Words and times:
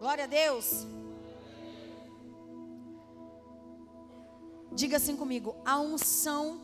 Glória 0.00 0.24
a 0.24 0.26
Deus. 0.26 0.86
Diga 4.72 4.96
assim 4.96 5.14
comigo: 5.14 5.54
a 5.62 5.78
unção 5.78 6.58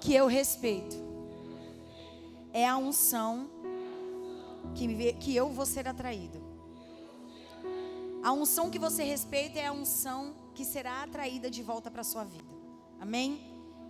que 0.00 0.14
eu 0.14 0.26
respeito 0.26 0.96
é 2.50 2.66
a 2.66 2.78
unção 2.78 3.50
que, 4.74 5.12
que 5.14 5.36
eu 5.36 5.50
vou 5.50 5.66
ser 5.66 5.86
atraído. 5.86 6.40
A 8.24 8.32
unção 8.32 8.70
que 8.70 8.78
você 8.78 9.02
respeita 9.02 9.58
é 9.58 9.66
a 9.66 9.72
unção 9.72 10.34
que 10.54 10.64
será 10.64 11.02
atraída 11.02 11.50
de 11.50 11.62
volta 11.62 11.90
para 11.90 12.00
a 12.00 12.04
sua 12.04 12.24
vida. 12.24 12.54
Amém? 12.98 13.38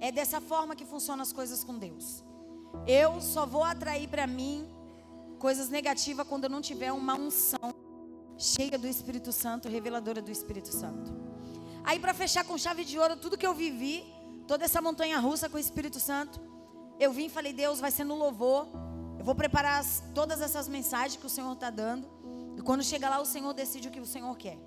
É 0.00 0.10
dessa 0.10 0.40
forma 0.40 0.74
que 0.74 0.84
funcionam 0.84 1.22
as 1.22 1.32
coisas 1.32 1.62
com 1.62 1.78
Deus. 1.78 2.24
Eu 2.84 3.20
só 3.20 3.46
vou 3.46 3.62
atrair 3.62 4.08
para 4.08 4.26
mim 4.26 4.68
coisas 5.38 5.68
negativas 5.68 6.26
quando 6.26 6.44
eu 6.44 6.50
não 6.50 6.60
tiver 6.60 6.90
uma 6.90 7.14
unção 7.14 7.81
cheia 8.42 8.76
do 8.76 8.88
Espírito 8.88 9.30
Santo, 9.30 9.68
reveladora 9.68 10.20
do 10.20 10.30
Espírito 10.30 10.68
Santo. 10.68 11.12
Aí 11.84 11.98
para 11.98 12.12
fechar 12.12 12.44
com 12.44 12.58
chave 12.58 12.84
de 12.84 12.98
ouro 12.98 13.16
tudo 13.16 13.38
que 13.38 13.46
eu 13.46 13.54
vivi, 13.54 14.04
toda 14.46 14.64
essa 14.64 14.82
montanha 14.82 15.18
russa 15.18 15.48
com 15.48 15.56
o 15.56 15.60
Espírito 15.60 16.00
Santo, 16.00 16.40
eu 16.98 17.12
vim 17.12 17.26
e 17.26 17.30
falei: 17.30 17.52
Deus, 17.52 17.78
vai 17.80 17.90
ser 17.90 18.04
no 18.04 18.16
louvor. 18.16 18.66
Eu 19.18 19.24
vou 19.24 19.34
preparar 19.34 19.78
as, 19.80 20.02
todas 20.14 20.40
essas 20.40 20.66
mensagens 20.66 21.16
que 21.16 21.26
o 21.26 21.30
Senhor 21.30 21.52
está 21.52 21.70
dando. 21.70 22.08
E 22.56 22.62
quando 22.62 22.82
chega 22.82 23.08
lá, 23.08 23.20
o 23.20 23.24
Senhor 23.24 23.52
decide 23.52 23.88
o 23.88 23.90
que 23.90 24.00
o 24.00 24.06
Senhor 24.06 24.36
quer. 24.36 24.58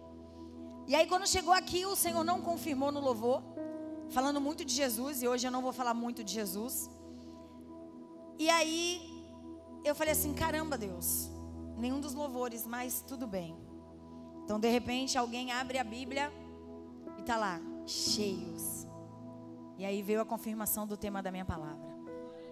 E 0.87 0.95
aí, 0.95 1.07
quando 1.07 1.27
chegou 1.27 1.53
aqui, 1.53 1.85
o 1.85 1.95
Senhor 1.95 2.23
não 2.23 2.41
confirmou 2.41 2.91
no 2.91 3.01
louvor, 3.01 3.43
falando 4.09 4.39
muito 4.39 4.63
de 4.63 4.73
Jesus. 4.73 5.21
E 5.21 5.27
hoje 5.27 5.45
eu 5.45 5.51
não 5.51 5.61
vou 5.61 5.73
falar 5.73 5.93
muito 5.93 6.23
de 6.23 6.33
Jesus. 6.33 6.89
E 8.39 8.49
aí, 8.49 9.01
eu 9.83 9.93
falei 9.93 10.13
assim: 10.13 10.33
caramba, 10.33 10.77
Deus, 10.77 11.29
nenhum 11.77 11.99
dos 11.99 12.13
louvores, 12.13 12.65
mas 12.65 13.03
tudo 13.05 13.27
bem. 13.27 13.64
Então, 14.45 14.59
de 14.59 14.69
repente, 14.69 15.17
alguém 15.17 15.51
abre 15.51 15.79
a 15.79 15.83
Bíblia 15.83 16.31
e 17.17 17.21
está 17.21 17.35
lá, 17.35 17.59
cheios. 17.85 18.85
E 19.77 19.83
aí 19.83 20.01
veio 20.03 20.21
a 20.21 20.25
confirmação 20.25 20.85
do 20.85 20.95
tema 20.95 21.21
da 21.21 21.31
minha 21.31 21.43
palavra: 21.43 21.89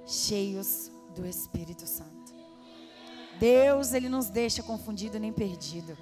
cheios 0.05 0.91
do 1.15 1.25
Espírito 1.25 1.85
Santo. 1.87 2.33
Deus, 3.39 3.93
ele 3.93 4.09
nos 4.09 4.29
deixa 4.29 4.63
confundido 4.63 5.19
nem 5.19 5.31
perdido. 5.31 5.95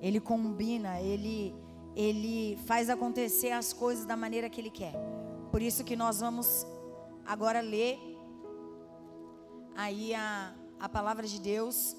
Ele 0.00 0.20
combina, 0.20 1.00
ele 1.00 1.54
ele 1.94 2.56
faz 2.64 2.88
acontecer 2.88 3.50
as 3.50 3.72
coisas 3.72 4.04
da 4.04 4.16
maneira 4.16 4.48
que 4.48 4.60
ele 4.60 4.70
quer. 4.70 4.94
Por 5.50 5.60
isso 5.60 5.84
que 5.84 5.94
nós 5.94 6.20
vamos 6.20 6.66
agora 7.26 7.60
ler 7.60 7.98
aí 9.74 10.14
a, 10.14 10.54
a 10.80 10.88
palavra 10.88 11.26
de 11.26 11.40
Deus. 11.40 11.96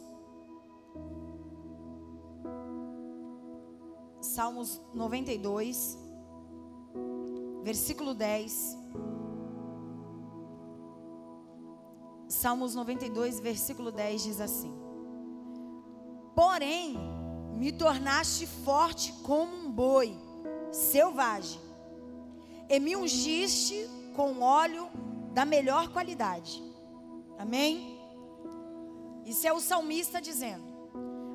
Salmos 4.23 4.79
92, 4.93 5.97
versículo 7.61 8.13
10. 8.13 8.77
Salmos 12.29 12.73
92, 12.73 13.41
versículo 13.41 13.91
10 13.91 14.23
diz 14.23 14.39
assim: 14.39 14.73
Porém, 16.33 16.97
me 17.57 17.73
tornaste 17.73 18.47
forte 18.47 19.11
como 19.23 19.53
um 19.57 19.69
boi 19.69 20.17
selvagem, 20.71 21.59
e 22.69 22.79
me 22.79 22.95
ungiste 22.95 23.89
com 24.15 24.39
óleo 24.39 24.89
da 25.33 25.43
melhor 25.43 25.89
qualidade. 25.89 26.63
Amém? 27.37 27.99
Isso 29.25 29.45
é 29.45 29.51
o 29.51 29.59
salmista 29.59 30.21
dizendo. 30.21 30.63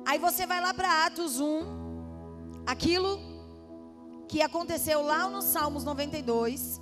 Aí 0.07 0.17
você 0.17 0.47
vai 0.47 0.59
lá 0.59 0.73
para 0.73 1.05
Atos 1.05 1.39
1, 1.39 1.78
aquilo 2.69 3.19
que 4.27 4.43
aconteceu 4.43 5.01
lá 5.01 5.27
no 5.27 5.41
Salmos 5.41 5.83
92. 5.83 6.79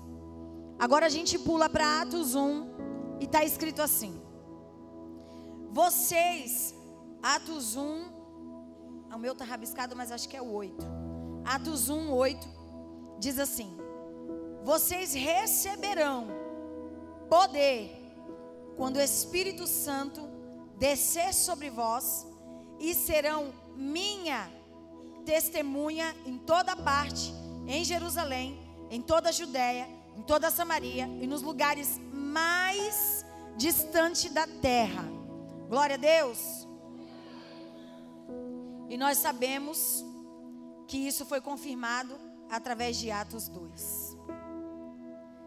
Agora 0.78 1.06
a 1.06 1.10
gente 1.10 1.40
pula 1.40 1.70
para 1.70 2.02
Atos 2.02 2.36
1 2.36 3.20
e 3.22 3.24
está 3.24 3.46
escrito 3.46 3.82
assim: 3.82 4.22
Vocês, 5.72 6.76
Atos 7.24 7.78
1, 7.78 8.06
o 9.16 9.18
meu 9.18 9.32
está 9.32 9.46
rabiscado, 9.46 9.96
mas 9.96 10.12
acho 10.12 10.28
que 10.28 10.36
é 10.36 10.42
o 10.42 10.52
8. 10.52 10.86
Atos 11.46 11.88
1, 11.90 12.12
8, 12.12 12.48
diz 13.18 13.40
assim: 13.40 13.72
Vocês 14.64 15.14
receberão 15.14 16.28
poder 17.30 17.96
quando 18.76 18.98
o 18.98 19.02
Espírito 19.02 19.66
Santo 19.66 20.22
descer 20.78 21.34
sobre 21.34 21.70
vós, 21.70 22.28
e 22.78 22.94
serão 22.94 23.54
minha 23.76 24.57
testemunha 25.28 26.16
em 26.26 26.38
toda 26.38 26.74
parte, 26.74 27.34
em 27.68 27.84
Jerusalém, 27.84 28.58
em 28.90 29.02
toda 29.02 29.28
a 29.28 29.32
Judéia, 29.34 29.86
em 30.16 30.22
toda 30.22 30.48
a 30.48 30.52
Samaria 30.52 31.06
e 31.22 31.28
nos 31.28 31.42
lugares 31.42 32.00
mais 32.14 33.26
distantes 33.58 34.32
da 34.32 34.48
terra. 34.48 35.04
Glória 35.68 35.96
a 35.96 35.98
Deus. 35.98 36.66
E 38.88 38.96
nós 38.96 39.18
sabemos 39.18 40.06
que 40.88 40.98
isso 40.98 41.26
foi 41.26 41.42
confirmado 41.42 42.18
através 42.50 42.96
de 42.96 43.12
Atos 43.12 43.50
2. 43.50 44.16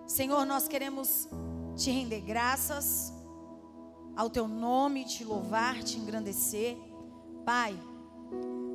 Senhor, 0.07 0.45
nós 0.45 0.69
queremos 0.69 1.27
te 1.75 1.91
render 1.91 2.21
graças 2.21 3.15
ao 4.15 4.29
teu 4.29 4.47
nome, 4.47 5.07
te 5.07 5.25
louvar, 5.25 5.83
te 5.83 5.97
engrandecer. 5.97 6.77
Pai, 7.47 7.75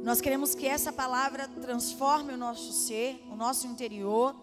nós 0.06 0.22
queremos 0.22 0.54
que 0.54 0.68
essa 0.68 0.94
palavra 0.94 1.48
transforme 1.48 2.32
o 2.32 2.38
nosso 2.38 2.72
ser, 2.72 3.26
o 3.28 3.36
nosso 3.36 3.66
interior, 3.66 4.36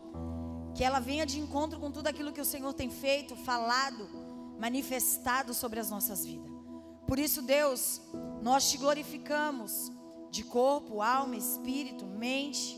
que 0.74 0.82
ela 0.82 0.98
venha 0.98 1.24
de 1.24 1.38
encontro 1.38 1.78
com 1.78 1.88
tudo 1.88 2.08
aquilo 2.08 2.32
que 2.32 2.40
o 2.40 2.44
Senhor 2.44 2.72
tem 2.72 2.90
feito, 2.90 3.36
falado, 3.36 4.08
manifestado 4.58 5.54
sobre 5.54 5.78
as 5.78 5.88
nossas 5.88 6.24
vidas. 6.24 6.50
Por 7.06 7.16
isso, 7.16 7.42
Deus, 7.42 8.00
nós 8.42 8.72
te 8.72 8.76
glorificamos 8.76 9.92
de 10.32 10.42
corpo, 10.42 11.00
alma, 11.00 11.36
espírito, 11.36 12.06
mente. 12.06 12.76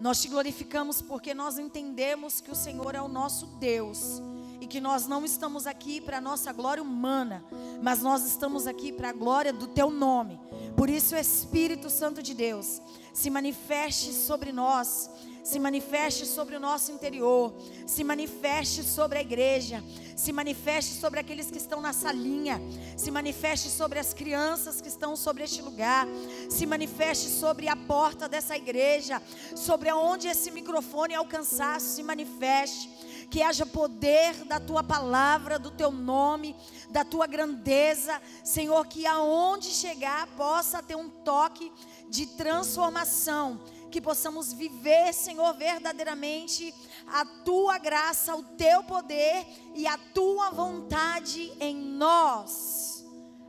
Nós 0.00 0.22
te 0.22 0.28
glorificamos 0.28 1.02
porque 1.02 1.34
nós 1.34 1.58
entendemos 1.58 2.40
que 2.40 2.50
o 2.50 2.56
Senhor 2.56 2.94
é 2.94 3.02
o 3.02 3.08
nosso 3.08 3.44
Deus 3.58 4.22
que 4.70 4.80
nós 4.80 5.08
não 5.08 5.24
estamos 5.24 5.66
aqui 5.66 6.00
para 6.00 6.18
a 6.18 6.20
nossa 6.20 6.52
glória 6.52 6.80
humana, 6.80 7.44
mas 7.82 8.00
nós 8.00 8.24
estamos 8.24 8.68
aqui 8.68 8.92
para 8.92 9.10
a 9.10 9.12
glória 9.12 9.52
do 9.52 9.66
teu 9.66 9.90
nome. 9.90 10.40
Por 10.76 10.88
isso, 10.88 11.16
Espírito 11.16 11.90
Santo 11.90 12.22
de 12.22 12.32
Deus 12.32 12.80
se 13.12 13.28
manifeste 13.28 14.14
sobre 14.14 14.52
nós 14.52 15.10
se 15.42 15.58
manifeste 15.58 16.26
sobre 16.26 16.56
o 16.56 16.60
nosso 16.60 16.92
interior, 16.92 17.52
se 17.86 18.04
manifeste 18.04 18.82
sobre 18.82 19.18
a 19.18 19.20
igreja, 19.20 19.82
se 20.14 20.32
manifeste 20.32 20.94
sobre 21.00 21.18
aqueles 21.18 21.50
que 21.50 21.58
estão 21.58 21.80
na 21.80 21.92
salinha, 21.92 22.60
se 22.96 23.10
manifeste 23.10 23.68
sobre 23.68 23.98
as 23.98 24.12
crianças 24.12 24.80
que 24.80 24.88
estão 24.88 25.16
sobre 25.16 25.44
este 25.44 25.62
lugar, 25.62 26.06
se 26.48 26.66
manifeste 26.66 27.28
sobre 27.28 27.68
a 27.68 27.76
porta 27.76 28.28
dessa 28.28 28.56
igreja, 28.56 29.20
sobre 29.56 29.88
aonde 29.88 30.28
esse 30.28 30.50
microfone 30.50 31.14
alcançar, 31.14 31.80
se 31.80 32.02
manifeste 32.02 32.90
que 33.30 33.42
haja 33.42 33.64
poder 33.64 34.44
da 34.44 34.58
tua 34.58 34.82
palavra, 34.82 35.58
do 35.58 35.70
teu 35.70 35.92
nome, 35.92 36.56
da 36.90 37.04
tua 37.04 37.26
grandeza, 37.26 38.20
Senhor, 38.42 38.84
que 38.86 39.06
aonde 39.06 39.68
chegar 39.68 40.26
possa 40.36 40.82
ter 40.82 40.96
um 40.96 41.08
toque 41.08 41.72
de 42.08 42.26
transformação 42.26 43.60
que 43.90 44.00
possamos 44.00 44.52
viver, 44.52 45.12
Senhor, 45.12 45.52
verdadeiramente 45.54 46.72
a 47.06 47.24
tua 47.24 47.76
graça, 47.78 48.36
o 48.36 48.42
teu 48.42 48.82
poder 48.84 49.44
e 49.74 49.86
a 49.86 49.98
tua 49.98 50.50
vontade 50.50 51.52
em 51.60 51.76
nós. 51.76 53.04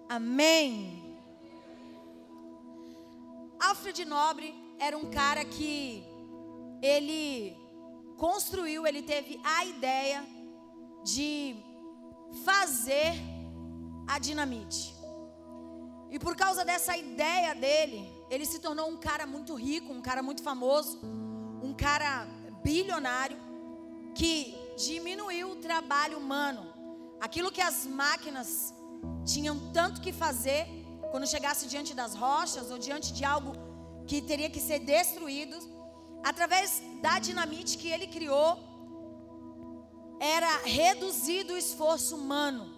Amém. 0.10 1.18
Alfred 3.60 4.04
Nobre 4.04 4.54
era 4.80 4.98
um 4.98 5.12
cara 5.12 5.46
que 5.46 6.04
ele 6.82 7.61
construiu, 8.22 8.86
ele 8.86 9.02
teve 9.02 9.42
a 9.44 9.66
ideia 9.66 10.24
de 11.04 11.56
fazer 12.46 13.14
a 14.08 14.20
dinamite. 14.20 14.94
E 16.12 16.20
por 16.20 16.36
causa 16.36 16.64
dessa 16.64 16.96
ideia 16.96 17.56
dele, 17.56 18.00
ele 18.30 18.46
se 18.46 18.60
tornou 18.60 18.88
um 18.92 18.98
cara 18.98 19.26
muito 19.26 19.56
rico, 19.56 19.92
um 19.92 20.04
cara 20.04 20.22
muito 20.22 20.44
famoso, 20.44 21.00
um 21.64 21.74
cara 21.74 22.28
bilionário 22.64 23.40
que 24.14 24.56
diminuiu 24.78 25.54
o 25.54 25.56
trabalho 25.56 26.20
humano. 26.20 26.64
Aquilo 27.20 27.52
que 27.52 27.64
as 27.70 27.88
máquinas 27.88 28.72
tinham 29.26 29.58
tanto 29.74 30.00
que 30.00 30.14
fazer 30.14 30.68
quando 31.10 31.26
chegasse 31.26 31.66
diante 31.66 31.96
das 31.96 32.14
rochas 32.14 32.70
ou 32.70 32.78
diante 32.78 33.12
de 33.14 33.26
algo 33.26 33.54
que 34.06 34.22
teria 34.22 34.50
que 34.50 34.60
ser 34.60 34.78
destruído, 34.78 35.58
através 36.24 36.82
da 37.02 37.20
dinamite 37.20 37.78
que 37.78 37.90
ele 37.90 38.08
criou, 38.08 38.58
era 40.20 40.58
reduzido 40.64 41.54
o 41.54 41.58
esforço 41.58 42.16
humano. 42.16 42.70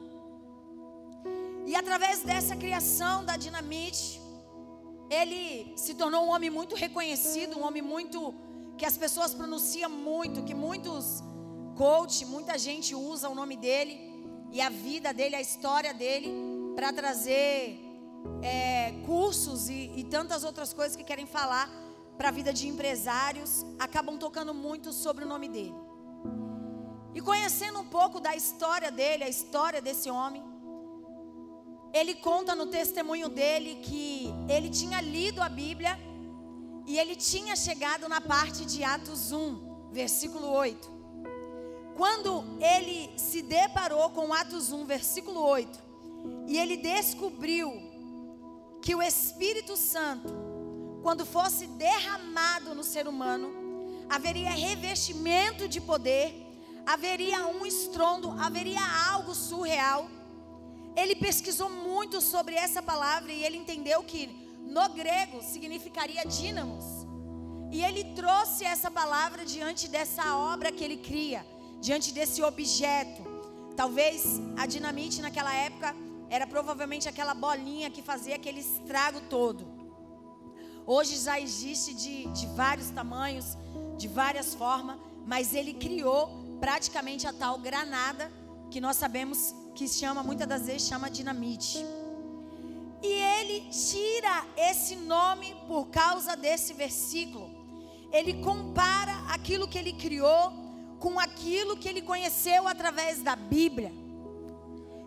E 1.65 1.75
através 1.75 2.23
dessa 2.23 2.55
criação 2.55 3.25
da 3.25 3.35
dinamite, 3.35 4.21
ele 5.09 5.73
se 5.77 5.93
tornou 5.93 6.25
um 6.25 6.29
homem 6.29 6.49
muito 6.49 6.75
reconhecido, 6.75 7.57
um 7.59 7.65
homem 7.65 7.81
muito 7.81 8.33
que 8.77 8.85
as 8.85 8.97
pessoas 8.97 9.33
pronunciam 9.33 9.89
muito, 9.89 10.43
que 10.43 10.53
muitos 10.53 11.21
coach, 11.75 12.25
muita 12.25 12.57
gente 12.57 12.95
usa 12.95 13.29
o 13.29 13.35
nome 13.35 13.55
dele 13.55 13.99
e 14.51 14.61
a 14.61 14.69
vida 14.69 15.13
dele, 15.13 15.35
a 15.35 15.41
história 15.41 15.93
dele 15.93 16.31
para 16.75 16.93
trazer 16.93 17.79
é, 18.41 18.93
cursos 19.05 19.69
e, 19.69 19.91
e 19.95 20.03
tantas 20.03 20.43
outras 20.43 20.73
coisas 20.73 20.95
que 20.95 21.03
querem 21.03 21.25
falar 21.25 21.69
para 22.17 22.29
a 22.29 22.31
vida 22.31 22.53
de 22.53 22.67
empresários, 22.67 23.65
acabam 23.79 24.17
tocando 24.17 24.53
muito 24.53 24.93
sobre 24.93 25.23
o 25.23 25.27
nome 25.27 25.47
dele. 25.47 25.75
E 27.13 27.21
conhecendo 27.21 27.79
um 27.79 27.85
pouco 27.85 28.19
da 28.19 28.35
história 28.35 28.91
dele, 28.91 29.23
a 29.23 29.29
história 29.29 29.81
desse 29.81 30.09
homem, 30.09 30.43
ele 31.93 32.15
conta 32.15 32.55
no 32.55 32.65
testemunho 32.67 33.29
dele 33.29 33.75
que 33.83 34.33
ele 34.49 34.69
tinha 34.69 34.99
lido 34.99 35.41
a 35.41 35.47
Bíblia 35.47 35.99
e 36.87 36.97
ele 36.97 37.15
tinha 37.15 37.55
chegado 37.55 38.09
na 38.09 38.19
parte 38.19 38.65
de 38.65 38.83
Atos 38.83 39.31
1, 39.31 39.91
versículo 39.91 40.49
8. 40.49 40.91
Quando 41.95 42.43
ele 42.59 43.11
se 43.17 43.43
deparou 43.43 44.09
com 44.09 44.33
Atos 44.33 44.71
1, 44.71 44.85
versículo 44.85 45.39
8, 45.39 45.79
e 46.47 46.57
ele 46.57 46.77
descobriu 46.77 47.71
que 48.81 48.95
o 48.95 49.01
Espírito 49.01 49.77
Santo, 49.77 50.33
quando 51.03 51.25
fosse 51.25 51.67
derramado 51.67 52.73
no 52.73 52.83
ser 52.83 53.07
humano, 53.07 53.51
haveria 54.09 54.49
revestimento 54.49 55.67
de 55.67 55.79
poder, 55.79 56.27
haveria 56.85 57.45
um 57.45 57.65
estrondo, 57.65 58.31
haveria 58.39 58.81
algo 59.11 59.35
surreal 59.35 60.09
ele 60.95 61.15
pesquisou 61.15 61.69
muito 61.69 62.21
sobre 62.21 62.55
essa 62.55 62.81
palavra 62.81 63.31
e 63.31 63.43
ele 63.43 63.57
entendeu 63.57 64.03
que 64.03 64.27
no 64.59 64.87
grego 64.89 65.41
significaria 65.41 66.23
dínamos. 66.23 66.85
E 67.71 67.83
ele 67.83 68.03
trouxe 68.13 68.63
essa 68.63 68.91
palavra 68.91 69.43
diante 69.43 69.87
dessa 69.87 70.37
obra 70.37 70.71
que 70.71 70.83
ele 70.83 70.97
cria, 70.97 71.45
diante 71.81 72.11
desse 72.13 72.43
objeto. 72.43 73.23
Talvez 73.75 74.39
a 74.55 74.67
dinamite 74.67 75.21
naquela 75.21 75.53
época 75.53 75.95
era 76.29 76.45
provavelmente 76.45 77.09
aquela 77.09 77.33
bolinha 77.33 77.89
que 77.89 78.03
fazia 78.03 78.35
aquele 78.35 78.59
estrago 78.59 79.21
todo. 79.21 79.65
Hoje 80.85 81.17
já 81.17 81.39
existe 81.39 81.93
de, 81.93 82.27
de 82.27 82.45
vários 82.47 82.89
tamanhos, 82.89 83.57
de 83.97 84.07
várias 84.07 84.53
formas, 84.53 84.97
mas 85.25 85.53
ele 85.53 85.73
criou 85.73 86.57
praticamente 86.59 87.25
a 87.25 87.33
tal 87.33 87.57
granada 87.57 88.31
que 88.69 88.81
nós 88.81 88.97
sabemos 88.97 89.55
que 89.75 89.87
chama, 89.87 90.21
muitas 90.23 90.47
das 90.47 90.65
vezes 90.65 90.87
chama 90.87 91.09
dinamite. 91.09 91.85
E 93.01 93.07
ele 93.07 93.69
tira 93.69 94.45
esse 94.57 94.95
nome 94.95 95.55
por 95.67 95.87
causa 95.87 96.35
desse 96.35 96.73
versículo. 96.73 97.49
Ele 98.11 98.41
compara 98.41 99.13
aquilo 99.29 99.67
que 99.67 99.77
ele 99.77 99.93
criou 99.93 100.53
com 100.99 101.19
aquilo 101.19 101.77
que 101.77 101.87
ele 101.87 102.01
conheceu 102.01 102.67
através 102.67 103.21
da 103.21 103.35
Bíblia. 103.35 103.91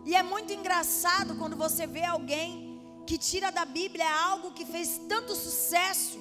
E 0.05 0.15
é 0.15 0.23
muito 0.23 0.53
engraçado 0.53 1.35
quando 1.35 1.55
você 1.55 1.87
vê 1.87 2.03
alguém 2.03 2.66
que 3.07 3.17
tira 3.17 3.49
da 3.49 3.63
Bíblia 3.63 4.05
algo 4.25 4.51
que 4.51 4.65
fez 4.65 4.99
tanto 5.07 5.33
sucesso, 5.33 6.19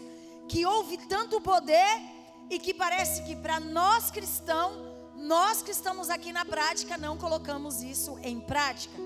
que 0.49 0.65
houve 0.65 0.97
tanto 0.97 1.41
poder 1.41 2.01
e 2.49 2.61
que 2.61 2.73
parece 2.73 3.25
que 3.25 3.35
para 3.35 3.59
nós 3.59 4.11
cristãos 4.11 4.87
nós 5.17 5.63
que 5.63 5.73
estamos 5.73 6.09
aqui 6.09 6.33
na 6.33 6.45
prática 6.45 6.97
não 6.97 7.17
colocamos 7.19 7.83
isso 7.83 8.17
em 8.23 8.39
prática. 8.39 8.97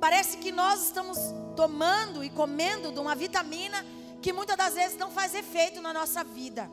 Parece 0.00 0.38
que 0.38 0.50
nós 0.50 0.84
estamos 0.84 1.18
tomando 1.54 2.24
e 2.24 2.30
comendo 2.30 2.90
de 2.90 2.98
uma 2.98 3.14
vitamina 3.14 3.84
que 4.22 4.32
muitas 4.32 4.56
das 4.56 4.74
vezes 4.74 4.96
não 4.96 5.10
faz 5.10 5.34
efeito 5.34 5.82
na 5.82 5.92
nossa 5.92 6.24
vida. 6.24 6.70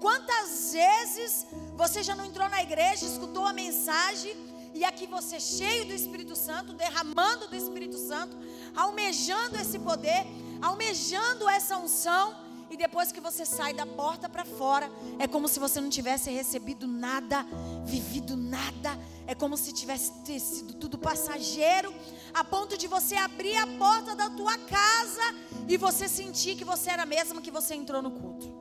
Quantas 0.00 0.72
vezes 0.72 1.46
você 1.76 2.02
já 2.02 2.14
não 2.14 2.26
entrou 2.26 2.48
na 2.50 2.62
igreja, 2.62 3.06
escutou 3.06 3.46
a 3.46 3.52
mensagem 3.54 4.36
e 4.74 4.84
aqui 4.84 5.06
você 5.06 5.40
cheio 5.40 5.86
do 5.86 5.92
Espírito 5.92 6.36
Santo, 6.36 6.72
derramando 6.72 7.48
do 7.48 7.56
Espírito 7.56 7.96
Santo, 7.96 8.36
almejando 8.74 9.56
esse 9.56 9.78
poder, 9.78 10.26
almejando 10.62 11.48
essa 11.48 11.76
unção 11.76 12.34
e 12.70 12.76
depois 12.76 13.10
que 13.10 13.20
você 13.20 13.44
sai 13.44 13.74
da 13.74 13.84
porta 13.84 14.28
para 14.28 14.44
fora, 14.44 14.88
é 15.18 15.26
como 15.26 15.48
se 15.48 15.58
você 15.58 15.80
não 15.80 15.90
tivesse 15.90 16.30
recebido 16.30 16.86
nada, 16.86 17.44
vivido 17.84 18.36
nada. 18.36 18.96
É 19.26 19.34
como 19.34 19.56
se 19.56 19.72
tivesse 19.72 20.12
sido 20.38 20.74
tudo 20.74 20.96
passageiro, 20.96 21.92
a 22.32 22.44
ponto 22.44 22.78
de 22.78 22.86
você 22.86 23.16
abrir 23.16 23.56
a 23.56 23.66
porta 23.66 24.14
da 24.14 24.30
tua 24.30 24.56
casa 24.56 25.34
e 25.68 25.76
você 25.76 26.08
sentir 26.08 26.56
que 26.56 26.64
você 26.64 26.90
era 26.90 27.04
mesmo 27.04 27.40
que 27.42 27.50
você 27.50 27.74
entrou 27.74 28.00
no 28.00 28.12
culto. 28.12 28.52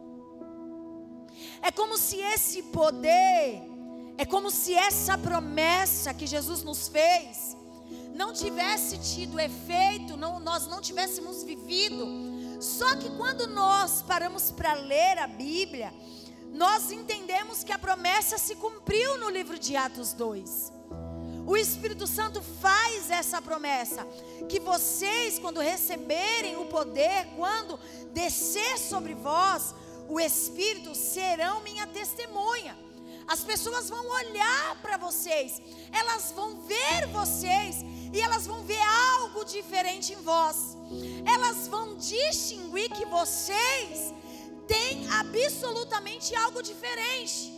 É 1.62 1.72
como 1.72 1.96
se 1.98 2.18
esse 2.18 2.64
poder, 2.64 3.62
é 4.20 4.26
como 4.26 4.52
se 4.52 4.74
essa 4.76 5.18
promessa 5.18 6.14
que 6.14 6.28
Jesus 6.28 6.62
nos 6.64 6.88
fez, 6.88 7.58
não 8.14 8.32
tivesse 8.34 8.98
tido 9.00 9.40
efeito, 9.40 10.16
não, 10.16 10.40
nós 10.40 10.68
não 10.68 10.80
tivéssemos 10.80 11.42
vivido 11.42 12.30
só 12.60 12.94
que 12.98 13.10
quando 13.12 13.48
nós 13.48 14.02
paramos 14.02 14.52
para 14.52 14.74
ler 14.74 15.18
a 15.18 15.28
Bíblia, 15.28 15.94
nós 16.52 16.92
entendemos 16.92 17.64
que 17.64 17.72
a 17.72 17.80
promessa 17.80 18.38
se 18.38 18.56
cumpriu 18.56 19.18
no 19.18 19.30
livro 19.30 19.58
de 19.58 19.78
Atos 19.78 20.12
2. 20.12 20.74
O 21.48 21.56
Espírito 21.56 22.06
Santo 22.06 22.42
faz 22.62 23.10
essa 23.10 23.42
promessa: 23.42 24.06
que 24.50 24.60
vocês, 24.60 25.40
quando 25.40 25.62
receberem 25.62 26.58
o 26.58 26.66
poder, 26.66 27.28
quando 27.38 27.80
descer 28.12 28.78
sobre 28.78 29.14
vós, 29.14 29.74
o 30.10 30.20
Espírito 30.20 30.94
serão 30.94 31.62
minha 31.62 31.88
testemunha. 31.88 32.78
As 33.36 33.42
pessoas 33.50 33.90
vão 33.90 34.06
olhar 34.20 34.76
para 34.82 34.98
vocês, 34.98 35.62
elas 35.92 36.32
vão 36.32 36.50
ver 36.62 37.06
vocês 37.20 37.76
e 38.12 38.20
elas 38.20 38.48
vão 38.48 38.64
ver 38.64 38.82
algo 39.18 39.46
diferente 39.46 40.14
em 40.14 40.22
vós. 40.30 40.76
Elas 41.34 41.68
vão 41.68 41.96
distinguir 41.96 42.90
que 42.90 43.06
vocês 43.06 44.14
têm 44.68 45.08
absolutamente 45.22 46.36
algo 46.36 46.64
diferente. 46.64 47.54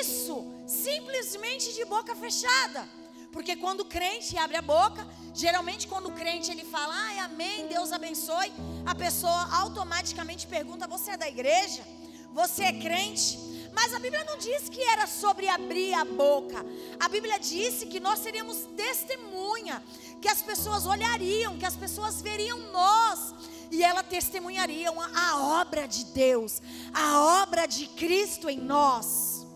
Isso 0.00 0.36
simplesmente 0.66 1.74
de 1.74 1.84
boca 1.84 2.16
fechada. 2.16 2.88
Porque 3.30 3.54
quando 3.54 3.80
o 3.80 3.84
crente 3.84 4.38
abre 4.38 4.56
a 4.56 4.62
boca, 4.62 5.06
geralmente 5.34 5.86
quando 5.86 6.06
o 6.08 6.12
crente 6.12 6.50
ele 6.50 6.64
fala, 6.64 6.94
ai, 6.94 7.18
amém, 7.18 7.66
Deus 7.66 7.92
abençoe, 7.92 8.50
a 8.86 8.94
pessoa 8.94 9.42
automaticamente 9.62 10.46
pergunta: 10.46 10.86
você 10.86 11.10
é 11.10 11.16
da 11.18 11.28
igreja? 11.28 11.84
Você 12.32 12.62
é 12.64 12.72
crente? 12.72 13.55
Mas 13.78 13.92
a 13.92 13.98
Bíblia 13.98 14.24
não 14.24 14.38
diz 14.38 14.70
que 14.70 14.80
era 14.80 15.06
sobre 15.06 15.46
abrir 15.48 15.92
a 15.92 16.02
boca. 16.02 16.64
A 16.98 17.08
Bíblia 17.10 17.38
disse 17.38 17.84
que 17.84 18.00
nós 18.00 18.20
seríamos 18.20 18.56
testemunha, 18.74 19.82
que 20.22 20.28
as 20.28 20.40
pessoas 20.40 20.86
olhariam, 20.86 21.58
que 21.58 21.66
as 21.66 21.76
pessoas 21.76 22.22
veriam 22.22 22.58
nós 22.72 23.34
e 23.70 23.84
ela 23.84 24.02
testemunhariam 24.02 24.94
a 24.98 25.60
obra 25.60 25.86
de 25.86 26.06
Deus, 26.06 26.62
a 26.94 27.42
obra 27.42 27.66
de 27.66 27.86
Cristo 27.88 28.48
em 28.48 28.58
nós. 28.58 29.46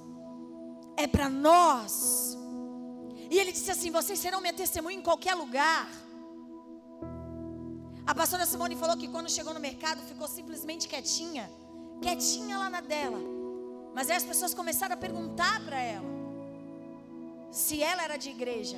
É 0.99 1.07
para 1.07 1.31
nós. 1.31 2.37
E 3.31 3.39
ele 3.39 3.53
disse 3.53 3.71
assim: 3.71 3.91
Vocês 3.91 4.19
serão 4.19 4.43
minha 4.43 4.53
testemunha 4.53 4.99
em 4.99 5.03
qualquer 5.03 5.35
lugar. 5.35 5.91
A 8.07 8.15
pastora 8.15 8.45
Simone 8.45 8.77
falou 8.77 8.99
que 8.99 9.09
quando 9.09 9.31
chegou 9.31 9.55
no 9.55 9.61
mercado 9.61 10.03
ficou 10.03 10.29
simplesmente 10.29 10.87
quietinha, 10.87 11.51
quietinha 12.03 12.59
lá 12.59 12.69
na 12.69 12.83
dela. 12.83 13.40
Mas 13.95 14.09
aí 14.11 14.17
as 14.17 14.25
pessoas 14.25 14.55
começaram 14.55 14.95
a 14.95 14.97
perguntar 14.97 15.65
para 15.65 15.81
ela 15.81 16.09
se 17.51 17.83
ela 17.83 18.03
era 18.03 18.17
de 18.17 18.31
igreja. 18.31 18.77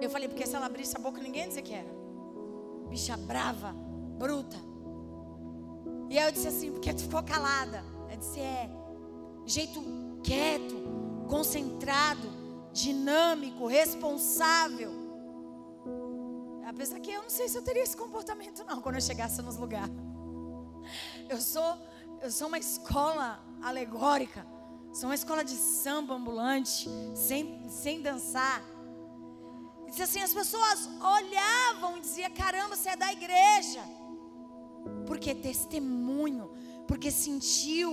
Eu 0.00 0.08
falei, 0.08 0.28
porque 0.28 0.46
se 0.46 0.54
ela 0.54 0.66
abrisse 0.66 0.96
a 0.96 1.00
boca, 1.00 1.20
ninguém 1.20 1.42
ia 1.42 1.48
dizer 1.48 1.62
que 1.62 1.74
era. 1.74 1.92
Bicha 2.88 3.16
brava, 3.16 3.72
bruta. 4.18 4.56
E 6.08 6.18
aí 6.18 6.26
eu 6.26 6.32
disse 6.32 6.48
assim, 6.48 6.72
porque 6.72 6.92
tu 6.94 7.02
ficou 7.02 7.22
calada. 7.22 7.84
Ela 8.08 8.16
disse, 8.16 8.40
é, 8.40 8.70
jeito 9.44 9.82
quieto, 10.22 10.74
concentrado, 11.28 12.28
dinâmico, 12.72 13.66
responsável. 13.66 14.92
Apesar 16.66 16.98
que 17.00 17.10
eu 17.10 17.22
não 17.22 17.30
sei 17.30 17.48
se 17.48 17.56
eu 17.58 17.62
teria 17.62 17.82
esse 17.82 17.96
comportamento 17.96 18.64
não, 18.64 18.80
quando 18.80 18.96
eu 18.96 19.00
chegasse 19.00 19.40
nos 19.42 19.56
lugares. 19.56 19.94
Eu 21.28 21.40
sou, 21.40 21.78
eu 22.22 22.30
sou 22.30 22.48
uma 22.48 22.58
escola 22.58 23.40
alegórica. 23.64 24.46
São 24.92 25.08
uma 25.08 25.14
escola 25.14 25.42
de 25.42 25.56
samba 25.56 26.14
ambulante, 26.14 26.88
sem, 27.16 27.68
sem 27.68 28.00
dançar. 28.00 28.62
E 29.96 30.02
assim: 30.02 30.20
as 30.20 30.34
pessoas 30.34 30.88
olhavam 31.00 31.96
e 31.96 32.00
diziam: 32.00 32.30
caramba, 32.30 32.76
você 32.76 32.90
é 32.90 32.96
da 32.96 33.12
igreja. 33.12 33.82
Porque 35.06 35.34
testemunho, 35.34 36.50
porque 36.86 37.10
sentiu 37.10 37.90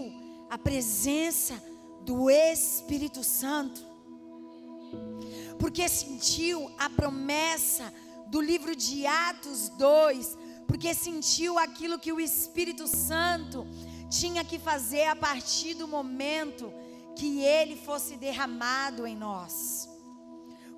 a 0.50 0.58
presença 0.58 1.62
do 2.02 2.30
Espírito 2.30 3.24
Santo. 3.24 3.82
Porque 5.58 5.88
sentiu 5.88 6.72
a 6.78 6.90
promessa 6.90 7.94
do 8.28 8.42
livro 8.42 8.76
de 8.76 9.06
Atos 9.06 9.70
2, 9.70 10.38
porque 10.68 10.94
sentiu 10.94 11.58
aquilo 11.58 12.00
que 12.00 12.12
o 12.12 12.20
Espírito 12.20 12.88
Santo 12.88 13.66
tinha 14.12 14.44
que 14.44 14.60
fazer 14.60 15.06
a 15.06 15.16
partir 15.16 15.74
do 15.74 15.88
momento 15.88 16.72
que 17.16 17.40
ele 17.40 17.78
fosse 17.78 18.18
derramado 18.18 19.08
em 19.08 19.16
nós. 19.16 19.90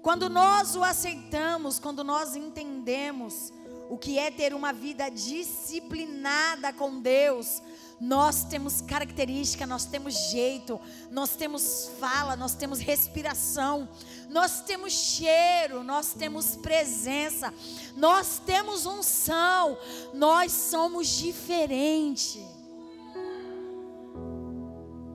Quando 0.04 0.30
nós 0.30 0.76
o 0.76 0.84
aceitamos, 0.84 1.80
quando 1.80 2.04
nós 2.04 2.36
entendemos 2.36 3.52
o 3.90 3.98
que 3.98 4.20
é 4.20 4.30
ter 4.30 4.54
uma 4.54 4.72
vida 4.72 5.10
disciplinada 5.10 6.72
com 6.74 7.02
Deus, 7.02 7.62
nós 8.00 8.44
temos 8.44 8.82
característica, 8.82 9.66
nós 9.66 9.86
temos 9.86 10.14
jeito, 10.30 10.80
nós 11.10 11.36
temos 11.36 11.90
fala, 12.00 12.36
nós 12.36 12.54
temos 12.54 12.80
respiração, 12.80 13.90
nós 14.30 14.62
temos 14.62 14.94
cheiro, 14.94 15.84
nós 15.84 16.14
temos 16.14 16.56
presença, 16.56 17.54
nós 17.96 18.40
temos 18.46 18.86
unção, 18.86 19.78
nós 20.14 20.52
somos 20.52 21.08
diferentes. 21.08 22.53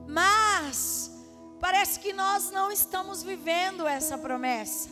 Mas 0.09 1.11
parece 1.61 1.99
que 1.99 2.11
nós 2.11 2.51
não 2.51 2.71
estamos 2.71 3.23
vivendo 3.23 3.87
essa 3.87 4.17
promessa. 4.17 4.89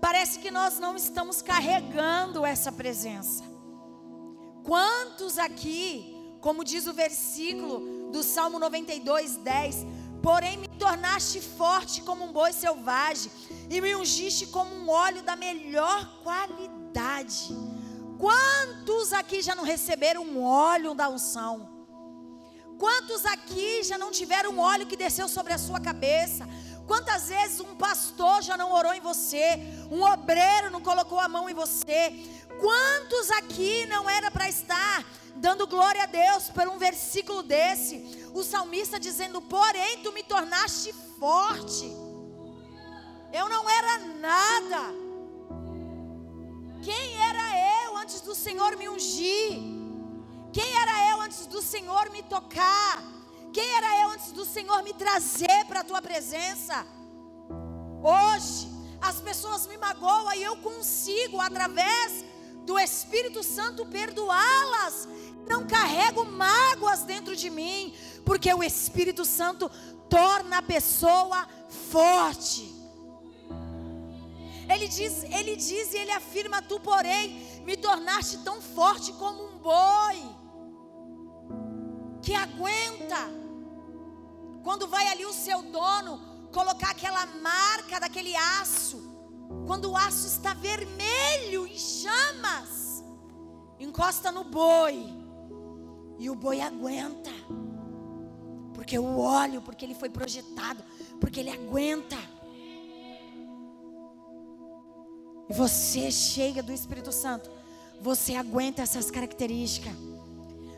Parece 0.00 0.38
que 0.38 0.50
nós 0.50 0.78
não 0.78 0.96
estamos 0.96 1.40
carregando 1.40 2.44
essa 2.44 2.70
presença. 2.70 3.42
Quantos 4.62 5.38
aqui 5.38 6.18
como 6.40 6.64
diz 6.64 6.86
o 6.86 6.92
versículo 6.92 8.10
do 8.10 8.22
Salmo 8.22 8.58
92, 8.58 9.36
10. 9.36 9.86
Porém, 10.22 10.56
me 10.56 10.68
tornaste 10.68 11.40
forte 11.40 12.02
como 12.02 12.24
um 12.24 12.32
boi 12.32 12.52
selvagem, 12.52 13.30
e 13.70 13.80
me 13.80 13.94
ungiste 13.94 14.46
como 14.46 14.74
um 14.74 14.88
óleo 14.88 15.22
da 15.22 15.36
melhor 15.36 16.22
qualidade. 16.22 17.54
Quantos 18.18 19.12
aqui 19.12 19.42
já 19.42 19.54
não 19.54 19.64
receberam 19.64 20.22
um 20.22 20.42
óleo 20.42 20.94
da 20.94 21.08
unção? 21.08 21.77
Quantos 22.78 23.26
aqui 23.26 23.82
já 23.82 23.98
não 23.98 24.10
tiveram 24.10 24.52
um 24.52 24.60
óleo 24.60 24.86
que 24.86 24.96
desceu 24.96 25.28
sobre 25.28 25.52
a 25.52 25.58
sua 25.58 25.80
cabeça? 25.80 26.48
Quantas 26.86 27.28
vezes 27.28 27.60
um 27.60 27.74
pastor 27.74 28.42
já 28.42 28.56
não 28.56 28.72
orou 28.72 28.94
em 28.94 29.00
você? 29.00 29.58
Um 29.90 30.02
obreiro 30.02 30.70
não 30.70 30.80
colocou 30.80 31.20
a 31.20 31.28
mão 31.28 31.50
em 31.50 31.54
você? 31.54 32.12
Quantos 32.60 33.30
aqui 33.32 33.84
não 33.86 34.08
era 34.08 34.30
para 34.30 34.48
estar 34.48 35.04
dando 35.38 35.66
glória 35.66 36.02
a 36.02 36.06
Deus 36.06 36.48
por 36.50 36.68
um 36.68 36.78
versículo 36.78 37.42
desse. 37.42 38.28
O 38.34 38.42
salmista 38.42 38.98
dizendo: 38.98 39.40
Porém, 39.40 40.02
tu 40.02 40.12
me 40.12 40.22
tornaste 40.22 40.92
forte. 41.18 41.84
Eu 43.32 43.48
não 43.48 43.68
era 43.68 43.98
nada. 43.98 44.94
Quem 46.82 47.16
era 47.16 47.84
eu 47.84 47.96
antes 47.96 48.20
do 48.20 48.34
Senhor 48.34 48.76
me 48.76 48.88
ungir? 48.88 49.77
Quem 50.52 50.76
era 50.76 51.10
eu 51.10 51.20
antes 51.20 51.46
do 51.46 51.60
Senhor 51.60 52.10
me 52.10 52.22
tocar? 52.22 53.02
Quem 53.52 53.68
era 53.76 54.02
eu 54.02 54.10
antes 54.10 54.32
do 54.32 54.44
Senhor 54.44 54.82
me 54.82 54.92
trazer 54.94 55.64
para 55.66 55.80
a 55.80 55.84
tua 55.84 56.00
presença? 56.02 56.86
Hoje, 58.02 58.68
as 59.00 59.20
pessoas 59.20 59.66
me 59.66 59.76
magoam 59.76 60.32
e 60.34 60.42
eu 60.42 60.56
consigo, 60.58 61.40
através 61.40 62.24
do 62.64 62.78
Espírito 62.78 63.42
Santo, 63.42 63.86
perdoá-las 63.86 65.08
não 65.48 65.66
carrego 65.66 66.24
mágoas 66.24 67.02
dentro 67.02 67.34
de 67.34 67.48
mim, 67.48 67.94
porque 68.24 68.52
o 68.52 68.62
Espírito 68.62 69.24
Santo 69.24 69.70
torna 70.08 70.58
a 70.58 70.62
pessoa 70.62 71.48
forte. 71.90 72.74
Ele 74.68 74.86
diz, 74.86 75.24
ele 75.24 75.56
diz 75.56 75.94
e 75.94 75.96
ele 75.96 76.12
afirma: 76.12 76.60
Tu, 76.60 76.78
porém, 76.80 77.62
me 77.64 77.76
tornaste 77.76 78.38
tão 78.38 78.60
forte 78.60 79.12
como 79.14 79.42
um 79.42 79.58
boi, 79.58 80.36
que 82.28 82.34
aguenta, 82.34 83.20
quando 84.62 84.86
vai 84.86 85.08
ali 85.08 85.24
o 85.24 85.32
seu 85.32 85.62
dono 85.62 86.20
colocar 86.52 86.90
aquela 86.90 87.24
marca 87.24 87.98
daquele 87.98 88.36
aço, 88.36 88.98
quando 89.66 89.90
o 89.90 89.96
aço 89.96 90.26
está 90.26 90.52
vermelho 90.52 91.66
em 91.66 91.78
chamas, 91.78 93.02
encosta 93.80 94.30
no 94.30 94.44
boi 94.44 95.06
e 96.18 96.28
o 96.28 96.34
boi 96.34 96.60
aguenta. 96.60 97.30
Porque 98.74 98.98
o 98.98 99.18
óleo, 99.18 99.62
porque 99.62 99.86
ele 99.86 99.94
foi 99.94 100.10
projetado, 100.10 100.84
porque 101.18 101.40
ele 101.40 101.50
aguenta. 101.50 102.18
E 105.48 105.54
você 105.54 106.10
cheia 106.10 106.62
do 106.62 106.72
Espírito 106.72 107.10
Santo, 107.10 107.50
você 108.02 108.34
aguenta 108.34 108.82
essas 108.82 109.10
características. 109.10 109.94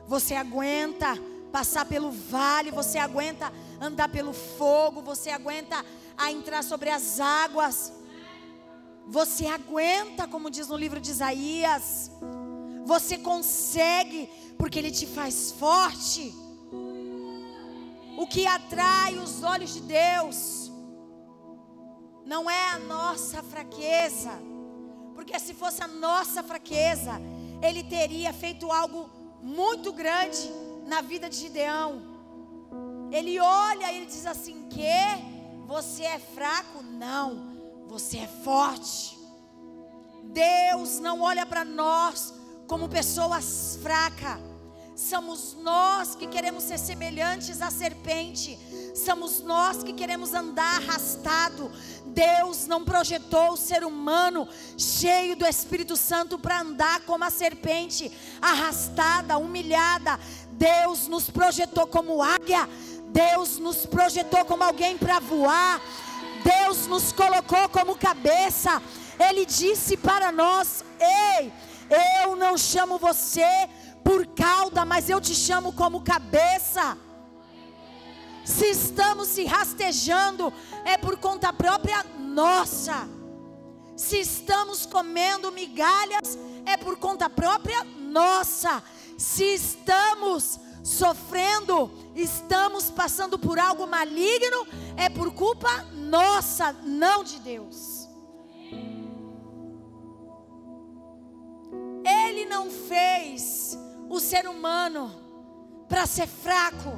Você 0.07 0.35
aguenta 0.37 1.30
passar 1.51 1.85
pelo 1.85 2.11
vale, 2.11 2.71
você 2.71 2.99
aguenta 2.99 3.53
andar 3.81 4.09
pelo 4.09 4.33
fogo, 4.33 5.03
você 5.03 5.31
aguenta 5.31 5.85
a 6.17 6.31
entrar 6.31 6.63
sobre 6.63 6.91
as 6.91 7.21
águas. 7.21 7.93
Você 9.07 9.47
aguenta, 9.47 10.29
como 10.29 10.51
diz 10.51 10.69
no 10.69 10.77
livro 10.77 11.01
de 11.01 11.11
Isaías. 11.11 12.11
Você 12.85 13.19
consegue 13.19 14.29
porque 14.57 14.79
Ele 14.79 14.91
te 14.91 15.07
faz 15.07 15.53
forte. 15.53 16.35
O 18.17 18.27
que 18.27 18.47
atrai 18.47 19.19
os 19.19 19.43
olhos 19.43 19.73
de 19.73 19.81
Deus 19.81 20.71
não 22.25 22.49
é 22.49 22.71
a 22.71 22.79
nossa 22.79 23.43
fraqueza, 23.43 24.31
porque 25.15 25.37
se 25.39 25.55
fosse 25.55 25.83
a 25.83 25.89
nossa 25.89 26.43
fraqueza, 26.43 27.13
Ele 27.63 27.83
teria 27.83 28.33
feito 28.33 28.71
algo 28.71 29.11
muito 29.43 29.93
grande 29.93 30.53
na 30.91 31.01
vida 31.01 31.31
de 31.31 31.37
Gideão. 31.37 32.03
Ele 33.13 33.39
olha 33.39 33.93
e 33.93 33.97
ele 33.99 34.07
diz 34.07 34.27
assim: 34.27 34.69
que 34.69 35.65
você 35.67 36.03
é 36.03 36.19
fraco? 36.19 36.83
Não, 36.83 37.87
você 37.87 38.19
é 38.19 38.27
forte. 38.27 39.17
Deus 40.25 40.99
não 40.99 41.21
olha 41.23 41.47
para 41.47 41.65
nós 41.65 42.35
como 42.67 42.89
pessoas 42.89 43.79
fracas. 43.81 44.51
Somos 45.01 45.57
nós 45.63 46.15
que 46.15 46.27
queremos 46.27 46.65
ser 46.65 46.79
semelhantes 46.79 47.63
à 47.63 47.71
serpente. 47.71 48.59
Somos 48.95 49.41
nós 49.41 49.83
que 49.83 49.95
queremos 49.95 50.35
andar 50.35 50.77
arrastado. 50.77 51.73
Deus 52.05 52.67
não 52.67 52.85
projetou 52.85 53.53
o 53.53 53.57
ser 53.57 53.83
humano 53.83 54.47
cheio 54.77 55.35
do 55.37 55.47
Espírito 55.47 55.97
Santo 55.97 56.39
para 56.39 56.61
andar 56.61 57.01
como 57.07 57.25
a 57.25 57.31
serpente, 57.31 58.13
arrastada, 58.43 59.39
humilhada. 59.39 60.21
Deus 60.61 61.09
nos 61.09 61.31
projetou 61.31 61.87
como 61.87 62.23
águia. 62.23 62.69
Deus 63.07 63.59
nos 63.59 63.87
projetou 63.87 64.45
como 64.45 64.63
alguém 64.63 64.99
para 64.99 65.19
voar. 65.19 65.81
Deus 66.45 66.87
nos 66.87 67.13
colocou 67.13 67.67
como 67.71 67.97
cabeça. 67.97 68.83
Ele 69.19 69.47
disse 69.47 69.97
para 69.97 70.31
nós: 70.31 70.85
Ei, 71.01 71.51
eu 72.23 72.37
não 72.37 72.59
chamo 72.59 72.99
você 72.99 73.49
por 74.05 74.27
cauda, 74.27 74.85
mas 74.85 75.09
eu 75.09 75.19
te 75.19 75.35
chamo 75.35 75.73
como 75.73 76.03
cabeça. 76.03 76.99
Se 78.45 78.67
estamos 78.67 79.29
se 79.29 79.45
rastejando, 79.47 80.53
é 80.85 80.99
por 80.99 81.17
conta 81.17 81.55
própria 81.55 82.05
nossa. 82.19 83.09
Se 83.97 84.21
estamos 84.21 84.85
comendo 84.85 85.53
migalhas, 85.53 86.39
é 86.67 86.77
por 86.77 86.99
conta 86.99 87.31
própria 87.31 87.83
nossa. 87.85 88.83
Se 89.21 89.45
estamos 89.45 90.59
sofrendo, 90.83 91.91
estamos 92.17 92.91
passando 92.91 93.39
por 93.39 93.59
algo 93.59 93.87
maligno, 93.87 94.67
é 94.97 95.11
por 95.11 95.31
culpa 95.35 95.69
nossa, 95.93 96.73
não 96.73 97.23
de 97.23 97.39
Deus. 97.41 98.09
Ele 102.03 102.47
não 102.47 102.71
fez 102.71 103.77
o 104.09 104.19
ser 104.19 104.49
humano 104.49 105.13
para 105.87 106.07
ser 106.07 106.27
fraco. 106.27 106.91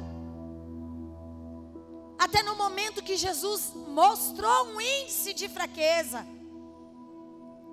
Até 2.17 2.41
no 2.41 2.55
momento 2.55 3.03
que 3.03 3.17
Jesus 3.17 3.73
mostrou 3.75 4.67
um 4.67 4.79
índice 4.79 5.33
de 5.33 5.49
fraqueza, 5.49 6.25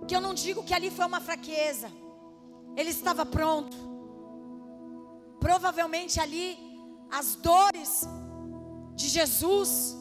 que 0.09 0.17
eu 0.17 0.21
não 0.21 0.35
digo 0.35 0.65
que 0.65 0.75
ali 0.75 0.91
foi 0.91 1.07
uma 1.07 1.21
fraqueza, 1.21 1.89
ele 2.77 2.91
estava 2.91 3.25
pronto. 3.25 3.90
Provavelmente 5.51 6.21
ali 6.21 6.57
as 7.11 7.35
dores 7.35 8.07
de 8.95 9.09
Jesus 9.09 9.97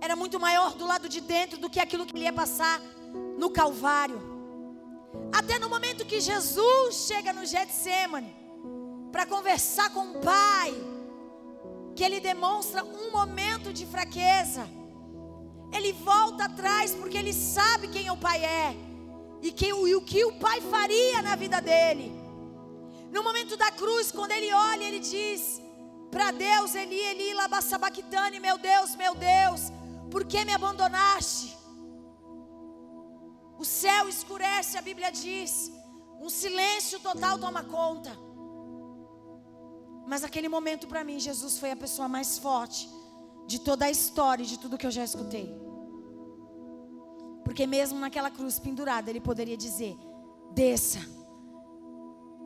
era 0.00 0.14
muito 0.14 0.38
maior 0.38 0.74
do 0.74 0.86
lado 0.86 1.08
de 1.08 1.20
dentro 1.20 1.58
do 1.58 1.68
que 1.68 1.80
aquilo 1.80 2.06
que 2.06 2.14
ele 2.14 2.26
ia 2.26 2.32
passar 2.32 2.80
no 3.36 3.50
Calvário. 3.50 4.22
Até 5.32 5.58
no 5.58 5.68
momento 5.68 6.06
que 6.06 6.20
Jesus 6.20 6.94
chega 7.08 7.32
no 7.32 7.44
Getsemane, 7.44 8.32
para 9.10 9.26
conversar 9.26 9.90
com 9.90 10.12
o 10.12 10.20
Pai, 10.20 10.72
que 11.96 12.04
ele 12.04 12.20
demonstra 12.20 12.84
um 12.84 13.10
momento 13.10 13.72
de 13.72 13.84
fraqueza. 13.84 14.64
Ele 15.72 15.92
volta 15.92 16.44
atrás 16.44 16.94
porque 16.94 17.18
ele 17.18 17.32
sabe 17.32 17.88
quem 17.88 18.08
o 18.12 18.16
Pai 18.16 18.44
é 18.44 18.76
e, 19.42 19.50
que, 19.50 19.66
e 19.66 19.94
o 19.96 20.02
que 20.02 20.24
o 20.24 20.34
Pai 20.34 20.60
faria 20.60 21.20
na 21.20 21.34
vida 21.34 21.60
dele. 21.60 22.21
No 23.14 23.22
momento 23.22 23.54
da 23.62 23.70
cruz, 23.70 24.10
quando 24.10 24.32
ele 24.32 24.50
olha, 24.70 24.84
ele 24.84 25.00
diz 25.14 25.60
para 26.10 26.30
Deus, 26.30 26.74
Eli, 26.74 27.00
Eli, 27.10 27.34
labassabaquitane, 27.34 28.38
meu 28.40 28.56
Deus, 28.70 28.94
meu 29.02 29.14
Deus, 29.14 29.60
por 30.10 30.24
que 30.24 30.44
me 30.44 30.52
abandonaste? 30.52 31.56
O 33.58 33.64
céu 33.64 34.08
escurece, 34.08 34.76
a 34.76 34.82
Bíblia 34.82 35.10
diz, 35.10 35.70
um 36.20 36.30
silêncio 36.30 36.98
total 37.00 37.38
toma 37.38 37.62
conta. 37.64 38.12
Mas 40.06 40.24
aquele 40.24 40.48
momento 40.48 40.86
para 40.86 41.04
mim, 41.04 41.18
Jesus 41.18 41.58
foi 41.58 41.70
a 41.70 41.76
pessoa 41.76 42.08
mais 42.08 42.38
forte 42.38 42.88
de 43.46 43.58
toda 43.58 43.84
a 43.86 43.90
história, 43.90 44.44
de 44.44 44.58
tudo 44.58 44.78
que 44.78 44.86
eu 44.86 44.90
já 44.90 45.04
escutei. 45.04 45.46
Porque 47.44 47.66
mesmo 47.66 47.98
naquela 47.98 48.30
cruz 48.30 48.58
pendurada, 48.58 49.10
ele 49.10 49.20
poderia 49.20 49.56
dizer: 49.56 49.96
desça, 50.52 51.00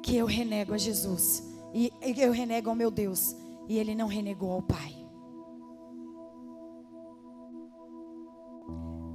que 0.03 0.17
eu 0.17 0.27
renego 0.27 0.75
a 0.75 0.79
Jesus, 0.79 1.43
e 1.75 1.93
eu 2.17 2.33
renego 2.33 2.71
ao 2.71 2.77
meu 2.77 2.91
Deus, 2.91 3.35
e 3.69 3.79
ele 3.79 3.95
não 3.95 4.07
renegou 4.07 4.53
ao 4.53 4.63
Pai. 4.63 4.95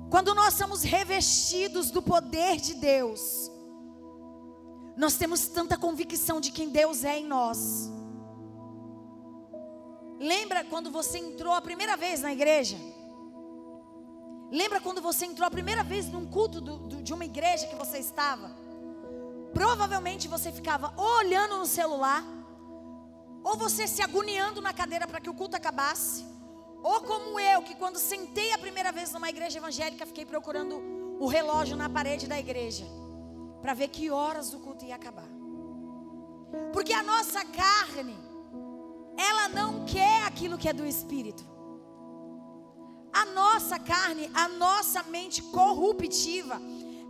Quando 0.09 0.35
nós 0.35 0.55
somos 0.55 0.83
revestidos 0.83 1.89
do 1.89 2.01
poder 2.01 2.57
de 2.57 2.73
Deus, 2.73 3.49
nós 4.97 5.15
temos 5.15 5.47
tanta 5.47 5.77
convicção 5.77 6.41
de 6.41 6.51
quem 6.51 6.69
Deus 6.69 7.05
é 7.05 7.17
em 7.19 7.25
nós. 7.25 7.89
Lembra 10.19 10.65
quando 10.65 10.91
você 10.91 11.17
entrou 11.17 11.53
a 11.53 11.61
primeira 11.61 11.95
vez 11.95 12.21
na 12.21 12.33
igreja? 12.33 12.77
Lembra 14.51 14.81
quando 14.81 15.01
você 15.01 15.25
entrou 15.25 15.47
a 15.47 15.49
primeira 15.49 15.81
vez 15.81 16.09
num 16.09 16.27
culto 16.27 16.59
do, 16.59 16.77
do, 16.77 17.01
de 17.01 17.13
uma 17.13 17.23
igreja 17.23 17.67
que 17.67 17.75
você 17.75 17.97
estava? 17.97 18.51
Provavelmente 19.53 20.27
você 20.27 20.51
ficava 20.51 20.93
ou 20.95 21.17
olhando 21.19 21.57
no 21.57 21.65
celular, 21.65 22.23
ou 23.43 23.57
você 23.57 23.87
se 23.87 24.01
agoniando 24.01 24.61
na 24.61 24.73
cadeira 24.73 25.07
para 25.07 25.19
que 25.19 25.29
o 25.29 25.33
culto 25.33 25.55
acabasse, 25.55 26.25
ou 26.83 27.01
como 27.01 27.39
eu, 27.39 27.61
que 27.61 27.75
quando 27.75 27.97
sentei 27.97 28.53
a 28.53 28.57
primeira 28.57 28.91
vez 28.91 29.11
numa 29.11 29.29
igreja 29.29 29.59
evangélica, 29.59 30.05
fiquei 30.05 30.25
procurando 30.25 30.81
o 31.19 31.27
relógio 31.27 31.75
na 31.75 31.89
parede 31.89 32.27
da 32.27 32.39
igreja, 32.39 32.85
para 33.61 33.73
ver 33.73 33.89
que 33.89 34.09
horas 34.09 34.53
o 34.53 34.59
culto 34.59 34.85
ia 34.85 34.95
acabar. 34.95 35.29
Porque 36.73 36.93
a 36.93 37.03
nossa 37.03 37.45
carne, 37.45 38.17
ela 39.17 39.47
não 39.49 39.85
quer 39.85 40.23
aquilo 40.23 40.57
que 40.57 40.67
é 40.67 40.73
do 40.73 40.85
espírito. 40.85 41.43
A 43.13 43.25
nossa 43.25 43.77
carne, 43.77 44.31
a 44.33 44.47
nossa 44.47 45.03
mente 45.03 45.41
corruptiva, 45.43 46.59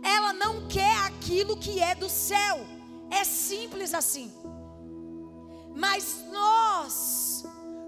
ela 0.02 0.32
não 0.32 0.66
quer 0.68 0.96
aquilo 1.06 1.56
que 1.56 1.80
é 1.80 1.94
do 1.94 2.08
céu. 2.08 2.66
É 3.10 3.24
simples 3.24 3.94
assim. 3.94 4.32
Mas 5.74 6.24
nós, 6.30 7.44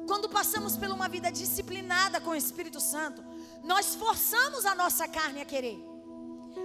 quando 0.06 0.28
passamos 0.28 0.76
por 0.76 0.88
uma 0.88 1.08
vida 1.08 1.30
disciplinada 1.30 2.20
com 2.20 2.30
o 2.30 2.36
Espírito 2.36 2.80
Santo, 2.80 3.22
nós 3.62 3.94
forçamos 3.94 4.64
a 4.64 4.74
nossa 4.74 5.08
carne 5.08 5.40
a 5.40 5.44
querer. 5.44 5.78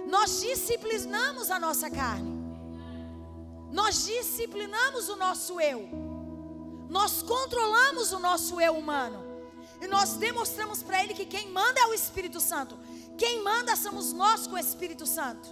Nós 0.06 0.40
disciplinamos 0.40 1.50
a 1.50 1.58
nossa 1.58 1.90
carne. 1.90 2.38
Nós 3.70 4.04
disciplinamos 4.04 5.08
o 5.08 5.16
nosso 5.16 5.60
eu. 5.60 5.88
Nós 6.88 7.22
controlamos 7.22 8.12
o 8.12 8.18
nosso 8.18 8.60
eu 8.60 8.76
humano. 8.76 9.24
E 9.80 9.86
nós 9.86 10.14
demonstramos 10.14 10.82
para 10.82 11.02
ele 11.02 11.14
que 11.14 11.24
quem 11.24 11.50
manda 11.50 11.80
é 11.80 11.86
o 11.86 11.94
Espírito 11.94 12.40
Santo. 12.40 12.76
Quem 13.20 13.42
manda 13.44 13.76
somos 13.76 14.14
nós 14.14 14.46
com 14.46 14.54
o 14.54 14.58
Espírito 14.66 15.06
Santo. 15.06 15.46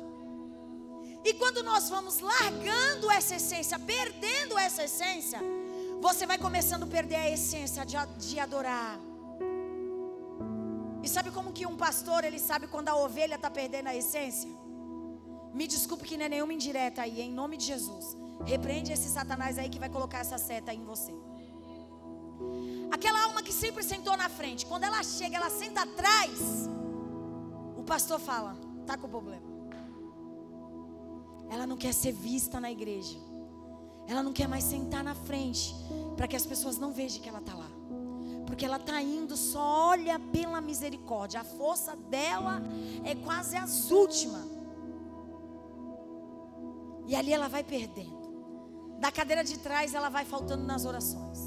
E 1.22 1.34
quando 1.34 1.62
nós 1.62 1.90
vamos 1.90 2.18
largando 2.18 3.10
essa 3.10 3.34
essência, 3.34 3.78
perdendo 3.78 4.56
essa 4.56 4.84
essência, 4.84 5.38
você 6.00 6.24
vai 6.24 6.38
começando 6.38 6.84
a 6.84 6.86
perder 6.86 7.16
a 7.16 7.28
essência 7.28 7.84
de, 7.84 7.96
de 8.26 8.40
adorar. 8.40 8.98
E 11.02 11.08
sabe 11.14 11.30
como 11.30 11.52
que 11.52 11.66
um 11.66 11.76
pastor 11.76 12.24
ele 12.24 12.38
sabe 12.38 12.66
quando 12.68 12.88
a 12.88 12.96
ovelha 12.96 13.34
está 13.34 13.50
perdendo 13.50 13.88
a 13.88 13.94
essência? 13.94 14.50
Me 15.52 15.66
desculpe 15.66 16.06
que 16.08 16.16
não 16.16 16.24
é 16.24 16.30
nenhuma 16.30 16.54
indireta 16.54 17.02
aí, 17.02 17.20
em 17.20 17.34
nome 17.42 17.58
de 17.58 17.66
Jesus. 17.66 18.16
Repreende 18.46 18.92
esse 18.92 19.10
Satanás 19.10 19.58
aí 19.58 19.68
que 19.68 19.78
vai 19.78 19.90
colocar 19.90 20.20
essa 20.20 20.38
seta 20.38 20.70
aí 20.70 20.78
em 20.78 20.86
você. 20.86 21.12
Aquela 22.90 23.24
alma 23.24 23.42
que 23.42 23.52
sempre 23.52 23.82
sentou 23.82 24.16
na 24.16 24.30
frente, 24.30 24.64
quando 24.64 24.84
ela 24.84 25.02
chega, 25.02 25.36
ela 25.36 25.50
senta 25.50 25.82
atrás. 25.82 26.77
Pastor 27.88 28.20
fala: 28.20 28.54
tá 28.86 28.98
com 28.98 29.08
problema. 29.08 29.48
Ela 31.50 31.66
não 31.66 31.78
quer 31.78 31.94
ser 31.94 32.12
vista 32.12 32.60
na 32.60 32.70
igreja. 32.70 33.18
Ela 34.06 34.22
não 34.22 34.32
quer 34.32 34.46
mais 34.46 34.64
sentar 34.64 35.02
na 35.02 35.14
frente 35.14 35.74
para 36.16 36.28
que 36.28 36.36
as 36.36 36.44
pessoas 36.44 36.76
não 36.76 36.92
vejam 36.92 37.22
que 37.22 37.28
ela 37.28 37.38
está 37.38 37.54
lá. 37.54 37.70
Porque 38.46 38.64
ela 38.64 38.76
está 38.76 39.00
indo 39.00 39.36
só 39.36 39.88
olha 39.88 40.18
pela 40.18 40.60
misericórdia. 40.60 41.40
A 41.40 41.44
força 41.44 41.96
dela 41.96 42.62
é 43.04 43.14
quase 43.14 43.56
as 43.56 43.90
últimas. 43.90 44.46
E 47.06 47.16
ali 47.16 47.32
ela 47.32 47.48
vai 47.48 47.64
perdendo. 47.64 48.18
Da 49.00 49.10
cadeira 49.10 49.42
de 49.42 49.58
trás 49.58 49.94
ela 49.94 50.10
vai 50.10 50.26
faltando 50.26 50.64
nas 50.64 50.84
orações. 50.84 51.38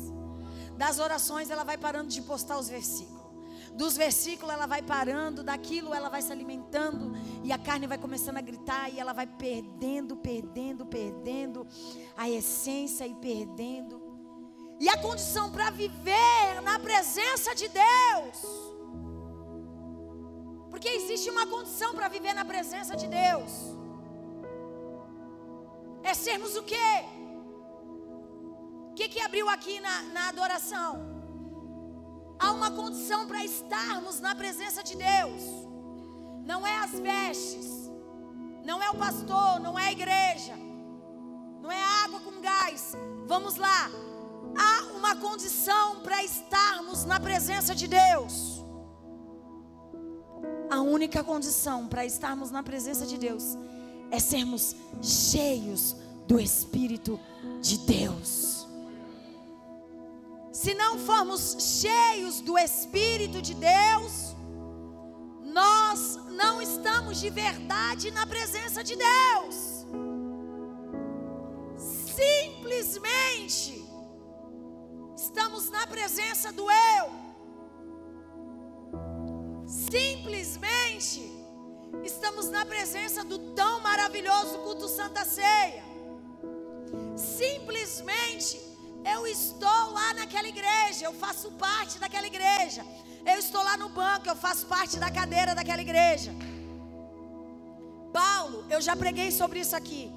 Das 0.75 0.97
orações 0.97 1.51
ela 1.51 1.63
vai 1.63 1.77
parando 1.77 2.10
de 2.10 2.21
postar 2.23 2.58
os 2.58 2.67
versículos. 2.67 3.20
Dos 3.75 3.95
versículos 3.95 4.53
ela 4.53 4.65
vai 4.65 4.81
parando, 4.81 5.43
daquilo 5.43 5.93
ela 5.93 6.10
vai 6.10 6.21
se 6.21 6.31
alimentando 6.31 7.13
e 7.43 7.51
a 7.51 7.57
carne 7.57 7.88
vai 7.88 7.97
começando 7.97 8.38
a 8.38 8.41
gritar 8.41 8.89
e 8.93 8.99
ela 8.99 9.13
vai 9.13 9.25
perdendo, 9.25 10.15
perdendo, 10.17 10.86
perdendo 10.86 11.65
a 12.15 12.29
essência 12.29 13.07
e 13.07 13.15
perdendo. 13.15 14.01
E 14.79 14.89
a 14.89 14.97
condição 14.97 15.51
para 15.51 15.69
viver 15.69 16.62
na 16.63 16.79
presença 16.79 17.53
de 17.55 17.67
Deus. 17.69 18.71
Porque 20.69 20.89
existe 20.89 21.29
uma 21.29 21.45
condição 21.45 21.93
para 21.93 22.07
viver 22.07 22.34
na 22.34 22.43
presença 22.43 22.95
de 22.95 23.07
Deus. 23.07 23.51
É 26.03 26.13
sermos 26.13 26.55
o 26.55 26.63
quê? 26.63 27.05
O 28.89 28.93
que, 28.95 29.07
que 29.07 29.21
abriu 29.21 29.47
aqui 29.49 29.79
na, 29.79 30.01
na 30.03 30.29
adoração? 30.29 31.11
Há 32.41 32.51
uma 32.51 32.71
condição 32.71 33.27
para 33.27 33.45
estarmos 33.45 34.19
na 34.19 34.34
presença 34.34 34.82
de 34.84 34.95
Deus. 34.97 35.43
Não 36.43 36.65
é 36.65 36.75
as 36.80 36.93
vestes, 36.99 37.67
não 38.65 38.82
é 38.82 38.89
o 38.89 38.95
pastor, 38.95 39.60
não 39.60 39.77
é 39.77 39.89
a 39.89 39.91
igreja, 39.91 40.56
não 41.62 41.71
é 41.71 41.80
água 42.04 42.19
com 42.19 42.41
gás. 42.41 42.93
Vamos 43.27 43.58
lá. 43.58 43.91
Há 44.58 44.97
uma 44.97 45.15
condição 45.15 46.01
para 46.01 46.23
estarmos 46.23 47.06
na 47.06 47.19
presença 47.19 47.75
de 47.75 47.88
Deus. 47.88 48.65
A 50.71 50.82
única 50.82 51.23
condição 51.23 51.88
para 51.88 52.04
estarmos 52.06 52.49
na 52.49 52.63
presença 52.63 53.06
de 53.06 53.19
Deus 53.19 53.56
é 54.10 54.19
sermos 54.19 54.75
cheios 54.99 55.95
do 56.27 56.39
Espírito 56.39 57.19
de 57.62 57.77
Deus 57.77 58.50
se 60.51 60.73
não 60.73 60.99
formos 60.99 61.55
cheios 61.59 62.41
do 62.41 62.57
Espírito 62.57 63.41
de 63.41 63.53
Deus, 63.53 64.35
nós 65.41 66.19
não 66.31 66.61
estamos 66.61 67.19
de 67.19 67.29
verdade 67.29 68.11
na 68.11 68.25
presença 68.25 68.83
de 68.83 68.95
Deus. 68.95 69.85
Simplesmente 72.15 73.85
estamos 75.15 75.69
na 75.69 75.87
presença 75.87 76.51
do 76.51 76.69
eu. 76.69 77.21
Simplesmente 79.65 81.31
estamos 82.03 82.49
na 82.49 82.65
presença 82.65 83.23
do 83.23 83.53
tão 83.53 83.79
maravilhoso 83.79 84.59
culto 84.59 84.87
Santa 84.87 85.23
Ceia. 85.23 85.83
Simplesmente 87.15 88.70
eu 89.05 89.27
estou 89.27 89.91
lá 89.91 90.13
naquela 90.13 90.47
igreja, 90.47 91.05
eu 91.05 91.13
faço 91.13 91.51
parte 91.51 91.99
daquela 91.99 92.27
igreja. 92.27 92.85
Eu 93.25 93.37
estou 93.37 93.63
lá 93.63 93.77
no 93.77 93.89
banco, 93.89 94.27
eu 94.27 94.35
faço 94.35 94.65
parte 94.65 94.97
da 94.97 95.09
cadeira 95.11 95.53
daquela 95.55 95.81
igreja. 95.81 96.33
Paulo, 98.11 98.65
eu 98.69 98.81
já 98.81 98.95
preguei 98.95 99.31
sobre 99.31 99.59
isso 99.59 99.75
aqui. 99.75 100.11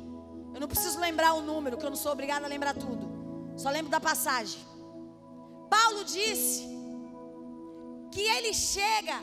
Eu 0.55 0.61
não 0.61 0.69
preciso 0.69 0.99
lembrar 0.99 1.35
o 1.35 1.43
número, 1.43 1.77
que 1.77 1.85
eu 1.85 1.91
não 1.91 1.97
sou 1.97 2.13
obrigado 2.13 2.45
a 2.45 2.49
lembrar 2.49 2.75
tudo. 2.75 3.05
Só 3.57 3.71
lembro 3.71 3.91
da 3.91 4.01
passagem. 4.01 4.61
Paulo 5.69 6.05
disse 6.05 6.67
que 8.11 8.21
ele 8.21 8.53
chega 8.53 9.21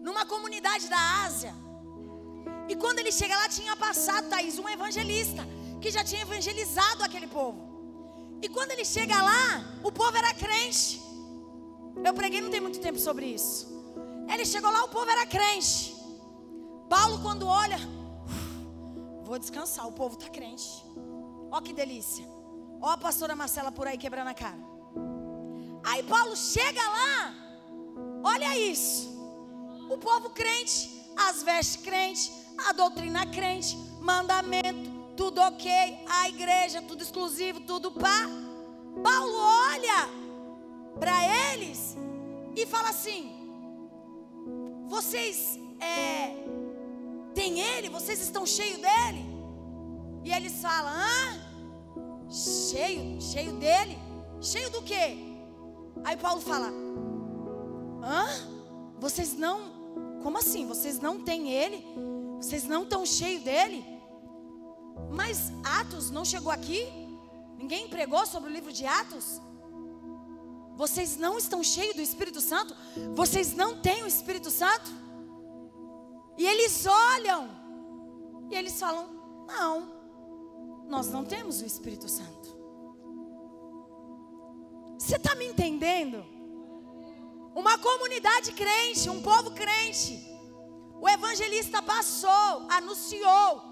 numa 0.00 0.24
comunidade 0.26 0.88
da 0.88 1.24
Ásia. 1.24 1.54
E 2.68 2.76
quando 2.76 2.98
ele 2.98 3.12
chega 3.12 3.36
lá, 3.36 3.48
tinha 3.48 3.76
passado, 3.76 4.28
Thaís, 4.28 4.58
um 4.58 4.68
evangelista 4.68 5.46
que 5.80 5.90
já 5.90 6.02
tinha 6.02 6.22
evangelizado 6.22 7.02
aquele 7.02 7.26
povo. 7.26 7.73
E 8.44 8.48
quando 8.50 8.72
ele 8.72 8.84
chega 8.84 9.22
lá, 9.22 9.64
o 9.82 9.90
povo 9.90 10.14
era 10.18 10.34
crente. 10.34 11.00
Eu 12.04 12.12
preguei 12.12 12.42
não 12.42 12.50
tem 12.50 12.60
muito 12.60 12.78
tempo 12.78 12.98
sobre 12.98 13.24
isso. 13.24 13.66
Ele 14.30 14.44
chegou 14.44 14.70
lá, 14.70 14.84
o 14.84 14.88
povo 14.88 15.10
era 15.10 15.24
crente. 15.24 15.96
Paulo, 16.90 17.22
quando 17.22 17.46
olha, 17.46 17.78
vou 19.22 19.38
descansar, 19.38 19.88
o 19.88 19.92
povo 19.92 20.18
está 20.18 20.28
crente. 20.28 20.84
Ó 21.50 21.58
que 21.62 21.72
delícia. 21.72 22.26
Ó 22.82 22.90
a 22.90 22.98
pastora 22.98 23.34
Marcela 23.34 23.72
por 23.72 23.86
aí 23.86 23.96
quebrando 23.96 24.28
a 24.28 24.34
cara. 24.34 24.62
Aí 25.82 26.02
Paulo 26.02 26.36
chega 26.36 26.82
lá, 26.82 27.34
olha 28.22 28.58
isso. 28.58 29.08
O 29.88 29.96
povo 29.96 30.28
crente, 30.40 30.78
as 31.16 31.42
vestes 31.42 31.82
crente, 31.82 32.30
a 32.66 32.72
doutrina 32.74 33.24
crente, 33.24 33.74
mandamento, 34.02 34.90
tudo 35.16 35.40
ok, 35.40 35.70
a 36.08 36.28
igreja, 36.28 36.82
tudo 36.82 37.02
exclusivo, 37.02 37.60
tudo 37.60 37.90
pá. 37.90 38.28
Paulo 39.02 39.36
olha 39.36 40.08
para 40.98 41.52
eles 41.52 41.96
e 42.56 42.66
fala 42.66 42.90
assim: 42.90 43.32
vocês 44.86 45.58
é, 45.80 46.34
têm 47.34 47.60
ele, 47.60 47.88
vocês 47.88 48.20
estão 48.20 48.46
cheios 48.46 48.78
dele? 48.78 49.24
E 50.24 50.32
eles 50.32 50.60
falam: 50.60 50.92
hã? 50.92 52.30
Cheio, 52.30 53.20
cheio 53.20 53.52
dele? 53.54 53.98
Cheio 54.40 54.70
do 54.70 54.82
quê? 54.82 55.16
Aí 56.04 56.16
Paulo 56.16 56.40
fala: 56.40 56.72
hã? 58.02 58.54
Vocês 58.98 59.36
não, 59.36 60.20
como 60.22 60.38
assim? 60.38 60.66
Vocês 60.66 60.98
não 60.98 61.20
têm 61.20 61.50
ele? 61.50 61.84
Vocês 62.36 62.64
não 62.64 62.82
estão 62.82 63.04
cheios 63.04 63.42
dele? 63.42 63.93
Mas 65.10 65.52
Atos 65.62 66.10
não 66.10 66.24
chegou 66.24 66.50
aqui? 66.50 66.86
Ninguém 67.56 67.88
pregou 67.88 68.26
sobre 68.26 68.50
o 68.50 68.52
livro 68.52 68.72
de 68.72 68.86
Atos? 68.86 69.40
Vocês 70.76 71.16
não 71.16 71.38
estão 71.38 71.62
cheios 71.62 71.94
do 71.94 72.02
Espírito 72.02 72.40
Santo? 72.40 72.76
Vocês 73.14 73.54
não 73.54 73.80
têm 73.80 74.02
o 74.02 74.06
Espírito 74.06 74.50
Santo? 74.50 74.90
E 76.36 76.46
eles 76.46 76.84
olham 76.84 77.48
e 78.50 78.54
eles 78.54 78.78
falam: 78.78 79.08
Não, 79.46 79.92
nós 80.88 81.08
não 81.08 81.24
temos 81.24 81.60
o 81.60 81.64
Espírito 81.64 82.08
Santo. 82.08 82.54
Você 84.98 85.16
está 85.16 85.34
me 85.34 85.46
entendendo? 85.46 86.24
Uma 87.54 87.78
comunidade 87.78 88.52
crente, 88.52 89.08
um 89.08 89.22
povo 89.22 89.52
crente. 89.52 90.34
O 91.00 91.08
evangelista 91.08 91.82
passou, 91.82 92.66
anunciou, 92.68 93.62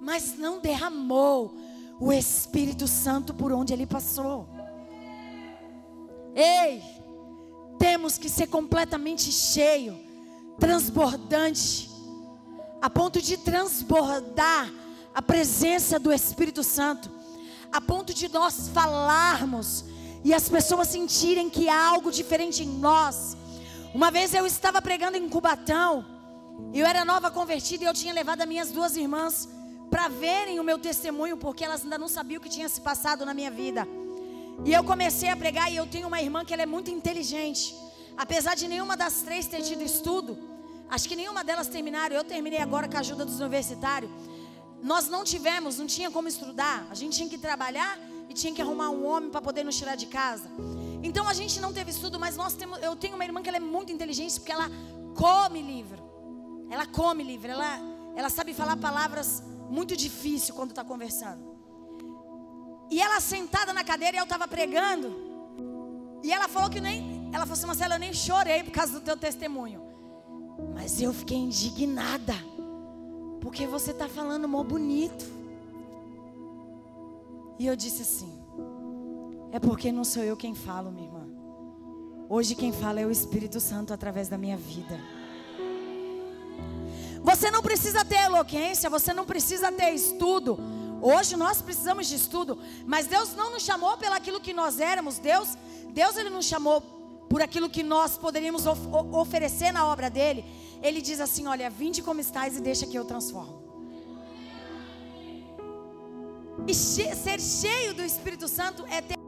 mas 0.00 0.36
não 0.36 0.60
derramou 0.60 1.54
o 1.98 2.12
Espírito 2.12 2.86
Santo 2.86 3.32
por 3.34 3.52
onde 3.52 3.72
ele 3.72 3.86
passou. 3.86 4.48
Ei, 6.34 6.82
temos 7.78 8.18
que 8.18 8.28
ser 8.28 8.46
completamente 8.46 9.32
cheio, 9.32 9.98
transbordante, 10.58 11.90
a 12.80 12.90
ponto 12.90 13.20
de 13.20 13.36
transbordar 13.38 14.70
a 15.14 15.22
presença 15.22 15.98
do 15.98 16.12
Espírito 16.12 16.62
Santo, 16.62 17.10
a 17.72 17.80
ponto 17.80 18.12
de 18.12 18.28
nós 18.28 18.68
falarmos 18.68 19.84
e 20.22 20.34
as 20.34 20.48
pessoas 20.48 20.88
sentirem 20.88 21.48
que 21.48 21.68
há 21.68 21.86
algo 21.86 22.10
diferente 22.10 22.62
em 22.62 22.68
nós. 22.68 23.36
Uma 23.94 24.10
vez 24.10 24.34
eu 24.34 24.44
estava 24.44 24.82
pregando 24.82 25.16
em 25.16 25.28
Cubatão, 25.28 26.04
eu 26.72 26.86
era 26.86 27.04
nova 27.04 27.30
convertida 27.30 27.84
e 27.84 27.86
eu 27.86 27.94
tinha 27.94 28.12
levado 28.12 28.42
as 28.42 28.48
minhas 28.48 28.70
duas 28.70 28.96
irmãs 28.96 29.48
para 29.90 30.08
verem 30.08 30.58
o 30.58 30.64
meu 30.64 30.78
testemunho, 30.78 31.36
porque 31.36 31.64
elas 31.64 31.82
ainda 31.82 31.98
não 31.98 32.08
sabiam 32.08 32.38
o 32.38 32.42
que 32.42 32.48
tinha 32.48 32.68
se 32.68 32.80
passado 32.80 33.24
na 33.24 33.32
minha 33.32 33.50
vida. 33.50 33.86
E 34.64 34.72
eu 34.72 34.82
comecei 34.82 35.28
a 35.28 35.36
pregar 35.36 35.70
e 35.70 35.76
eu 35.76 35.86
tenho 35.86 36.08
uma 36.08 36.20
irmã 36.20 36.44
que 36.44 36.52
ela 36.52 36.62
é 36.62 36.66
muito 36.66 36.90
inteligente. 36.90 37.74
Apesar 38.16 38.54
de 38.54 38.66
nenhuma 38.66 38.96
das 38.96 39.22
três 39.22 39.46
ter 39.46 39.62
tido 39.62 39.82
estudo, 39.82 40.38
acho 40.88 41.08
que 41.08 41.14
nenhuma 41.14 41.44
delas 41.44 41.68
terminaram. 41.68 42.16
Eu 42.16 42.24
terminei 42.24 42.60
agora 42.60 42.88
com 42.88 42.96
a 42.96 43.00
ajuda 43.00 43.24
dos 43.24 43.38
universitários. 43.40 44.10
Nós 44.82 45.08
não 45.08 45.24
tivemos, 45.24 45.78
não 45.78 45.86
tinha 45.86 46.10
como 46.10 46.26
estudar. 46.26 46.86
A 46.90 46.94
gente 46.94 47.16
tinha 47.16 47.28
que 47.28 47.38
trabalhar 47.38 47.98
e 48.28 48.34
tinha 48.34 48.52
que 48.52 48.62
arrumar 48.62 48.90
um 48.90 49.06
homem 49.06 49.30
para 49.30 49.42
poder 49.42 49.64
nos 49.64 49.76
tirar 49.76 49.94
de 49.94 50.06
casa. 50.06 50.50
Então 51.02 51.28
a 51.28 51.34
gente 51.34 51.60
não 51.60 51.72
teve 51.72 51.90
estudo, 51.90 52.18
mas 52.18 52.36
nós 52.36 52.54
temos, 52.54 52.82
eu 52.82 52.96
tenho 52.96 53.14
uma 53.14 53.24
irmã 53.24 53.42
que 53.42 53.48
ela 53.48 53.58
é 53.58 53.60
muito 53.60 53.92
inteligente 53.92 54.40
porque 54.40 54.52
ela 54.52 54.70
come 55.14 55.60
livro. 55.60 56.02
Ela 56.70 56.86
come 56.86 57.22
livro, 57.22 57.50
ela, 57.50 57.78
ela 58.16 58.28
sabe 58.30 58.52
falar 58.52 58.76
palavras 58.76 59.42
muito 59.70 59.96
difíceis 59.96 60.50
quando 60.50 60.70
está 60.70 60.84
conversando. 60.84 61.56
E 62.90 63.00
ela 63.00 63.20
sentada 63.20 63.72
na 63.72 63.82
cadeira 63.82 64.16
e 64.16 64.20
eu 64.20 64.24
estava 64.24 64.46
pregando. 64.46 65.14
E 66.22 66.32
ela 66.32 66.48
falou 66.48 66.70
que 66.70 66.80
nem. 66.80 67.30
Ela 67.32 67.44
falou 67.44 67.54
assim, 67.54 67.66
Marcela, 67.66 67.94
eu 67.96 67.98
nem 67.98 68.12
chorei 68.12 68.62
por 68.62 68.70
causa 68.70 68.92
do 68.92 69.00
teu 69.00 69.16
testemunho. 69.16 69.82
Mas 70.74 71.00
eu 71.00 71.12
fiquei 71.12 71.36
indignada. 71.36 72.34
Porque 73.40 73.66
você 73.66 73.90
está 73.90 74.08
falando 74.08 74.48
mó 74.48 74.62
bonito. 74.62 75.24
E 77.58 77.66
eu 77.66 77.76
disse 77.76 78.02
assim: 78.02 78.32
É 79.52 79.58
porque 79.58 79.90
não 79.90 80.04
sou 80.04 80.22
eu 80.22 80.36
quem 80.36 80.54
falo, 80.54 80.90
minha 80.90 81.06
irmã. 81.06 81.26
Hoje 82.28 82.54
quem 82.54 82.72
fala 82.72 83.00
é 83.00 83.06
o 83.06 83.10
Espírito 83.10 83.60
Santo 83.60 83.92
através 83.92 84.28
da 84.28 84.36
minha 84.36 84.56
vida. 84.56 84.98
Você 87.28 87.50
não 87.50 87.60
precisa 87.60 88.04
ter 88.04 88.20
eloquência, 88.30 88.88
você 88.88 89.12
não 89.12 89.26
precisa 89.26 89.72
ter 89.72 89.90
estudo. 89.92 90.56
Hoje 91.02 91.34
nós 91.34 91.60
precisamos 91.60 92.06
de 92.06 92.14
estudo, 92.14 92.56
mas 92.86 93.08
Deus 93.08 93.34
não 93.34 93.50
nos 93.50 93.64
chamou 93.64 93.96
pelo 93.96 94.14
aquilo 94.14 94.40
que 94.40 94.52
nós 94.52 94.78
éramos. 94.78 95.18
Deus, 95.18 95.58
Deus 95.88 96.16
ele 96.16 96.30
nos 96.30 96.46
chamou 96.46 96.80
por 97.28 97.42
aquilo 97.42 97.68
que 97.68 97.82
nós 97.82 98.16
poderíamos 98.16 98.64
of 98.64 98.80
oferecer 99.24 99.72
na 99.72 99.84
obra 99.84 100.08
dele. 100.08 100.44
Ele 100.80 101.02
diz 101.02 101.18
assim: 101.18 101.48
"Olha, 101.48 101.68
vinde 101.68 102.00
como 102.00 102.20
estás 102.20 102.56
e 102.56 102.60
deixa 102.60 102.86
que 102.86 102.96
eu 102.96 103.04
transformo". 103.04 103.56
E 106.68 106.72
che 106.72 107.12
ser 107.24 107.40
cheio 107.40 107.92
do 107.92 108.04
Espírito 108.04 108.46
Santo 108.46 108.84
é 108.88 109.00
ter 109.00 109.18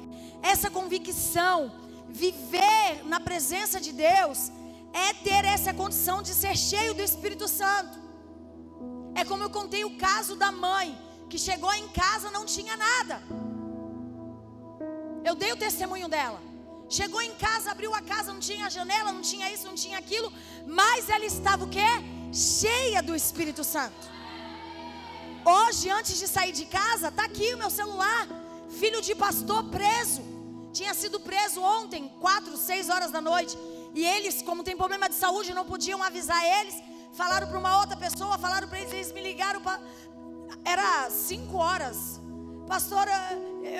essa 0.41 0.71
convicção, 0.71 1.73
viver 2.09 3.05
na 3.07 3.19
presença 3.19 3.81
de 3.81 3.93
Deus 3.93 4.53
é 4.93 5.13
ter 5.13 5.45
essa 5.45 5.73
condição 5.75 6.23
de 6.23 6.35
ser 6.35 6.57
cheio 6.57 6.95
do 6.95 7.03
Espírito 7.03 7.47
Santo. 7.49 7.99
É 9.15 9.25
como 9.25 9.43
eu 9.43 9.51
contei 9.51 9.85
o 9.85 9.97
caso 9.97 10.37
da 10.37 10.51
mãe 10.51 10.97
que 11.29 11.39
chegou 11.39 11.73
em 11.75 11.89
casa 11.89 12.31
não 12.31 12.45
tinha 12.45 12.77
nada. 12.77 13.23
Eu 15.25 15.35
dei 15.35 15.53
o 15.53 15.57
testemunho 15.57 16.09
dela. 16.09 16.41
Chegou 16.89 17.21
em 17.21 17.35
casa, 17.35 17.71
abriu 17.71 17.95
a 17.95 18.01
casa, 18.01 18.33
não 18.33 18.41
tinha 18.41 18.71
janela, 18.71 19.13
não 19.13 19.21
tinha 19.21 19.53
isso, 19.53 19.67
não 19.67 19.75
tinha 19.75 19.99
aquilo, 19.99 20.33
mas 20.67 21.11
ela 21.11 21.27
estava 21.27 21.65
o 21.65 21.69
quê? 21.69 21.91
Cheia 22.33 23.03
do 23.03 23.15
Espírito 23.15 23.63
Santo. 23.63 24.19
Hoje, 25.45 25.91
antes 25.91 26.19
de 26.19 26.27
sair 26.27 26.53
de 26.53 26.65
casa, 26.65 27.11
tá 27.11 27.25
aqui 27.25 27.53
o 27.53 27.59
meu 27.59 27.71
celular. 27.71 28.27
Filho 28.81 29.03
de 29.03 29.15
pastor 29.15 29.65
preso. 29.65 30.23
Tinha 30.73 30.95
sido 30.95 31.21
preso 31.21 31.61
ontem, 31.61 32.09
quatro, 32.21 32.57
seis 32.57 32.89
horas 32.89 33.11
da 33.11 33.21
noite. 33.21 33.57
E 33.99 34.05
eles, 34.15 34.43
como 34.49 34.63
tem 34.63 34.77
problema 34.77 35.09
de 35.09 35.17
saúde, 35.17 35.53
não 35.59 35.65
podiam 35.73 36.01
avisar 36.09 36.41
eles. 36.59 36.77
Falaram 37.21 37.49
para 37.49 37.59
uma 37.59 37.81
outra 37.81 37.97
pessoa, 37.97 38.39
falaram 38.39 38.69
para 38.69 38.79
eles, 38.81 38.93
eles 38.93 39.13
me 39.13 39.21
ligaram 39.21 39.61
para 39.61 39.81
era 40.65 41.11
cinco 41.11 41.57
horas. 41.57 42.21
Pastora, 42.67 43.13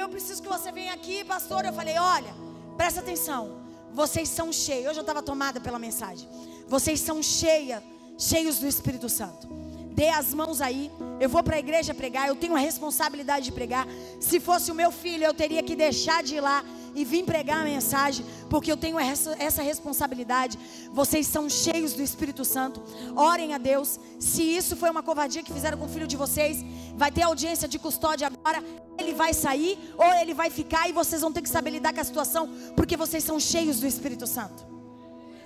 eu 0.01 0.09
preciso 0.09 0.43
que 0.43 0.49
você 0.49 0.73
venha 0.73 0.93
aqui, 0.93 1.23
pastor. 1.25 1.65
Eu 1.65 1.73
falei, 1.73 1.97
olha, 1.99 2.35
presta 2.77 2.99
atenção. 2.99 3.61
Vocês 3.93 4.29
são 4.29 4.53
cheios. 4.53 4.87
Eu 4.87 4.95
já 4.95 5.03
estava 5.03 5.23
tomada 5.23 5.61
pela 5.61 5.79
mensagem. 5.79 6.29
Vocês 6.67 6.99
são 7.01 7.23
cheia, 7.23 7.81
cheios 8.19 8.59
do 8.59 8.67
Espírito 8.67 9.09
Santo. 9.09 9.47
Dê 9.93 10.09
as 10.09 10.35
mãos 10.35 10.61
aí. 10.61 10.91
Eu 11.21 11.29
vou 11.29 11.45
para 11.45 11.57
a 11.57 11.59
igreja 11.61 11.95
pregar. 11.95 12.27
Eu 12.27 12.35
tenho 12.35 12.57
a 12.57 12.59
responsabilidade 12.59 13.45
de 13.45 13.53
pregar. 13.53 13.87
Se 14.21 14.41
fosse 14.41 14.73
o 14.73 14.75
meu 14.75 14.91
filho, 14.91 15.25
eu 15.25 15.35
teria 15.35 15.63
que 15.63 15.77
deixar 15.77 16.25
de 16.25 16.37
ir 16.37 16.41
lá 16.41 16.65
e 16.95 17.05
vim 17.05 17.25
pregar 17.25 17.61
a 17.61 17.65
mensagem, 17.65 18.25
porque 18.49 18.71
eu 18.71 18.77
tenho 18.77 18.99
essa, 18.99 19.37
essa 19.39 19.63
responsabilidade. 19.63 20.59
Vocês 20.93 21.27
são 21.27 21.49
cheios 21.49 21.93
do 21.93 22.03
Espírito 22.03 22.45
Santo. 22.45 22.83
Orem 23.17 23.55
a 23.55 23.59
Deus. 23.59 23.99
Se 24.19 24.43
isso 24.43 24.77
foi 24.77 24.91
uma 24.91 25.03
covardia 25.03 25.43
que 25.43 25.53
fizeram 25.53 25.79
com 25.79 25.87
o 25.87 25.89
filho 25.89 26.07
de 26.07 26.17
vocês, 26.17 26.65
vai 26.95 27.11
ter 27.11 27.23
audiência 27.23 27.69
de 27.69 27.79
custódia 27.79 28.27
agora. 28.27 28.63
Ele 28.99 29.15
vai 29.15 29.33
sair 29.33 29.79
ou 29.97 30.13
ele 30.15 30.35
vai 30.35 30.51
ficar 30.51 30.89
e 30.89 30.93
vocês 30.93 31.21
vão 31.21 31.33
ter 31.33 31.43
que 31.43 31.49
saber 31.49 31.71
lidar 31.71 31.93
com 31.93 32.01
a 32.01 32.05
situação, 32.05 32.49
porque 32.77 32.97
vocês 32.97 33.23
são 33.23 33.39
cheios 33.39 33.81
do 33.81 33.87
Espírito 33.87 34.27
Santo. 34.27 34.67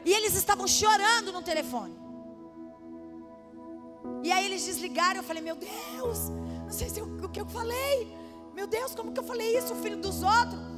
E 0.05 0.13
eles 0.13 0.35
estavam 0.35 0.67
chorando 0.67 1.33
no 1.33 1.43
telefone. 1.43 1.95
E 4.25 4.33
aí 4.33 4.47
eles 4.47 4.65
desligaram. 4.65 5.21
Eu 5.21 5.25
falei, 5.25 5.43
meu 5.43 5.57
Deus, 5.57 6.31
não 6.65 6.73
sei 6.73 6.89
se 6.89 7.01
eu, 7.01 7.07
o 7.07 7.29
que 7.29 7.41
eu 7.41 7.47
falei. 7.47 8.17
Meu 8.55 8.67
Deus, 8.67 8.95
como 8.95 9.13
que 9.13 9.21
eu 9.21 9.25
falei 9.25 9.57
isso? 9.57 9.73
O 9.73 9.77
filho 9.77 9.97
dos 9.97 10.23
outros 10.23 10.72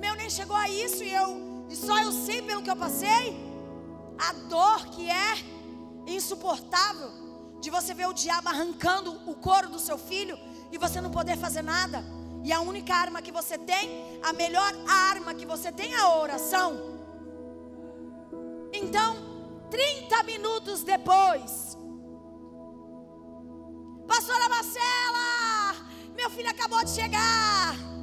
meu 0.00 0.14
nem 0.14 0.30
chegou 0.30 0.56
a 0.56 0.68
isso 0.68 1.04
e 1.04 1.12
eu 1.12 1.66
e 1.68 1.76
só 1.76 2.00
eu 2.00 2.10
sei 2.10 2.42
pelo 2.42 2.62
que 2.62 2.70
eu 2.70 2.76
passei 2.76 3.50
a 4.18 4.32
dor 4.48 4.86
que 4.88 5.08
é 5.08 5.32
insuportável 6.06 7.10
de 7.60 7.70
você 7.70 7.94
ver 7.94 8.06
o 8.06 8.12
diabo 8.12 8.48
arrancando 8.48 9.12
o 9.30 9.34
couro 9.34 9.68
do 9.68 9.78
seu 9.78 9.96
filho 9.96 10.38
e 10.72 10.78
você 10.78 11.00
não 11.00 11.10
poder 11.10 11.36
fazer 11.36 11.62
nada. 11.62 12.02
E 12.42 12.52
a 12.52 12.60
única 12.60 12.94
arma 12.94 13.20
que 13.20 13.30
você 13.30 13.58
tem, 13.58 14.18
a 14.22 14.32
melhor 14.32 14.72
arma 14.88 15.34
que 15.34 15.44
você 15.44 15.70
tem 15.70 15.92
é 15.92 15.98
a 15.98 16.16
oração. 16.16 16.98
Então, 18.72 19.16
30 19.70 20.22
minutos 20.22 20.82
depois, 20.82 21.76
Pastora 24.08 24.48
Marcela, 24.48 25.76
meu 26.16 26.30
filho 26.30 26.50
acabou 26.50 26.82
de 26.82 26.90
chegar. 26.90 27.99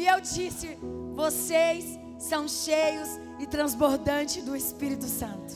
E 0.00 0.06
eu 0.06 0.18
disse: 0.18 0.78
vocês 1.14 1.98
são 2.18 2.48
cheios 2.48 3.20
e 3.38 3.46
transbordantes 3.46 4.42
do 4.42 4.56
Espírito 4.56 5.04
Santo. 5.04 5.52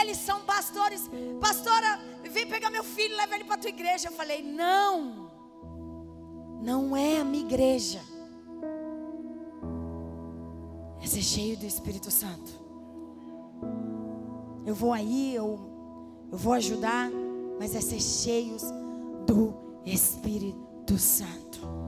Eles 0.00 0.16
são 0.16 0.40
pastores. 0.40 1.02
Pastora, 1.38 2.00
vem 2.22 2.46
pegar 2.46 2.70
meu 2.70 2.82
filho, 2.82 3.14
leva 3.18 3.34
ele 3.34 3.44
para 3.44 3.58
tua 3.58 3.68
igreja. 3.68 4.08
Eu 4.08 4.12
falei: 4.12 4.42
não, 4.42 5.30
não 6.62 6.96
é 6.96 7.20
a 7.20 7.24
minha 7.24 7.44
igreja. 7.44 8.00
É 11.02 11.06
ser 11.06 11.22
cheio 11.22 11.58
do 11.58 11.66
Espírito 11.66 12.10
Santo. 12.10 12.50
Eu 14.64 14.74
vou 14.74 14.94
aí, 14.94 15.34
eu, 15.34 15.60
eu 16.32 16.38
vou 16.38 16.54
ajudar, 16.54 17.10
mas 17.58 17.74
é 17.74 17.80
ser 17.82 18.00
cheios 18.00 18.62
do 19.26 19.54
Espírito 19.84 20.96
Santo. 20.96 21.79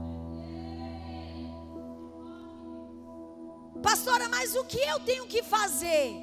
Mas 4.43 4.55
o 4.55 4.65
que 4.65 4.77
eu 4.77 4.99
tenho 4.99 5.25
que 5.25 5.41
fazer? 5.41 6.21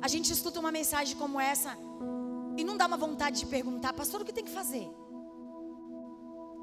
A 0.00 0.08
gente 0.08 0.32
escuta 0.32 0.58
uma 0.58 0.72
mensagem 0.72 1.14
como 1.14 1.38
essa 1.38 1.76
e 2.56 2.64
não 2.64 2.74
dá 2.74 2.86
uma 2.86 2.96
vontade 2.96 3.40
de 3.40 3.46
perguntar, 3.46 3.92
pastor, 3.92 4.22
o 4.22 4.24
que 4.24 4.32
tem 4.32 4.42
que 4.42 4.50
fazer? 4.50 4.88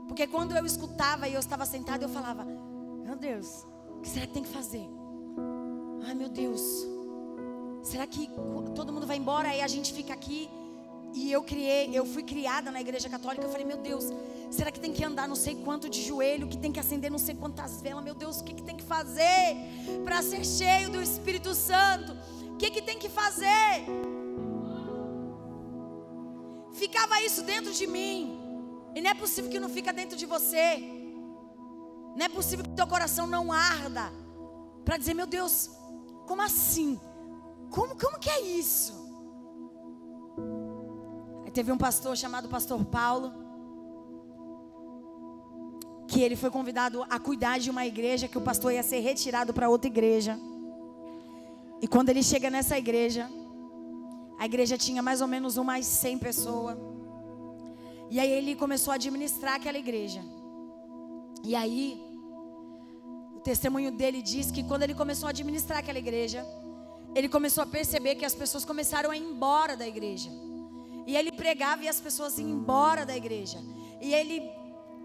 Porque 0.07 0.25
quando 0.25 0.57
eu 0.57 0.65
escutava 0.65 1.27
e 1.27 1.35
eu 1.35 1.39
estava 1.39 1.67
sentada, 1.67 2.03
eu 2.03 2.09
falava: 2.09 2.43
Meu 3.03 3.15
Deus, 3.15 3.67
o 3.95 4.01
que 4.01 4.09
será 4.09 4.25
que 4.25 4.33
tem 4.33 4.41
que 4.41 4.49
fazer? 4.49 4.87
Ai, 6.07 6.15
meu 6.15 6.29
Deus, 6.29 6.61
será 7.83 8.07
que 8.07 8.27
todo 8.73 8.91
mundo 8.91 9.05
vai 9.05 9.17
embora 9.17 9.55
e 9.55 9.61
a 9.61 9.67
gente 9.67 9.93
fica 9.93 10.13
aqui? 10.13 10.49
E 11.15 11.31
eu 11.31 11.41
criei, 11.41 11.89
eu 11.93 12.05
fui 12.05 12.23
criada 12.23 12.69
na 12.69 12.81
igreja 12.81 13.07
católica. 13.07 13.45
Eu 13.45 13.49
falei, 13.49 13.65
meu 13.65 13.77
Deus, 13.77 14.03
será 14.51 14.69
que 14.69 14.81
tem 14.81 14.91
que 14.91 15.01
andar 15.01 15.29
não 15.29 15.35
sei 15.35 15.55
quanto 15.55 15.87
de 15.87 16.01
joelho? 16.01 16.45
Que 16.45 16.57
tem 16.57 16.73
que 16.73 16.79
acender 16.79 17.09
não 17.09 17.17
sei 17.17 17.33
quantas 17.33 17.81
velas? 17.81 18.03
Meu 18.03 18.13
Deus, 18.13 18.41
o 18.41 18.43
que, 18.43 18.53
que 18.53 18.61
tem 18.61 18.75
que 18.75 18.83
fazer 18.83 19.55
para 20.03 20.21
ser 20.21 20.45
cheio 20.45 20.89
do 20.89 21.01
Espírito 21.01 21.55
Santo? 21.55 22.11
O 22.51 22.57
que, 22.57 22.69
que 22.69 22.81
tem 22.81 22.99
que 22.99 23.07
fazer? 23.07 23.85
Ficava 26.73 27.21
isso 27.21 27.43
dentro 27.43 27.71
de 27.71 27.87
mim. 27.87 28.37
E 28.93 28.99
não 28.99 29.11
é 29.11 29.13
possível 29.13 29.49
que 29.49 29.59
não 29.59 29.69
fica 29.69 29.93
dentro 29.93 30.17
de 30.17 30.25
você. 30.25 30.83
Não 32.17 32.25
é 32.25 32.29
possível 32.29 32.65
que 32.65 32.71
teu 32.71 32.87
coração 32.87 33.25
não 33.25 33.53
arda 33.53 34.11
para 34.83 34.97
dizer, 34.97 35.13
meu 35.13 35.25
Deus, 35.25 35.69
como 36.27 36.41
assim? 36.41 36.99
Como, 37.69 37.97
como 37.97 38.19
que 38.19 38.29
é 38.29 38.41
isso? 38.41 39.04
Teve 41.55 41.71
um 41.71 41.77
pastor 41.77 42.17
chamado 42.17 42.49
Pastor 42.49 42.83
Paulo, 42.83 43.31
que 46.05 46.19
ele 46.21 46.35
foi 46.35 46.51
convidado 46.51 47.05
a 47.09 47.17
cuidar 47.17 47.59
de 47.59 47.69
uma 47.69 47.85
igreja, 47.85 48.27
que 48.27 48.37
o 48.37 48.41
pastor 48.41 48.73
ia 48.73 48.83
ser 48.83 48.99
retirado 48.99 49.53
para 49.53 49.69
outra 49.69 49.87
igreja. 49.87 50.37
E 51.81 51.87
quando 51.87 52.09
ele 52.09 52.21
chega 52.21 52.49
nessa 52.49 52.77
igreja, 52.77 53.29
a 54.37 54.45
igreja 54.45 54.77
tinha 54.77 55.01
mais 55.01 55.21
ou 55.21 55.29
menos 55.29 55.55
umas 55.55 55.85
100 55.85 56.17
pessoas. 56.17 56.77
E 58.11 58.19
aí 58.19 58.29
ele 58.29 58.53
começou 58.53 58.91
a 58.91 58.95
administrar 58.95 59.55
aquela 59.55 59.77
igreja. 59.77 60.21
E 61.41 61.55
aí, 61.55 61.97
o 63.37 63.39
testemunho 63.39 63.93
dele 63.93 64.21
diz 64.21 64.51
que 64.51 64.61
quando 64.61 64.83
ele 64.83 64.93
começou 64.93 65.27
a 65.27 65.29
administrar 65.29 65.77
aquela 65.79 65.99
igreja, 65.99 66.45
ele 67.15 67.29
começou 67.29 67.63
a 67.63 67.65
perceber 67.65 68.15
que 68.15 68.25
as 68.25 68.35
pessoas 68.35 68.65
começaram 68.65 69.09
a 69.09 69.15
ir 69.15 69.23
embora 69.23 69.77
da 69.77 69.87
igreja. 69.87 70.29
E 71.05 71.15
ele 71.15 71.31
pregava 71.31 71.83
e 71.83 71.87
as 71.87 71.99
pessoas 71.99 72.37
iam 72.37 72.49
embora 72.49 73.05
da 73.05 73.15
igreja. 73.15 73.59
E 74.01 74.13
ele 74.13 74.51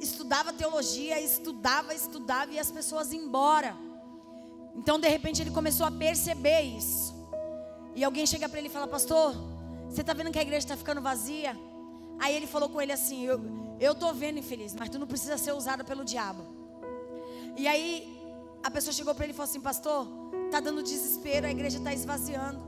estudava 0.00 0.52
teologia, 0.52 1.20
estudava, 1.20 1.94
estudava 1.94 2.52
e 2.52 2.58
as 2.58 2.70
pessoas 2.70 3.12
iam 3.12 3.24
embora. 3.24 3.76
Então, 4.74 4.98
de 4.98 5.08
repente, 5.08 5.42
ele 5.42 5.50
começou 5.50 5.84
a 5.84 5.90
perceber 5.90 6.62
isso. 6.62 7.14
E 7.94 8.02
alguém 8.02 8.26
chega 8.26 8.48
para 8.48 8.58
ele 8.58 8.68
e 8.68 8.70
fala: 8.70 8.86
Pastor, 8.86 9.34
você 9.88 10.00
está 10.00 10.14
vendo 10.14 10.30
que 10.30 10.38
a 10.38 10.42
igreja 10.42 10.64
está 10.64 10.76
ficando 10.76 11.02
vazia? 11.02 11.56
Aí 12.18 12.34
ele 12.34 12.46
falou 12.46 12.68
com 12.68 12.80
ele 12.80 12.92
assim: 12.92 13.26
Eu, 13.26 13.40
eu 13.78 13.94
tô 13.94 14.12
vendo, 14.12 14.38
infeliz, 14.38 14.74
mas 14.74 14.88
tu 14.88 14.98
não 14.98 15.06
precisa 15.06 15.36
ser 15.36 15.52
usado 15.52 15.84
pelo 15.84 16.04
diabo. 16.04 16.46
E 17.56 17.66
aí 17.68 18.18
a 18.62 18.70
pessoa 18.70 18.92
chegou 18.92 19.14
para 19.14 19.24
ele 19.24 19.32
e 19.32 19.36
falou 19.36 19.50
assim: 19.50 19.60
Pastor, 19.60 20.06
tá 20.50 20.60
dando 20.60 20.82
desespero, 20.82 21.46
a 21.46 21.50
igreja 21.50 21.76
está 21.78 21.92
esvaziando, 21.92 22.60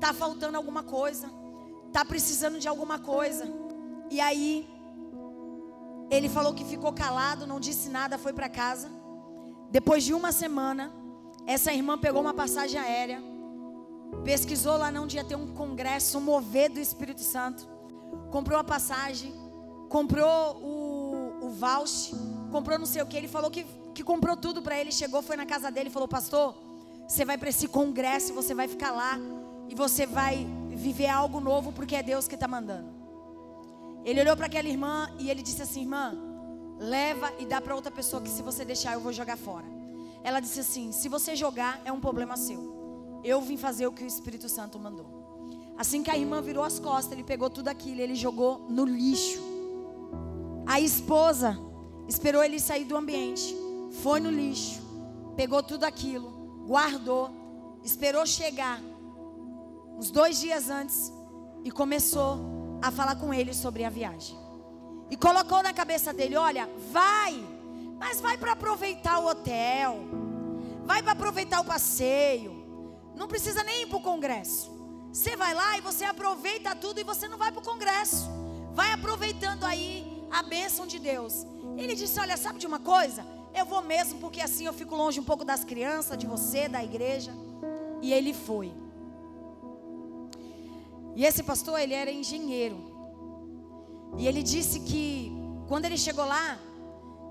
tá 0.00 0.14
faltando 0.14 0.56
alguma 0.56 0.82
coisa 0.82 1.39
tá 1.92 2.04
precisando 2.04 2.58
de 2.58 2.68
alguma 2.68 2.98
coisa. 2.98 3.48
E 4.10 4.20
aí 4.20 4.68
ele 6.10 6.28
falou 6.28 6.52
que 6.52 6.64
ficou 6.64 6.92
calado, 6.92 7.46
não 7.46 7.60
disse 7.60 7.88
nada, 7.88 8.18
foi 8.18 8.32
para 8.32 8.48
casa. 8.48 8.90
Depois 9.70 10.02
de 10.02 10.12
uma 10.12 10.32
semana, 10.32 10.92
essa 11.46 11.72
irmã 11.72 11.96
pegou 11.96 12.20
uma 12.20 12.34
passagem 12.34 12.80
aérea, 12.80 13.22
pesquisou 14.24 14.76
lá 14.76 14.90
não 14.90 15.06
ia 15.06 15.24
ter 15.24 15.36
um 15.36 15.54
congresso, 15.54 16.18
um 16.18 16.20
mover 16.20 16.70
do 16.70 16.80
Espírito 16.80 17.22
Santo, 17.22 17.68
comprou 18.30 18.58
a 18.58 18.64
passagem, 18.64 19.32
comprou 19.88 20.56
o, 20.56 21.46
o 21.46 21.50
voucher, 21.50 22.18
comprou 22.50 22.78
não 22.78 22.86
sei 22.86 23.02
o 23.02 23.06
que. 23.06 23.16
Ele 23.16 23.28
falou 23.28 23.50
que, 23.50 23.64
que 23.94 24.02
comprou 24.02 24.36
tudo 24.36 24.60
para 24.60 24.78
ele, 24.78 24.90
chegou, 24.90 25.22
foi 25.22 25.36
na 25.36 25.46
casa 25.46 25.70
dele 25.70 25.90
falou: 25.90 26.08
Pastor, 26.08 26.56
você 27.06 27.24
vai 27.24 27.38
para 27.38 27.48
esse 27.48 27.68
congresso, 27.68 28.34
você 28.34 28.54
vai 28.54 28.66
ficar 28.66 28.90
lá 28.90 29.16
e 29.68 29.74
você 29.74 30.06
vai 30.06 30.46
viver 30.80 31.08
algo 31.08 31.38
novo 31.40 31.72
porque 31.72 31.94
é 31.94 32.02
Deus 32.02 32.26
que 32.26 32.34
está 32.34 32.48
mandando. 32.48 32.88
Ele 34.04 34.20
olhou 34.20 34.36
para 34.36 34.46
aquela 34.46 34.68
irmã 34.68 35.08
e 35.18 35.30
ele 35.30 35.42
disse 35.42 35.62
assim: 35.62 35.82
Irmã, 35.82 36.14
leva 36.78 37.30
e 37.38 37.44
dá 37.44 37.60
para 37.60 37.74
outra 37.74 37.90
pessoa 37.90 38.22
que 38.22 38.30
se 38.30 38.42
você 38.42 38.64
deixar 38.64 38.94
eu 38.94 39.00
vou 39.00 39.12
jogar 39.12 39.36
fora. 39.36 39.66
Ela 40.24 40.40
disse 40.40 40.60
assim: 40.60 40.90
Se 40.90 41.08
você 41.08 41.36
jogar 41.36 41.80
é 41.84 41.92
um 41.92 42.00
problema 42.00 42.36
seu. 42.36 42.80
Eu 43.22 43.40
vim 43.42 43.58
fazer 43.58 43.86
o 43.86 43.92
que 43.92 44.02
o 44.02 44.06
Espírito 44.06 44.48
Santo 44.48 44.78
mandou. 44.78 45.06
Assim 45.76 46.02
que 46.02 46.10
a 46.10 46.16
irmã 46.16 46.40
virou 46.40 46.64
as 46.64 46.78
costas, 46.78 47.12
ele 47.12 47.22
pegou 47.22 47.48
tudo 47.50 47.68
aquilo 47.68 48.00
ele 48.00 48.14
jogou 48.14 48.66
no 48.68 48.84
lixo. 48.84 49.40
A 50.66 50.80
esposa 50.80 51.58
esperou 52.08 52.42
ele 52.42 52.58
sair 52.58 52.84
do 52.84 52.96
ambiente, 52.96 53.54
foi 54.02 54.20
no 54.20 54.30
lixo, 54.30 54.80
pegou 55.36 55.62
tudo 55.62 55.84
aquilo, 55.84 56.30
guardou, 56.66 57.30
esperou 57.82 58.24
chegar 58.26 58.80
uns 60.00 60.10
dois 60.10 60.40
dias 60.40 60.70
antes, 60.70 61.12
e 61.62 61.70
começou 61.70 62.78
a 62.80 62.90
falar 62.90 63.16
com 63.16 63.34
ele 63.34 63.52
sobre 63.52 63.84
a 63.84 63.90
viagem. 63.90 64.34
E 65.10 65.16
colocou 65.16 65.62
na 65.62 65.74
cabeça 65.74 66.10
dele: 66.10 66.36
olha, 66.36 66.66
vai, 66.90 67.34
mas 67.98 68.18
vai 68.18 68.38
para 68.38 68.52
aproveitar 68.52 69.18
o 69.18 69.26
hotel, 69.26 69.98
vai 70.86 71.02
para 71.02 71.12
aproveitar 71.12 71.60
o 71.60 71.66
passeio, 71.66 72.50
não 73.14 73.28
precisa 73.28 73.62
nem 73.62 73.82
ir 73.82 73.88
para 73.88 73.98
o 73.98 74.02
congresso. 74.02 74.70
Você 75.12 75.36
vai 75.36 75.52
lá 75.52 75.76
e 75.76 75.82
você 75.82 76.06
aproveita 76.06 76.74
tudo 76.74 76.98
e 76.98 77.04
você 77.04 77.28
não 77.28 77.36
vai 77.36 77.52
para 77.52 77.60
o 77.60 77.64
congresso. 77.64 78.26
Vai 78.72 78.92
aproveitando 78.92 79.64
aí 79.64 80.24
a 80.30 80.42
bênção 80.42 80.86
de 80.86 80.98
Deus. 80.98 81.44
Ele 81.76 81.94
disse: 81.94 82.18
Olha, 82.18 82.38
sabe 82.38 82.58
de 82.58 82.66
uma 82.66 82.78
coisa? 82.78 83.22
Eu 83.54 83.66
vou 83.66 83.82
mesmo, 83.82 84.18
porque 84.18 84.40
assim 84.40 84.64
eu 84.64 84.72
fico 84.72 84.96
longe 84.96 85.20
um 85.20 85.24
pouco 85.24 85.44
das 85.44 85.62
crianças, 85.62 86.16
de 86.16 86.26
você, 86.26 86.70
da 86.70 86.82
igreja. 86.82 87.34
E 88.00 88.14
ele 88.14 88.32
foi. 88.32 88.72
E 91.14 91.24
esse 91.24 91.42
pastor, 91.42 91.78
ele 91.78 91.94
era 91.94 92.10
engenheiro. 92.10 92.78
E 94.18 94.26
ele 94.26 94.42
disse 94.42 94.80
que 94.80 95.32
quando 95.68 95.84
ele 95.84 95.96
chegou 95.96 96.24
lá, 96.24 96.58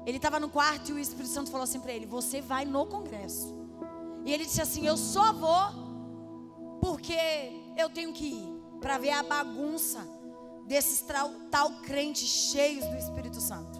ele 0.05 0.17
estava 0.17 0.39
no 0.39 0.49
quarto 0.49 0.89
e 0.89 0.93
o 0.93 0.99
Espírito 0.99 1.33
Santo 1.33 1.51
falou 1.51 1.63
assim 1.63 1.79
para 1.79 1.93
ele: 1.93 2.05
Você 2.05 2.41
vai 2.41 2.65
no 2.65 2.85
congresso. 2.85 3.55
E 4.25 4.33
ele 4.33 4.45
disse 4.45 4.61
assim: 4.61 4.85
Eu 4.85 4.97
só 4.97 5.33
vou 5.33 5.89
porque 6.81 7.17
eu 7.77 7.89
tenho 7.89 8.13
que 8.13 8.25
ir 8.25 8.59
para 8.79 8.97
ver 8.97 9.11
a 9.11 9.23
bagunça 9.23 9.99
desses 10.65 11.01
tal, 11.01 11.31
tal 11.51 11.71
crentes 11.81 12.27
cheios 12.27 12.85
do 12.85 12.95
Espírito 12.95 13.41
Santo. 13.41 13.79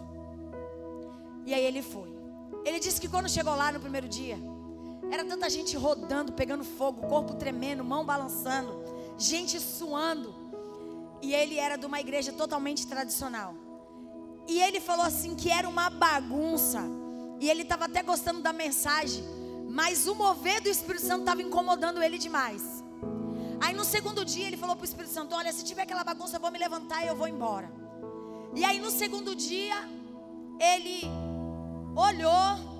E 1.46 1.54
aí 1.54 1.64
ele 1.64 1.82
foi. 1.82 2.10
Ele 2.64 2.78
disse 2.78 3.00
que 3.00 3.08
quando 3.08 3.28
chegou 3.28 3.54
lá 3.54 3.72
no 3.72 3.80
primeiro 3.80 4.08
dia, 4.08 4.38
era 5.10 5.24
tanta 5.24 5.48
gente 5.48 5.76
rodando, 5.76 6.32
pegando 6.32 6.62
fogo, 6.62 7.06
corpo 7.06 7.34
tremendo, 7.34 7.82
mão 7.82 8.04
balançando 8.04 8.99
gente 9.24 9.60
suando. 9.60 10.34
E 11.22 11.34
ele 11.34 11.58
era 11.58 11.76
de 11.76 11.86
uma 11.86 12.00
igreja 12.00 12.32
totalmente 12.32 12.86
tradicional. 12.86 13.54
E 14.48 14.60
ele 14.60 14.80
falou 14.80 15.04
assim 15.04 15.34
que 15.34 15.50
era 15.50 15.68
uma 15.68 15.90
bagunça. 15.90 16.80
E 17.38 17.48
ele 17.48 17.62
estava 17.62 17.84
até 17.84 18.02
gostando 18.02 18.40
da 18.40 18.52
mensagem. 18.52 19.22
Mas 19.68 20.06
o 20.06 20.14
mover 20.14 20.60
do 20.60 20.68
Espírito 20.68 21.06
Santo 21.06 21.20
estava 21.20 21.42
incomodando 21.42 22.02
ele 22.02 22.18
demais. 22.18 22.82
Aí 23.60 23.74
no 23.74 23.84
segundo 23.84 24.24
dia 24.24 24.46
ele 24.46 24.56
falou 24.56 24.74
para 24.74 24.82
o 24.82 24.86
Espírito 24.86 25.12
Santo: 25.12 25.34
Olha, 25.34 25.52
se 25.52 25.64
tiver 25.64 25.82
aquela 25.82 26.02
bagunça, 26.02 26.36
eu 26.36 26.40
vou 26.40 26.50
me 26.50 26.58
levantar 26.58 27.04
e 27.04 27.08
eu 27.08 27.14
vou 27.14 27.28
embora. 27.28 27.70
E 28.54 28.64
aí 28.64 28.80
no 28.80 28.90
segundo 28.90 29.34
dia, 29.36 29.76
ele 30.58 31.02
olhou. 31.94 32.70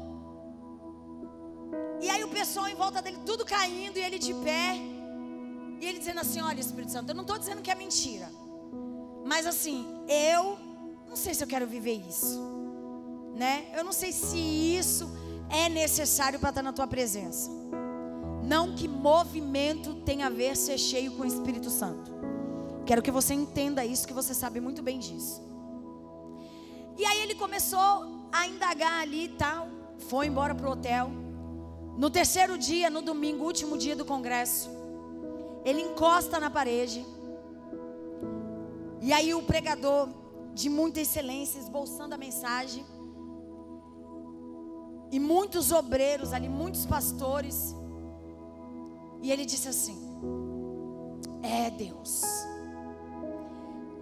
E 2.00 2.08
aí 2.08 2.24
o 2.24 2.28
pessoal 2.28 2.66
em 2.66 2.74
volta 2.74 3.00
dele, 3.02 3.18
tudo 3.24 3.44
caindo, 3.44 3.98
e 3.98 4.02
ele 4.02 4.18
de 4.18 4.34
pé. 4.34 4.99
E 5.80 5.86
ele 5.86 5.98
dizendo 5.98 6.20
assim: 6.20 6.40
Olha, 6.40 6.60
Espírito 6.60 6.92
Santo, 6.92 7.10
eu 7.10 7.14
não 7.14 7.22
estou 7.22 7.38
dizendo 7.38 7.62
que 7.62 7.70
é 7.70 7.74
mentira. 7.74 8.30
Mas 9.24 9.46
assim, 9.46 9.86
eu 10.08 10.58
não 11.08 11.16
sei 11.16 11.34
se 11.34 11.42
eu 11.42 11.48
quero 11.48 11.66
viver 11.66 11.94
isso. 12.08 12.38
né? 13.34 13.66
Eu 13.74 13.82
não 13.84 13.92
sei 13.92 14.12
se 14.12 14.38
isso 14.38 15.08
é 15.48 15.68
necessário 15.68 16.38
para 16.38 16.50
estar 16.50 16.62
na 16.62 16.72
tua 16.72 16.86
presença. 16.86 17.50
Não 18.42 18.74
que 18.74 18.86
movimento 18.88 19.94
tem 20.02 20.22
a 20.22 20.28
ver 20.28 20.56
ser 20.56 20.78
cheio 20.78 21.12
com 21.12 21.22
o 21.22 21.26
Espírito 21.26 21.70
Santo. 21.70 22.10
Quero 22.84 23.02
que 23.02 23.10
você 23.10 23.32
entenda 23.34 23.84
isso, 23.84 24.06
que 24.06 24.12
você 24.12 24.34
sabe 24.34 24.60
muito 24.60 24.82
bem 24.82 24.98
disso. 24.98 25.40
E 26.98 27.04
aí 27.04 27.20
ele 27.22 27.34
começou 27.34 28.28
a 28.32 28.46
indagar 28.46 29.00
ali 29.00 29.24
e 29.24 29.28
tal, 29.28 29.68
foi 30.08 30.26
embora 30.26 30.54
pro 30.54 30.70
hotel. 30.72 31.10
No 31.96 32.10
terceiro 32.10 32.58
dia, 32.58 32.90
no 32.90 33.00
domingo, 33.02 33.44
último 33.44 33.78
dia 33.78 33.94
do 33.96 34.04
congresso, 34.04 34.70
ele 35.64 35.82
encosta 35.82 36.38
na 36.40 36.50
parede. 36.50 37.04
E 39.00 39.12
aí 39.12 39.34
o 39.34 39.42
pregador, 39.42 40.08
de 40.52 40.68
muita 40.68 41.00
excelência, 41.00 41.58
esboçando 41.58 42.14
a 42.14 42.18
mensagem, 42.18 42.84
e 45.10 45.18
muitos 45.18 45.72
obreiros 45.72 46.32
ali, 46.32 46.48
muitos 46.48 46.86
pastores. 46.86 47.74
E 49.22 49.30
ele 49.32 49.44
disse 49.44 49.68
assim: 49.68 49.98
É 51.42 51.70
Deus, 51.70 52.22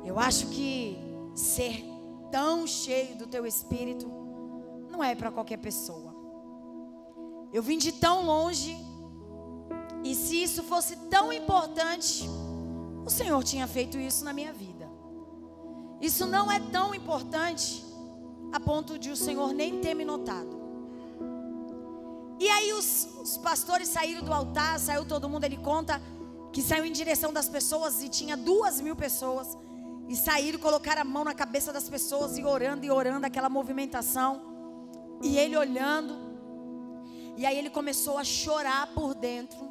eu 0.04 0.18
acho 0.18 0.48
que 0.48 0.98
ser 1.34 1.84
tão 2.30 2.66
cheio 2.66 3.16
do 3.16 3.26
teu 3.26 3.46
espírito 3.46 4.06
não 4.90 5.02
é 5.02 5.14
para 5.14 5.30
qualquer 5.30 5.58
pessoa. 5.58 6.14
Eu 7.52 7.62
vim 7.62 7.78
de 7.78 7.92
tão 7.92 8.24
longe, 8.26 8.76
e 10.04 10.14
se 10.14 10.42
isso 10.42 10.62
fosse 10.62 10.96
tão 11.11 11.32
importante, 11.32 12.28
o 13.04 13.11
Senhor 13.11 13.42
tinha 13.42 13.66
feito 13.66 13.98
isso 13.98 14.24
na 14.24 14.32
minha 14.32 14.52
vida. 14.52 14.88
Isso 16.00 16.26
não 16.26 16.50
é 16.50 16.61
tão 16.61 16.94
importante 16.94 17.84
a 18.52 18.61
ponto 18.61 18.98
de 18.98 19.11
o 19.11 19.16
Senhor 19.16 19.52
nem 19.52 19.80
ter 19.80 19.94
me 19.94 20.04
notado. 20.04 20.58
E 22.38 22.48
aí 22.48 22.72
os, 22.72 23.08
os, 23.20 23.37
pastores 23.38 23.88
saíram 23.88 24.22
do 24.22 24.32
altar, 24.32 24.78
saiu 24.78 25.04
todo 25.04 25.28
mundo, 25.28 25.44
ele 25.44 25.56
conta 25.56 26.00
que 26.52 26.62
saiu 26.62 26.84
em 26.84 26.92
direção 26.92 27.32
das 27.32 27.48
pessoas 27.48 28.00
e 28.00 28.08
tinha 28.08 28.37
duas 28.37 28.80
mil 28.80 28.94
pessoas. 28.94 29.58
E 30.08 30.16
saíram, 30.16 30.58
colocaram 30.58 31.02
a 31.02 31.04
mão 31.04 31.24
na 31.24 31.34
cabeça 31.34 31.72
das 31.72 31.88
pessoas 31.88 32.38
e 32.38 32.44
orando 32.44 32.87
e 32.87 32.90
orando 32.90 33.26
aquela 33.26 33.50
movimentação. 33.50 34.40
E 35.22 35.37
ele 35.37 35.56
olhando. 35.56 36.16
E 37.37 37.44
aí 37.44 37.58
ele 37.58 37.68
começou 37.68 38.16
a 38.16 38.24
chorar 38.24 38.94
por 38.94 39.14
dentro. 39.14 39.67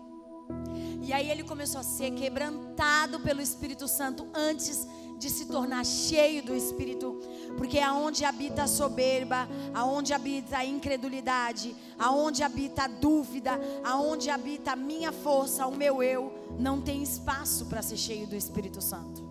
E 1.02 1.14
aí 1.14 1.30
ele 1.30 1.44
começou 1.44 1.82
a 1.82 1.84
ser 1.84 2.12
quebrantado 2.12 3.20
pelo 3.20 3.42
Espírito 3.42 3.88
Santo 3.88 4.28
antes 4.34 4.88
de 5.18 5.30
se 5.30 5.46
tornar 5.46 5.84
cheio 5.84 6.44
do 6.44 6.56
Espírito, 6.56 7.20
porque 7.58 7.80
aonde 7.80 8.24
habita 8.24 8.64
a 8.64 8.68
soberba, 8.68 9.50
aonde 9.74 10.14
habita 10.14 10.58
a 10.58 10.66
incredulidade, 10.66 11.76
aonde 11.98 12.44
habita 12.44 12.84
a 12.84 12.88
dúvida, 12.88 13.60
aonde 13.84 14.30
habita 14.30 14.74
a 14.74 14.76
minha 14.76 15.12
força, 15.12 15.66
o 15.66 15.76
meu 15.76 16.04
eu, 16.04 16.32
não 16.60 16.80
tem 16.80 17.02
espaço 17.02 17.66
para 17.66 17.82
ser 17.82 17.98
cheio 17.98 18.28
do 18.28 18.36
Espírito 18.36 18.80
Santo. 18.80 19.26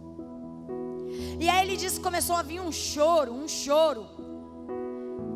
E 1.38 1.48
aí 1.48 1.66
ele 1.66 1.76
disse 1.76 2.00
começou 2.00 2.34
a 2.34 2.42
vir 2.42 2.60
um 2.60 2.72
choro, 2.72 3.32
um 3.32 3.46
choro. 3.46 4.06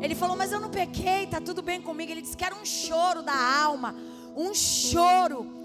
Ele 0.01 0.15
falou, 0.15 0.35
mas 0.35 0.51
eu 0.51 0.59
não 0.59 0.69
pequei, 0.69 1.27
tá 1.27 1.39
tudo 1.39 1.61
bem 1.61 1.81
comigo. 1.81 2.11
Ele 2.11 2.21
disse 2.21 2.35
que 2.35 2.43
era 2.43 2.55
um 2.55 2.65
choro 2.65 3.21
da 3.21 3.63
alma, 3.63 3.95
um 4.35 4.53
choro 4.53 5.60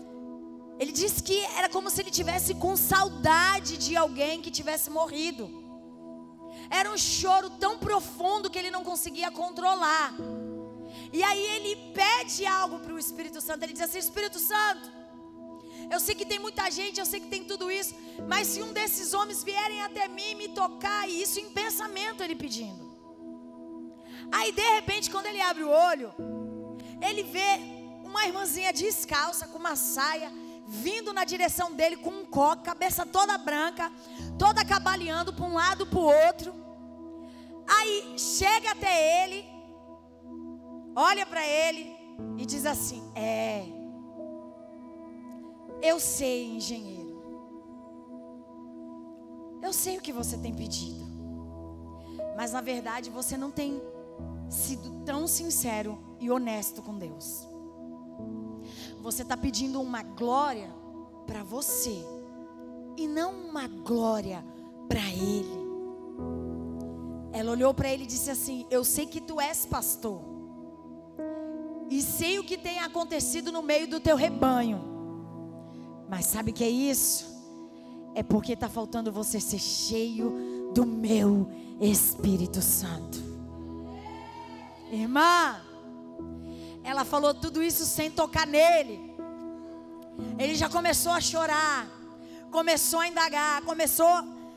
ele 0.78 0.92
disse 0.92 1.22
que 1.22 1.38
era 1.58 1.68
como 1.68 1.88
se 1.90 2.00
ele 2.00 2.10
tivesse 2.10 2.54
com 2.54 2.76
saudade 2.76 3.76
de 3.78 3.96
alguém 3.96 4.42
que 4.42 4.50
tivesse 4.50 4.90
morrido. 4.90 5.44
Era 6.68 6.90
um 6.90 6.98
choro 6.98 7.48
tão 7.50 7.78
profundo 7.78 8.50
que 8.50 8.58
ele 8.58 8.70
não 8.70 8.84
conseguia 8.84 9.30
controlar. 9.30 10.14
E 11.12 11.22
aí 11.22 11.44
ele 11.56 11.92
pede 11.92 12.44
algo 12.44 12.80
para 12.80 12.92
o 12.92 12.98
Espírito 12.98 13.40
Santo. 13.40 13.62
Ele 13.62 13.72
diz 13.72 13.82
assim: 13.82 13.98
Espírito 13.98 14.38
Santo, 14.38 14.90
eu 15.90 16.00
sei 16.00 16.14
que 16.14 16.26
tem 16.26 16.38
muita 16.38 16.70
gente, 16.70 16.98
eu 16.98 17.06
sei 17.06 17.20
que 17.20 17.28
tem 17.28 17.44
tudo 17.44 17.70
isso, 17.70 17.94
mas 18.28 18.48
se 18.48 18.62
um 18.62 18.72
desses 18.72 19.14
homens 19.14 19.42
vierem 19.42 19.82
até 19.82 20.08
mim 20.08 20.30
e 20.32 20.34
me 20.34 20.48
tocar, 20.48 21.08
e 21.08 21.22
isso 21.22 21.38
em 21.40 21.50
pensamento 21.50 22.22
ele 22.22 22.34
pedindo. 22.34 22.84
Aí 24.32 24.52
de 24.52 24.68
repente, 24.74 25.10
quando 25.10 25.26
ele 25.26 25.40
abre 25.40 25.62
o 25.62 25.70
olho, 25.70 26.12
ele 27.00 27.22
vê 27.22 27.60
uma 28.04 28.26
irmãzinha 28.26 28.72
descalça 28.72 29.46
com 29.46 29.58
uma 29.58 29.76
saia 29.76 30.30
vindo 30.66 31.12
na 31.12 31.24
direção 31.24 31.72
dele 31.72 31.96
com 31.96 32.10
um 32.10 32.24
coque, 32.24 32.64
cabeça 32.64 33.06
toda 33.06 33.38
branca, 33.38 33.90
toda 34.38 34.64
cabaleando 34.64 35.32
para 35.32 35.44
um 35.44 35.54
lado 35.54 35.86
para 35.86 35.98
o 35.98 36.26
outro. 36.26 36.54
Aí 37.68 38.18
chega 38.18 38.72
até 38.72 39.24
ele, 39.24 39.44
olha 40.94 41.24
para 41.24 41.46
ele 41.46 41.96
e 42.36 42.44
diz 42.44 42.66
assim: 42.66 43.02
É, 43.14 43.64
eu 45.82 46.00
sei, 46.00 46.56
engenheiro. 46.56 47.16
Eu 49.62 49.72
sei 49.72 49.98
o 49.98 50.00
que 50.00 50.12
você 50.12 50.36
tem 50.36 50.54
pedido. 50.54 51.04
Mas 52.36 52.52
na 52.52 52.60
verdade 52.60 53.10
você 53.10 53.36
não 53.36 53.50
tem 53.50 53.80
sido 54.48 55.04
tão 55.04 55.26
sincero 55.26 55.98
e 56.20 56.30
honesto 56.30 56.82
com 56.82 56.96
Deus. 56.98 57.48
Você 59.00 59.22
está 59.22 59.36
pedindo 59.36 59.80
uma 59.80 60.02
glória 60.02 60.70
para 61.26 61.42
você 61.42 62.04
e 62.96 63.06
não 63.06 63.32
uma 63.48 63.66
glória 63.66 64.44
para 64.88 65.02
Ele. 65.10 65.66
Ela 67.32 67.52
olhou 67.52 67.74
para 67.74 67.92
ele 67.92 68.04
e 68.04 68.06
disse 68.06 68.30
assim: 68.30 68.66
Eu 68.70 68.82
sei 68.82 69.04
que 69.04 69.20
tu 69.20 69.38
és 69.38 69.66
pastor, 69.66 70.22
e 71.90 72.00
sei 72.00 72.38
o 72.38 72.44
que 72.44 72.56
tem 72.56 72.78
acontecido 72.78 73.52
no 73.52 73.62
meio 73.62 73.86
do 73.86 74.00
teu 74.00 74.16
rebanho, 74.16 74.80
mas 76.08 76.24
sabe 76.24 76.50
o 76.50 76.54
que 76.54 76.64
é 76.64 76.70
isso? 76.70 77.26
É 78.14 78.22
porque 78.22 78.54
está 78.54 78.70
faltando 78.70 79.12
você 79.12 79.38
ser 79.38 79.58
cheio 79.58 80.72
do 80.72 80.86
meu 80.86 81.46
Espírito 81.78 82.62
Santo. 82.62 83.18
Irmã, 84.90 85.60
ela 86.86 87.04
falou 87.04 87.34
tudo 87.34 87.60
isso 87.64 87.84
sem 87.84 88.08
tocar 88.08 88.46
nele. 88.46 88.96
Ele 90.38 90.54
já 90.54 90.68
começou 90.68 91.10
a 91.10 91.20
chorar, 91.20 91.88
começou 92.52 93.00
a 93.00 93.08
indagar, 93.08 93.60
começou 93.62 94.14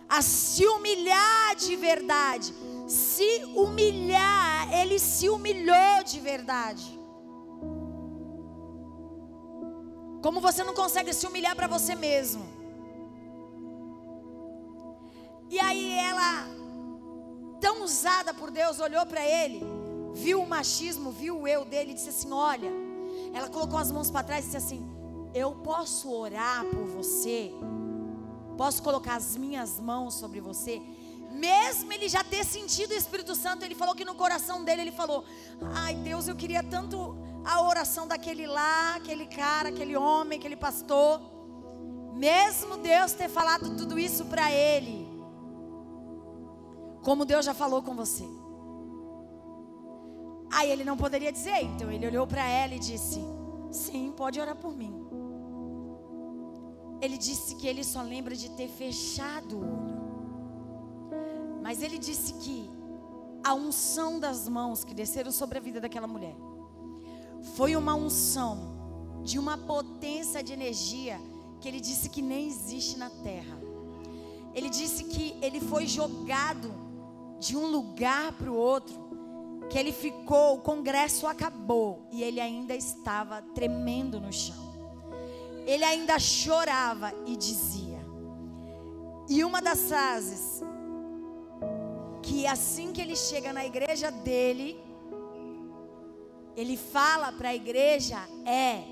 a 0.08 0.22
se 0.22 0.64
humilhar 0.64 1.56
de 1.56 1.76
verdade. 1.76 2.54
Se 2.88 3.44
humilhar, 3.56 4.72
ele 4.72 5.00
se 5.00 5.28
humilhou 5.28 6.04
de 6.06 6.20
verdade. 6.20 7.00
Como 10.22 10.40
você 10.40 10.64
não 10.64 10.76
consegue 10.76 11.12
se 11.14 11.26
humilhar 11.26 11.56
para 11.56 11.66
você 11.66 11.96
mesmo. 11.96 12.48
E 15.50 15.60
aí 15.60 15.94
ela, 15.94 16.46
tão 17.60 17.82
usada 17.84 18.36
por 18.36 18.52
Deus, 18.52 18.80
olhou 18.80 19.04
para 19.08 19.26
ele 19.26 19.79
viu 20.14 20.42
o 20.42 20.48
machismo, 20.48 21.12
viu 21.12 21.42
o 21.42 21.48
eu 21.48 21.66
dele 21.66 21.94
disse 21.94 22.10
assim: 22.10 22.32
Olha, 22.32 22.72
ela 23.34 23.50
colocou 23.50 23.80
as 23.80 23.92
mãos 23.92 24.10
para 24.10 24.24
trás 24.24 24.44
e 24.44 24.48
disse 24.48 24.58
assim: 24.58 24.90
Eu 25.34 25.52
posso 25.54 26.12
orar 26.12 26.66
por 26.66 26.86
você, 26.86 27.52
posso 28.58 28.82
colocar 28.82 29.16
as 29.16 29.36
minhas 29.36 29.80
mãos 29.80 30.16
sobre 30.16 30.40
você. 30.40 30.82
Mesmo 31.32 31.94
ele 31.94 32.10
já 32.10 32.24
ter 32.24 32.44
sentido 32.44 32.92
o 32.92 32.96
Espírito 32.96 33.36
Santo, 33.36 33.64
ele 33.64 33.76
falou 33.76 33.94
que 33.96 34.04
no 34.04 34.16
coração 34.16 34.64
dele 34.64 34.82
ele 34.82 34.92
falou: 34.92 35.24
Ai 35.76 35.96
Deus, 35.96 36.28
eu 36.28 36.36
queria 36.36 36.64
tanto 36.64 37.16
a 37.46 37.62
oração 37.62 38.08
daquele 38.08 38.48
lá, 38.48 38.96
aquele 38.96 39.26
cara, 39.26 39.70
aquele 39.70 39.96
homem, 39.96 40.40
aquele 40.40 40.56
pastor. 40.56 41.22
Mesmo 42.16 42.78
Deus 42.78 43.14
ter 43.14 43.30
falado 43.30 43.78
tudo 43.78 43.98
isso 43.98 44.26
para 44.26 44.52
ele, 44.52 45.08
como 47.02 47.24
Deus 47.24 47.46
já 47.46 47.54
falou 47.54 47.82
com 47.82 47.96
você. 47.96 48.39
Aí 50.52 50.72
ele 50.72 50.84
não 50.84 50.98
poderia 50.98 51.32
dizer, 51.32 51.64
então 51.64 51.92
ele 51.92 52.08
olhou 52.08 52.26
para 52.26 52.48
ela 52.48 52.74
e 52.74 52.80
disse: 52.80 53.20
Sim, 53.72 54.14
pode 54.16 54.40
orar 54.40 54.56
por 54.56 54.76
mim. 54.76 55.06
Ele 57.02 57.18
disse 57.18 57.56
que 57.56 57.68
ele 57.68 57.84
só 57.84 58.02
lembra 58.02 58.36
de 58.36 58.50
ter 58.52 58.68
fechado 58.68 59.58
o 59.58 59.62
olho. 59.62 60.00
Mas 61.62 61.82
ele 61.82 61.98
disse 61.98 62.34
que 62.34 62.70
a 63.44 63.54
unção 63.54 64.20
das 64.20 64.50
mãos 64.50 64.84
que 64.84 64.94
desceram 64.94 65.32
sobre 65.32 65.58
a 65.58 65.62
vida 65.62 65.80
daquela 65.80 66.08
mulher 66.08 66.36
foi 67.56 67.76
uma 67.76 67.96
unção 67.96 68.78
de 69.24 69.40
uma 69.40 69.58
potência 69.58 70.44
de 70.44 70.52
energia 70.52 71.20
que 71.62 71.68
ele 71.68 71.80
disse 71.80 72.10
que 72.10 72.22
nem 72.22 72.48
existe 72.48 72.98
na 72.98 73.10
terra. 73.10 73.60
Ele 74.54 74.70
disse 74.70 75.06
que 75.06 75.38
ele 75.42 75.60
foi 75.60 75.86
jogado 75.86 76.74
de 77.40 77.56
um 77.56 77.68
lugar 77.68 78.34
para 78.34 78.52
o 78.52 78.56
outro 78.56 79.09
que 79.70 79.78
ele 79.78 79.92
ficou, 79.92 80.56
o 80.56 80.62
congresso 80.62 81.28
acabou 81.28 82.08
e 82.12 82.24
ele 82.24 82.40
ainda 82.40 82.76
estava 82.76 83.42
tremendo 83.54 84.20
no 84.20 84.34
chão. 84.34 84.70
Ele 85.66 85.84
ainda 85.84 86.18
chorava 86.18 87.14
e 87.28 87.36
dizia. 87.36 88.00
E 89.30 89.44
uma 89.44 89.62
das 89.62 89.82
frases 89.82 90.64
que 92.24 92.48
assim 92.48 92.92
que 92.92 93.02
ele 93.02 93.16
chega 93.16 93.54
na 93.54 93.64
igreja 93.64 94.12
dele, 94.12 94.80
ele 96.56 96.76
fala 96.76 97.32
para 97.32 97.50
a 97.50 97.56
igreja 97.56 98.18
é 98.46 98.84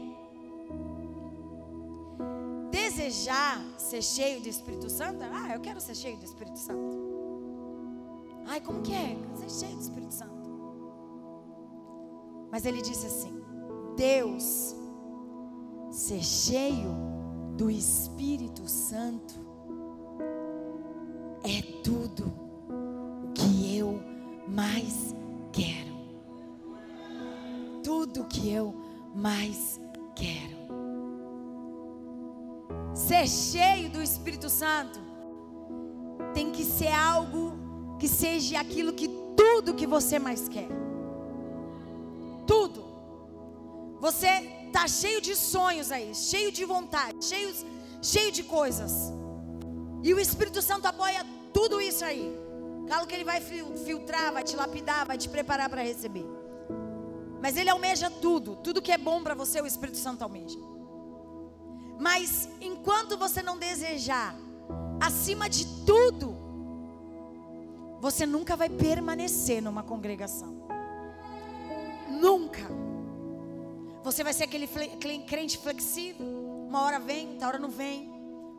desejar 2.70 3.60
ser 3.78 4.04
cheio 4.04 4.42
do 4.42 4.48
Espírito 4.48 4.90
Santo. 4.90 5.24
Ah, 5.24 5.56
eu 5.56 5.60
quero 5.60 5.82
ser 5.82 5.96
cheio 5.96 6.18
do 6.18 6.26
Espírito 6.26 6.60
Santo. 6.60 6.96
Ai, 8.46 8.62
como 8.62 8.82
que 8.82 8.94
é? 8.94 9.18
Ser 9.36 9.66
cheio 9.66 9.76
do 9.76 9.82
Espírito 9.82 10.14
Santo. 10.14 10.37
Mas 12.52 12.66
ele 12.66 12.82
disse 12.82 13.06
assim: 13.06 13.42
Deus 13.96 14.76
ser 15.92 16.24
cheio 16.24 16.96
do 17.56 17.70
Espírito 17.70 18.68
Santo 18.68 19.34
é 21.44 21.62
tudo 21.84 22.32
o 23.24 23.32
que 23.34 23.78
eu 23.78 24.02
mais 24.48 25.16
quero. 25.52 25.98
Tudo 27.84 28.26
que 28.26 28.52
eu 28.52 28.76
mais 29.16 29.80
quero. 30.16 30.58
Ser 32.94 33.28
cheio 33.28 33.90
do 33.90 34.02
Espírito 34.02 34.50
Santo 34.50 35.00
tem 36.34 36.52
que 36.52 36.64
ser 36.64 36.92
algo 36.92 37.54
que 37.98 38.08
seja 38.08 38.60
aquilo 38.60 38.94
que 38.94 39.08
tudo 39.36 39.74
que 39.74 39.88
você 39.88 40.20
mais 40.20 40.48
quer. 40.48 40.87
Você 44.00 44.30
tá 44.72 44.88
cheio 44.88 45.20
de 45.22 45.36
sonhos 45.36 45.92
aí, 45.92 46.14
cheio 46.14 46.52
de 46.52 46.64
vontade, 46.66 47.24
cheio, 47.26 47.54
cheio 48.02 48.32
de 48.32 48.44
coisas. 48.44 49.12
E 50.04 50.14
o 50.14 50.20
Espírito 50.20 50.62
Santo 50.62 50.86
apoia 50.88 51.26
tudo 51.52 51.82
isso 51.82 52.06
aí. 52.06 52.32
Claro 52.88 53.08
que 53.08 53.16
ele 53.16 53.24
vai 53.24 53.42
filtrar, 53.42 54.32
vai 54.32 54.44
te 54.44 54.56
lapidar, 54.56 55.06
vai 55.06 55.18
te 55.18 55.28
preparar 55.28 55.70
para 55.70 55.82
receber. 55.82 56.26
Mas 57.42 57.58
ele 57.58 57.70
almeja 57.70 58.10
tudo, 58.10 58.56
tudo 58.58 58.82
que 58.82 58.92
é 58.92 58.98
bom 58.98 59.22
para 59.22 59.36
você, 59.36 59.60
o 59.60 59.66
Espírito 59.66 59.98
Santo 59.98 60.24
almeja. 60.24 60.58
Mas 62.00 62.48
enquanto 62.62 63.18
você 63.18 63.42
não 63.42 63.58
desejar, 63.58 64.36
acima 65.02 65.50
de 65.50 65.66
tudo, 65.86 66.36
você 68.00 68.26
nunca 68.26 68.56
vai 68.56 68.70
permanecer 68.70 69.62
numa 69.62 69.84
congregação. 69.84 70.68
Nunca. 72.10 72.87
Você 74.08 74.24
vai 74.24 74.32
ser 74.32 74.46
aquele 74.46 74.68
crente 75.28 75.58
flexível. 75.58 76.26
Uma 76.70 76.82
hora 76.82 76.98
vem, 76.98 77.32
outra 77.32 77.48
hora 77.50 77.60
não 77.60 77.70
vem. 77.70 78.10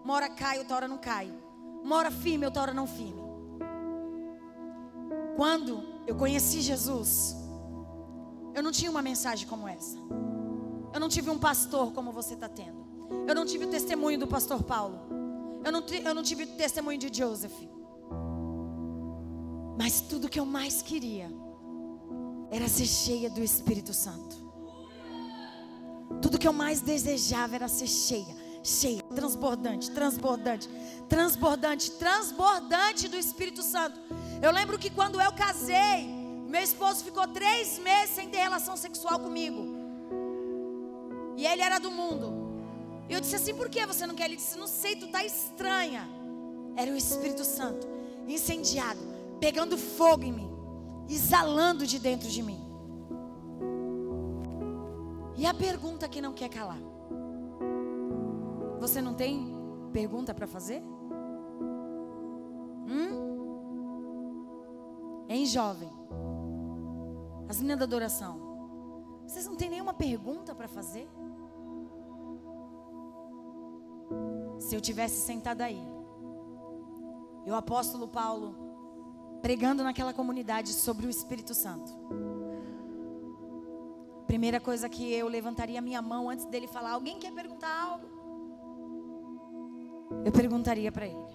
Uma 0.04 0.12
hora 0.12 0.28
cai, 0.28 0.58
outra 0.58 0.76
hora 0.76 0.86
não 0.86 0.98
cai. 0.98 1.32
Uma 1.82 1.96
hora 1.96 2.10
firme, 2.10 2.44
outra 2.44 2.60
hora 2.60 2.74
não 2.74 2.86
firme. 2.86 3.22
Quando 5.36 6.02
eu 6.06 6.14
conheci 6.14 6.60
Jesus, 6.60 7.34
eu 8.54 8.62
não 8.62 8.70
tinha 8.70 8.90
uma 8.90 9.00
mensagem 9.00 9.48
como 9.48 9.66
essa. 9.66 9.96
Eu 10.92 11.00
não 11.00 11.08
tive 11.08 11.30
um 11.30 11.38
pastor 11.38 11.92
como 11.94 12.12
você 12.12 12.34
está 12.34 12.50
tendo. 12.50 12.86
Eu 13.26 13.34
não 13.34 13.46
tive 13.46 13.64
o 13.64 13.70
testemunho 13.70 14.18
do 14.18 14.26
pastor 14.26 14.62
Paulo. 14.62 15.00
Eu 15.64 15.72
não, 15.72 15.80
eu 15.80 16.14
não 16.14 16.22
tive 16.22 16.44
o 16.44 16.56
testemunho 16.58 16.98
de 16.98 17.08
Joseph. 17.20 17.58
Mas 19.78 20.02
tudo 20.02 20.28
que 20.28 20.38
eu 20.38 20.44
mais 20.44 20.82
queria 20.82 21.30
era 22.50 22.68
ser 22.68 22.84
cheia 22.84 23.30
do 23.30 23.42
Espírito 23.42 23.94
Santo. 23.94 24.47
Tudo 26.20 26.38
que 26.38 26.48
eu 26.48 26.52
mais 26.52 26.80
desejava 26.80 27.54
era 27.54 27.68
ser 27.68 27.86
cheia, 27.86 28.34
cheia, 28.62 29.02
transbordante, 29.14 29.90
transbordante, 29.90 30.68
transbordante, 31.08 31.90
transbordante 31.92 33.08
do 33.08 33.16
Espírito 33.16 33.62
Santo. 33.62 34.00
Eu 34.42 34.50
lembro 34.50 34.78
que 34.78 34.90
quando 34.90 35.20
eu 35.20 35.32
casei, 35.32 36.06
meu 36.48 36.62
esposo 36.62 37.04
ficou 37.04 37.26
três 37.28 37.78
meses 37.78 38.14
sem 38.14 38.28
ter 38.28 38.38
relação 38.38 38.76
sexual 38.76 39.18
comigo. 39.20 39.76
E 41.36 41.46
ele 41.46 41.62
era 41.62 41.78
do 41.78 41.90
mundo. 41.90 42.48
E 43.08 43.12
eu 43.12 43.20
disse 43.20 43.36
assim: 43.36 43.54
por 43.54 43.68
que 43.68 43.84
você 43.86 44.06
não 44.06 44.14
quer? 44.14 44.24
Ele 44.24 44.36
disse: 44.36 44.58
não 44.58 44.66
sei, 44.66 44.96
tu 44.96 45.08
tá 45.08 45.24
estranha. 45.24 46.08
Era 46.76 46.90
o 46.90 46.96
Espírito 46.96 47.44
Santo, 47.44 47.86
incendiado, 48.26 49.00
pegando 49.40 49.76
fogo 49.76 50.24
em 50.24 50.32
mim, 50.32 50.50
exalando 51.08 51.86
de 51.86 51.98
dentro 51.98 52.28
de 52.28 52.42
mim. 52.42 52.67
E 55.38 55.46
a 55.46 55.54
pergunta 55.54 56.08
que 56.08 56.20
não 56.20 56.32
quer 56.34 56.48
calar: 56.48 56.80
Você 58.80 59.00
não 59.00 59.14
tem 59.14 59.54
pergunta 59.92 60.34
para 60.34 60.48
fazer? 60.48 60.82
Hum? 62.88 63.28
Hein, 65.28 65.46
jovem? 65.46 65.92
As 67.48 67.58
meninas 67.58 67.78
da 67.78 67.84
adoração. 67.84 68.48
Vocês 69.28 69.46
não 69.46 69.54
têm 69.54 69.70
nenhuma 69.70 69.94
pergunta 69.94 70.56
para 70.56 70.66
fazer? 70.66 71.08
Se 74.58 74.74
eu 74.74 74.80
tivesse 74.80 75.20
sentado 75.20 75.60
aí, 75.60 75.80
e 77.46 77.50
o 77.50 77.54
apóstolo 77.54 78.08
Paulo 78.08 78.56
pregando 79.40 79.84
naquela 79.84 80.12
comunidade 80.12 80.72
sobre 80.72 81.06
o 81.06 81.10
Espírito 81.10 81.54
Santo. 81.54 81.92
Primeira 84.28 84.60
coisa 84.60 84.90
que 84.90 85.10
eu 85.10 85.26
levantaria 85.26 85.80
minha 85.80 86.02
mão 86.02 86.28
antes 86.28 86.44
dele 86.44 86.66
falar: 86.68 86.92
Alguém 86.92 87.18
quer 87.18 87.32
perguntar 87.32 87.74
algo? 87.82 88.06
Eu 90.22 90.30
perguntaria 90.30 90.92
para 90.92 91.06
ele: 91.06 91.26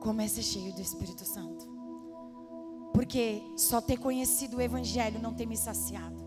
Como 0.00 0.20
é 0.20 0.26
ser 0.26 0.42
cheio 0.42 0.74
do 0.74 0.80
Espírito 0.80 1.24
Santo? 1.24 1.72
Porque 2.92 3.40
só 3.56 3.80
ter 3.80 3.98
conhecido 3.98 4.56
o 4.56 4.60
Evangelho 4.60 5.20
não 5.22 5.32
tem 5.32 5.46
me 5.46 5.56
saciado. 5.56 6.22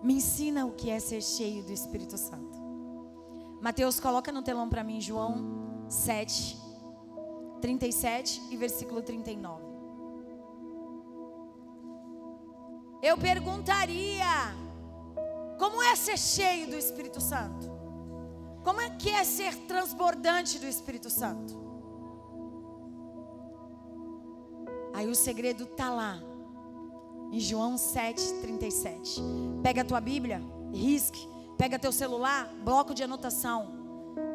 Me 0.00 0.14
ensina 0.14 0.64
o 0.64 0.72
que 0.72 0.88
é 0.88 1.00
ser 1.00 1.20
cheio 1.20 1.64
do 1.64 1.72
Espírito 1.72 2.16
Santo. 2.16 2.56
Mateus, 3.60 3.98
coloca 3.98 4.30
no 4.30 4.42
telão 4.42 4.68
para 4.68 4.84
mim, 4.84 5.00
João 5.00 5.86
7, 5.88 6.56
37 7.60 8.42
e 8.50 8.56
versículo 8.56 9.02
39. 9.02 9.63
Eu 13.04 13.16
perguntaria: 13.18 14.26
como 15.58 15.82
é 15.82 15.94
ser 15.94 16.18
cheio 16.18 16.66
do 16.68 16.76
Espírito 16.76 17.20
Santo? 17.20 17.72
Como 18.64 18.80
é 18.80 18.88
que 18.90 19.10
é 19.10 19.22
ser 19.24 19.54
transbordante 19.66 20.58
do 20.58 20.66
Espírito 20.66 21.10
Santo? 21.10 21.62
Aí 24.94 25.06
o 25.06 25.14
segredo 25.14 25.64
está 25.64 25.90
lá, 25.90 26.18
em 27.30 27.40
João 27.40 27.76
7, 27.76 28.40
37. 28.40 29.20
Pega 29.62 29.82
a 29.82 29.84
tua 29.84 30.00
Bíblia, 30.00 30.40
risque 30.72 31.34
Pega 31.56 31.78
teu 31.78 31.92
celular, 31.92 32.52
bloco 32.64 32.92
de 32.92 33.02
anotação. 33.02 33.68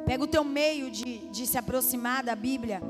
Pega 0.05 0.23
o 0.23 0.27
teu 0.27 0.43
meio 0.43 0.89
de, 0.89 1.27
de 1.29 1.45
se 1.45 1.57
aproximar 1.57 2.23
da 2.23 2.35
Bíblia. 2.35 2.81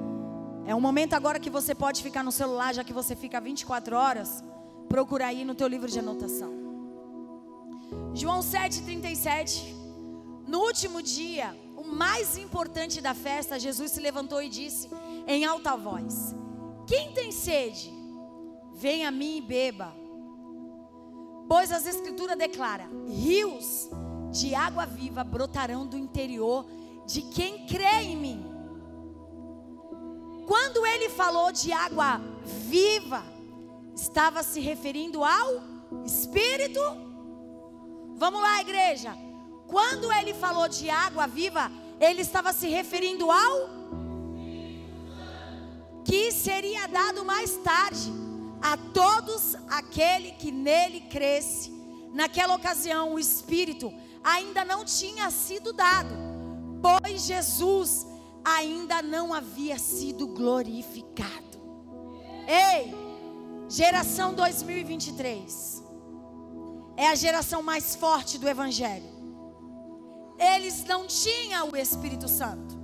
É 0.65 0.75
um 0.75 0.79
momento 0.79 1.13
agora 1.13 1.39
que 1.39 1.49
você 1.49 1.73
pode 1.73 2.03
ficar 2.03 2.23
no 2.23 2.31
celular, 2.31 2.73
já 2.73 2.83
que 2.83 2.93
você 2.93 3.15
fica 3.15 3.41
24 3.41 3.95
horas. 3.95 4.43
Procura 4.89 5.27
aí 5.27 5.45
no 5.45 5.53
teu 5.53 5.67
livro 5.67 5.87
de 5.87 5.99
anotação. 5.99 6.51
João 8.13 8.39
7,37. 8.39 9.75
No 10.47 10.61
último 10.61 11.01
dia, 11.01 11.55
o 11.77 11.83
mais 11.83 12.35
importante 12.35 12.99
da 12.99 13.13
festa, 13.13 13.59
Jesus 13.59 13.91
se 13.91 13.99
levantou 13.99 14.41
e 14.41 14.49
disse 14.49 14.89
em 15.27 15.45
alta 15.45 15.77
voz: 15.77 16.35
Quem 16.87 17.13
tem 17.13 17.31
sede, 17.31 17.93
venha 18.73 19.09
a 19.09 19.11
mim 19.11 19.37
e 19.37 19.41
beba. 19.41 19.93
Pois 21.47 21.71
as 21.71 21.85
Escrituras 21.85 22.37
declaram: 22.37 23.05
rios 23.07 23.89
de 24.31 24.55
água 24.55 24.85
viva 24.85 25.23
brotarão 25.23 25.85
do 25.85 25.97
interior 25.97 26.65
de 27.05 27.21
quem 27.21 27.67
crê 27.67 28.01
em 28.01 28.17
mim. 28.17 28.45
Quando 30.47 30.83
ele 30.83 31.09
falou 31.09 31.51
de 31.51 31.71
água 31.71 32.19
viva, 32.43 33.23
estava 34.01 34.43
se 34.43 34.59
referindo 34.59 35.23
ao 35.23 35.61
Espírito. 36.05 36.79
Vamos 38.15 38.41
lá, 38.41 38.61
igreja. 38.61 39.15
Quando 39.67 40.11
ele 40.11 40.33
falou 40.33 40.67
de 40.67 40.89
água 40.89 41.27
viva, 41.27 41.71
ele 41.99 42.21
estava 42.21 42.51
se 42.53 42.67
referindo 42.67 43.29
ao 43.29 43.79
que 46.03 46.31
seria 46.31 46.87
dado 46.87 47.23
mais 47.23 47.57
tarde 47.57 48.11
a 48.61 48.75
todos 48.77 49.55
aquele 49.69 50.31
que 50.31 50.51
nele 50.51 51.01
cresce. 51.01 51.71
Naquela 52.13 52.55
ocasião, 52.55 53.13
o 53.13 53.19
Espírito 53.19 53.93
ainda 54.23 54.65
não 54.65 54.83
tinha 54.83 55.29
sido 55.29 55.71
dado, 55.71 56.15
pois 56.81 57.23
Jesus 57.23 58.07
ainda 58.43 59.01
não 59.01 59.33
havia 59.33 59.77
sido 59.77 60.27
glorificado. 60.27 61.59
Ei, 62.47 63.08
geração 63.69 64.33
2023 64.33 65.83
é 66.97 67.07
a 67.07 67.15
geração 67.15 67.61
mais 67.61 67.95
forte 67.95 68.39
do 68.39 68.49
Evangelho. 68.49 69.07
Eles 70.37 70.83
não 70.83 71.05
tinham 71.05 71.69
o 71.69 71.77
Espírito 71.77 72.27
Santo. 72.27 72.77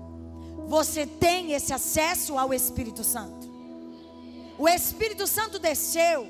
Você 0.67 1.05
tem 1.07 1.53
esse 1.53 1.73
acesso 1.73 2.37
ao 2.37 2.53
Espírito 2.53 3.03
Santo. 3.03 3.49
O 4.57 4.69
Espírito 4.69 5.25
Santo 5.25 5.57
desceu. 5.57 6.27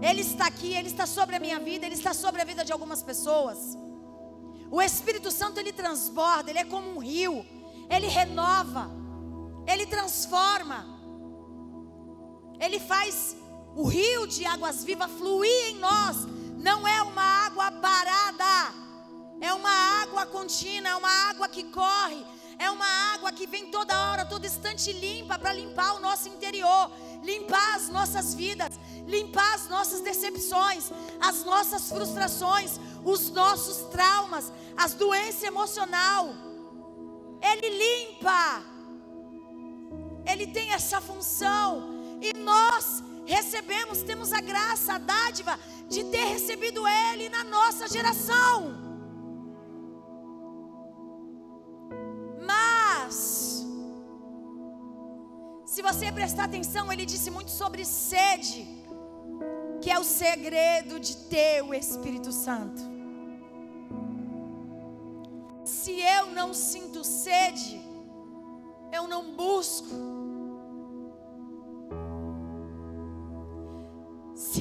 Ele 0.00 0.22
está 0.22 0.46
aqui, 0.46 0.74
ele 0.74 0.88
está 0.88 1.06
sobre 1.06 1.36
a 1.36 1.40
minha 1.40 1.60
vida, 1.60 1.86
ele 1.86 1.94
está 1.94 2.14
sobre 2.14 2.40
a 2.40 2.44
vida 2.44 2.64
de 2.64 2.72
algumas 2.72 3.02
pessoas. 3.02 3.76
O 4.70 4.80
Espírito 4.80 5.30
Santo 5.30 5.60
ele 5.60 5.72
transborda, 5.72 6.50
ele 6.50 6.58
é 6.58 6.64
como 6.64 6.88
um 6.88 6.98
rio. 6.98 7.44
Ele 7.90 8.06
renova, 8.06 8.90
ele 9.66 9.86
transforma. 9.86 10.84
Ele 12.60 12.78
faz 12.80 13.36
o 13.74 13.86
rio 13.86 14.26
de 14.26 14.44
águas 14.44 14.84
vivas 14.84 15.10
fluir 15.12 15.70
em 15.70 15.78
nós. 15.78 16.26
Não 16.56 16.86
é 16.86 17.02
uma 17.02 17.22
água 17.22 17.70
parada, 17.70 18.74
é 19.40 19.52
uma 19.52 19.70
água 20.02 20.26
contínua, 20.26 20.90
é 20.90 20.96
uma 20.96 21.30
água 21.30 21.48
que 21.48 21.64
corre, 21.64 22.24
é 22.58 22.68
uma 22.70 23.14
água 23.14 23.30
que 23.30 23.46
vem 23.46 23.70
toda 23.70 24.10
hora, 24.10 24.24
todo 24.24 24.44
instante 24.44 24.92
limpa 24.92 25.38
para 25.38 25.52
limpar 25.52 25.94
o 25.94 26.00
nosso 26.00 26.28
interior, 26.28 26.90
limpar 27.22 27.76
as 27.76 27.88
nossas 27.88 28.34
vidas, 28.34 28.72
limpar 29.06 29.54
as 29.54 29.68
nossas 29.68 30.00
decepções, 30.00 30.90
as 31.20 31.44
nossas 31.44 31.88
frustrações, 31.88 32.80
os 33.04 33.30
nossos 33.30 33.88
traumas, 33.90 34.52
as 34.76 34.94
doenças 34.94 35.44
emocional. 35.44 36.34
Ele 37.40 37.68
limpa. 37.78 38.64
Ele 40.26 40.48
tem 40.48 40.72
essa 40.72 41.00
função 41.00 42.18
e 42.20 42.36
nós 42.36 43.02
recebemos, 43.28 44.02
temos 44.02 44.32
a 44.32 44.40
graça, 44.40 44.94
a 44.94 44.98
dádiva 44.98 45.58
de 45.86 46.02
ter 46.04 46.24
recebido 46.24 46.80
ele 46.88 47.28
na 47.28 47.44
nossa 47.44 47.86
geração. 47.86 48.74
Mas, 52.50 53.66
se 55.66 55.82
você 55.82 56.10
prestar 56.10 56.44
atenção, 56.44 56.90
ele 56.90 57.04
disse 57.04 57.30
muito 57.30 57.50
sobre 57.50 57.84
sede, 57.84 58.66
que 59.82 59.90
é 59.90 59.98
o 59.98 60.04
segredo 60.04 60.98
de 60.98 61.14
ter 61.34 61.62
o 61.62 61.74
Espírito 61.74 62.32
Santo. 62.32 62.82
Se 65.64 65.92
eu 66.00 66.30
não 66.30 66.54
sinto 66.54 67.04
sede, 67.04 67.78
eu 68.90 69.06
não 69.06 69.34
busco. 69.34 70.27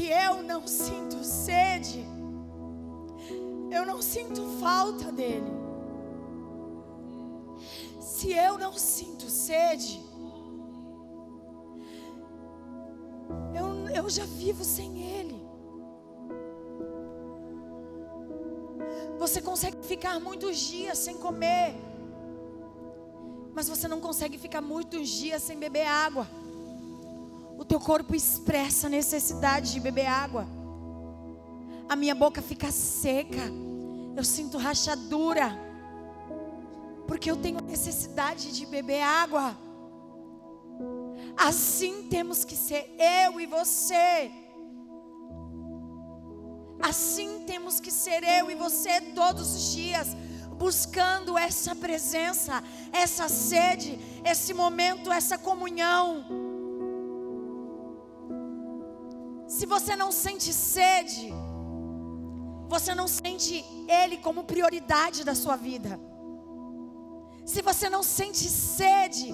Eu 0.09 0.41
não 0.43 0.67
sinto 0.67 1.23
sede, 1.23 2.05
eu 3.71 3.85
não 3.85 4.01
sinto 4.01 4.41
falta 4.59 5.11
dele 5.11 5.57
se 8.17 8.31
eu 8.31 8.57
não 8.57 8.73
sinto 8.73 9.29
sede, 9.29 10.01
eu, 13.55 13.87
eu 13.95 14.09
já 14.09 14.25
vivo 14.25 14.63
sem 14.63 15.03
Ele. 15.03 15.39
Você 19.19 19.39
consegue 19.39 19.77
ficar 19.85 20.19
muitos 20.19 20.57
dias 20.57 20.97
sem 20.97 21.15
comer, 21.17 21.75
mas 23.53 23.69
você 23.69 23.87
não 23.87 24.01
consegue 24.01 24.37
ficar 24.39 24.61
muitos 24.61 25.07
dias 25.09 25.43
sem 25.43 25.59
beber 25.59 25.85
água. 25.85 26.27
Teu 27.67 27.79
corpo 27.79 28.15
expressa 28.15 28.87
a 28.87 28.89
necessidade 28.89 29.73
de 29.73 29.79
beber 29.79 30.07
água. 30.07 30.47
A 31.89 31.95
minha 31.95 32.15
boca 32.15 32.41
fica 32.41 32.71
seca. 32.71 33.51
Eu 34.15 34.23
sinto 34.23 34.57
rachadura 34.57 35.67
porque 37.07 37.31
eu 37.31 37.37
tenho 37.37 37.61
necessidade 37.61 38.51
de 38.51 38.65
beber 38.65 39.01
água. 39.01 39.57
Assim 41.37 42.07
temos 42.09 42.43
que 42.43 42.55
ser 42.55 42.93
eu 43.25 43.39
e 43.39 43.45
você. 43.45 44.31
Assim 46.81 47.43
temos 47.45 47.79
que 47.79 47.89
ser 47.89 48.23
eu 48.23 48.51
e 48.51 48.55
você 48.55 49.01
todos 49.15 49.55
os 49.55 49.71
dias, 49.73 50.09
buscando 50.57 51.37
essa 51.37 51.75
presença, 51.75 52.63
essa 52.91 53.27
sede, 53.27 53.97
esse 54.23 54.53
momento, 54.53 55.11
essa 55.11 55.37
comunhão. 55.37 56.46
Se 59.47 59.65
você 59.65 59.95
não 59.95 60.11
sente 60.11 60.53
sede, 60.53 61.33
você 62.67 62.93
não 62.93 63.07
sente 63.07 63.63
Ele 63.87 64.17
como 64.17 64.43
prioridade 64.43 65.23
da 65.23 65.33
sua 65.33 65.55
vida. 65.55 65.99
Se 67.45 67.61
você 67.61 67.89
não 67.89 68.03
sente 68.03 68.49
sede, 68.49 69.33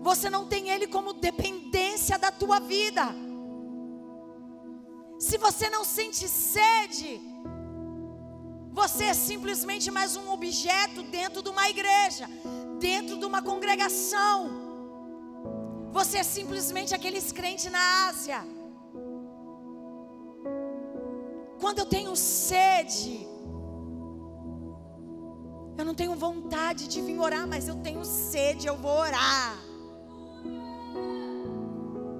você 0.00 0.28
não 0.28 0.46
tem 0.46 0.68
Ele 0.68 0.88
como 0.88 1.12
dependência 1.12 2.18
da 2.18 2.32
tua 2.32 2.58
vida. 2.58 3.04
Se 5.18 5.38
você 5.38 5.70
não 5.70 5.84
sente 5.84 6.28
sede, 6.28 7.20
você 8.72 9.04
é 9.04 9.14
simplesmente 9.14 9.88
mais 9.92 10.16
um 10.16 10.28
objeto 10.32 11.04
dentro 11.04 11.40
de 11.40 11.50
uma 11.50 11.68
igreja, 11.70 12.28
dentro 12.80 13.16
de 13.16 13.24
uma 13.24 13.40
congregação. 13.40 14.50
Você 15.92 16.18
é 16.18 16.24
simplesmente 16.24 16.92
aqueles 16.94 17.30
crentes 17.30 17.70
na 17.70 18.08
Ásia. 18.08 18.42
Quando 21.72 21.78
eu 21.78 21.86
tenho 21.86 22.14
sede, 22.14 23.26
eu 25.78 25.84
não 25.86 25.94
tenho 25.94 26.14
vontade 26.14 26.86
de 26.86 27.00
vir 27.00 27.18
orar, 27.18 27.46
mas 27.48 27.66
eu 27.66 27.76
tenho 27.76 28.04
sede, 28.04 28.66
eu 28.66 28.76
vou 28.76 28.90
orar. 28.90 29.56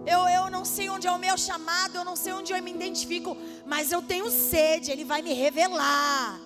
Eu, 0.06 0.20
eu 0.26 0.50
não 0.50 0.64
sei 0.64 0.88
onde 0.88 1.06
é 1.06 1.12
o 1.12 1.18
meu 1.18 1.36
chamado, 1.36 1.96
eu 1.96 2.02
não 2.02 2.16
sei 2.16 2.32
onde 2.32 2.50
eu 2.50 2.62
me 2.62 2.70
identifico, 2.70 3.36
mas 3.66 3.92
eu 3.92 4.00
tenho 4.00 4.30
sede, 4.30 4.90
Ele 4.90 5.04
vai 5.04 5.20
me 5.20 5.34
revelar. 5.34 6.40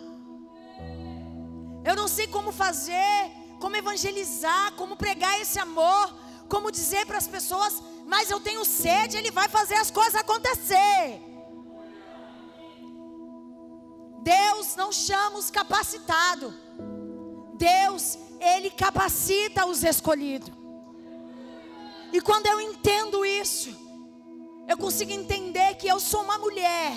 Eu 1.85 1.95
não 1.95 2.09
sei 2.09 2.27
como 2.27 2.51
fazer, 2.51 3.31
como 3.61 3.77
evangelizar, 3.77 4.73
como 4.73 4.97
pregar 4.97 5.41
esse 5.41 5.61
amor, 5.61 6.13
como 6.49 6.73
dizer 6.73 7.07
para 7.07 7.19
as 7.19 7.29
pessoas, 7.29 7.81
mas 8.05 8.33
eu 8.33 8.41
tenho 8.41 8.65
sede, 8.65 9.17
Ele 9.17 9.31
vai 9.31 9.49
fazer 9.49 9.77
as 9.77 9.93
coisas 9.93 10.17
acontecer. 10.17 11.26
Deus 14.27 14.75
não 14.75 14.91
chama 14.91 15.39
os 15.39 15.53
capacitados. 15.53 16.53
Deus, 17.55 18.19
Ele 18.41 18.71
capacita 18.71 19.65
os 19.67 19.85
escolhidos. 19.85 20.53
E 22.13 22.21
quando 22.21 22.47
eu 22.47 22.61
entendo 22.61 23.25
isso, 23.25 23.71
eu 24.67 24.77
consigo 24.77 25.13
entender 25.13 25.77
que 25.77 25.87
eu 25.87 26.01
sou 26.01 26.23
uma 26.25 26.39
mulher, 26.39 26.93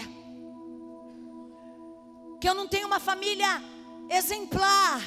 que 2.42 2.50
eu 2.50 2.56
não 2.56 2.68
tenho 2.68 2.88
uma 2.88 3.00
família 3.00 3.64
exemplar, 4.10 5.00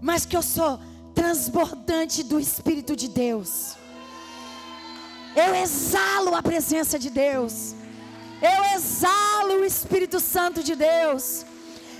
mas 0.00 0.24
que 0.24 0.36
eu 0.36 0.42
sou 0.42 0.80
transbordante 1.14 2.22
do 2.22 2.40
Espírito 2.40 2.96
de 2.96 3.08
Deus. 3.08 3.76
Eu 5.36 5.54
exalo 5.54 6.34
a 6.34 6.42
presença 6.42 6.98
de 6.98 7.10
Deus. 7.10 7.74
Eu 8.42 8.64
exalo 8.76 9.60
o 9.60 9.64
Espírito 9.64 10.18
Santo 10.18 10.62
de 10.62 10.74
Deus. 10.74 11.44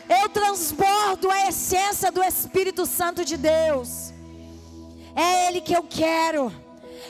Eu 0.08 0.28
transbordo 0.28 1.30
a 1.30 1.48
essência 1.48 2.10
do 2.10 2.22
Espírito 2.22 2.86
Santo 2.86 3.24
de 3.24 3.36
Deus. 3.36 4.12
É 5.14 5.46
Ele 5.46 5.60
que 5.60 5.74
eu 5.74 5.82
quero. 5.82 6.52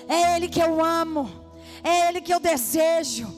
É 0.09 0.37
Ele 0.37 0.49
que 0.49 0.61
eu 0.61 0.85
amo. 0.85 1.31
É 1.83 2.09
Ele 2.09 2.21
que 2.21 2.35
eu 2.35 2.41
desejo. 2.41 3.29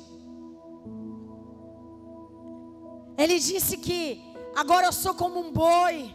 Ele 3.17 3.39
disse 3.39 3.77
que 3.77 4.21
agora 4.57 4.87
eu 4.87 4.93
sou 4.93 5.15
como 5.15 5.39
um 5.39 5.53
boi. 5.53 6.13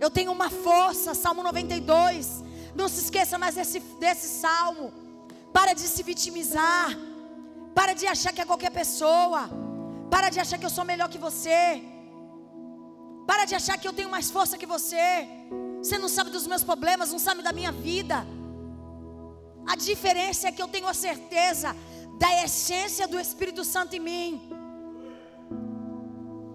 Eu 0.00 0.10
tenho 0.10 0.32
uma 0.32 0.50
força. 0.50 1.14
Salmo 1.14 1.42
92. 1.42 2.44
Não 2.74 2.88
se 2.88 3.00
esqueça 3.04 3.38
mais 3.38 3.54
desse, 3.54 3.78
desse 4.00 4.40
salmo. 4.40 4.92
Para 5.52 5.72
de 5.72 5.82
se 5.82 6.02
vitimizar. 6.02 7.07
Para 7.78 7.92
de 8.00 8.06
achar 8.12 8.32
que 8.34 8.42
é 8.44 8.44
qualquer 8.50 8.72
pessoa. 8.78 9.40
Para 10.12 10.28
de 10.34 10.40
achar 10.44 10.58
que 10.58 10.66
eu 10.68 10.74
sou 10.76 10.84
melhor 10.84 11.08
que 11.12 11.20
você. 11.26 11.60
Para 13.28 13.44
de 13.44 13.54
achar 13.54 13.76
que 13.78 13.86
eu 13.86 13.92
tenho 13.98 14.10
mais 14.14 14.28
força 14.36 14.58
que 14.58 14.66
você. 14.66 15.04
Você 15.80 15.96
não 15.96 16.08
sabe 16.08 16.30
dos 16.36 16.46
meus 16.52 16.64
problemas, 16.70 17.12
não 17.12 17.20
sabe 17.20 17.40
da 17.40 17.52
minha 17.52 17.70
vida. 17.70 18.16
A 19.72 19.76
diferença 19.76 20.48
é 20.48 20.52
que 20.52 20.60
eu 20.60 20.66
tenho 20.66 20.88
a 20.88 20.94
certeza 20.94 21.76
da 22.18 22.30
essência 22.44 23.06
do 23.06 23.20
Espírito 23.20 23.62
Santo 23.64 23.94
em 23.94 24.00
mim. 24.00 24.30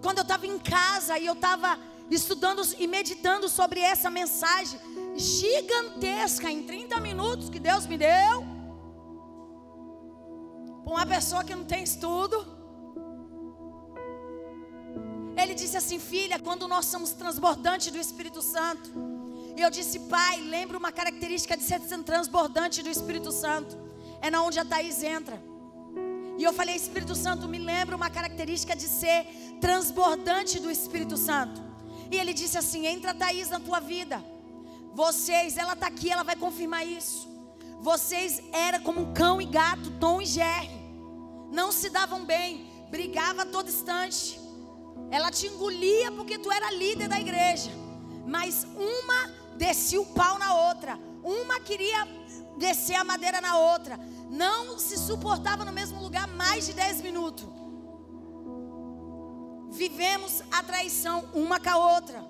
Quando 0.04 0.18
eu 0.18 0.24
estava 0.24 0.46
em 0.46 0.60
casa 0.60 1.18
e 1.18 1.26
eu 1.26 1.36
estava 1.36 1.80
estudando 2.12 2.62
e 2.78 2.86
meditando 2.86 3.48
sobre 3.48 3.80
essa 3.80 4.10
mensagem 4.10 4.78
gigantesca 5.16 6.52
em 6.52 6.64
30 6.64 7.00
minutos 7.00 7.50
que 7.50 7.60
Deus 7.60 7.88
me 7.88 7.98
deu, 7.98 8.53
para 10.84 10.94
uma 10.94 11.06
pessoa 11.06 11.44
que 11.44 11.56
não 11.56 11.64
tem 11.64 11.84
estudo, 11.84 12.46
ele 15.42 15.54
disse 15.54 15.78
assim: 15.78 16.00
Filha, 16.00 16.40
quando 16.40 16.68
nós 16.68 16.86
somos 16.86 17.12
transbordantes 17.12 17.92
do 17.92 17.98
Espírito 17.98 18.42
Santo. 18.42 18.90
E 19.56 19.62
eu 19.62 19.70
disse: 19.70 20.00
Pai, 20.02 20.42
lembra 20.42 20.78
uma 20.78 20.92
característica 20.92 21.56
de 21.56 21.64
ser 21.64 21.80
transbordante 21.80 22.84
do 22.84 22.90
Espírito 22.90 23.32
Santo: 23.32 23.78
é 24.22 24.30
na 24.30 24.44
onde 24.44 24.60
a 24.60 24.66
Thaís 24.66 25.02
entra. 25.04 25.42
E 26.38 26.44
eu 26.44 26.52
falei, 26.52 26.76
Espírito 26.76 27.16
Santo, 27.16 27.48
me 27.48 27.60
lembra 27.60 27.96
uma 27.96 28.10
característica 28.10 28.76
de 28.76 28.88
ser 28.88 29.26
transbordante 29.62 30.60
do 30.60 30.72
Espírito 30.72 31.16
Santo. 31.16 31.62
E 32.12 32.18
ele 32.18 32.34
disse 32.34 32.58
assim: 32.58 32.86
entra 32.86 33.14
Thaís 33.14 33.50
na 33.50 33.60
tua 33.60 33.80
vida. 33.80 34.24
Vocês, 34.94 35.58
ela 35.58 35.74
está 35.74 35.88
aqui, 35.88 36.12
ela 36.12 36.24
vai 36.24 36.36
confirmar 36.36 36.86
isso. 36.86 37.33
Vocês 37.84 38.42
eram 38.54 38.80
como 38.80 39.14
cão 39.14 39.42
e 39.42 39.46
gato, 39.46 39.92
Tom 40.00 40.22
e 40.22 40.26
Jerry. 40.26 40.70
Não 41.52 41.70
se 41.70 41.90
davam 41.90 42.24
bem, 42.24 42.66
brigava 42.90 43.42
a 43.42 43.46
todo 43.46 43.68
instante. 43.68 44.40
Ela 45.12 45.30
te 45.30 45.48
engolia 45.48 46.10
porque 46.14 46.38
tu 46.38 46.50
era 46.50 46.72
líder 46.72 47.10
da 47.10 47.20
igreja. 47.20 47.70
Mas 48.26 48.66
uma 48.74 49.30
descia 49.58 50.00
o 50.00 50.06
pau 50.06 50.40
na 50.40 50.70
outra. 50.70 50.98
Uma 51.22 51.60
queria 51.60 52.08
descer 52.58 52.96
a 52.96 53.04
madeira 53.04 53.42
na 53.42 53.58
outra. 53.58 54.00
Não 54.30 54.80
se 54.80 54.98
suportava 54.98 55.66
no 55.66 55.74
mesmo 55.74 56.02
lugar 56.02 56.26
mais 56.26 56.66
de 56.66 56.72
10 56.72 57.02
minutos. 57.02 57.46
Vivemos 59.72 60.42
a 60.50 60.64
traição 60.64 61.26
uma 61.34 61.60
com 61.60 61.70
a 61.70 61.96
outra. 61.96 62.26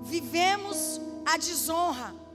Vivemos 0.00 0.98
a 1.26 1.36
desonra. 1.36 2.27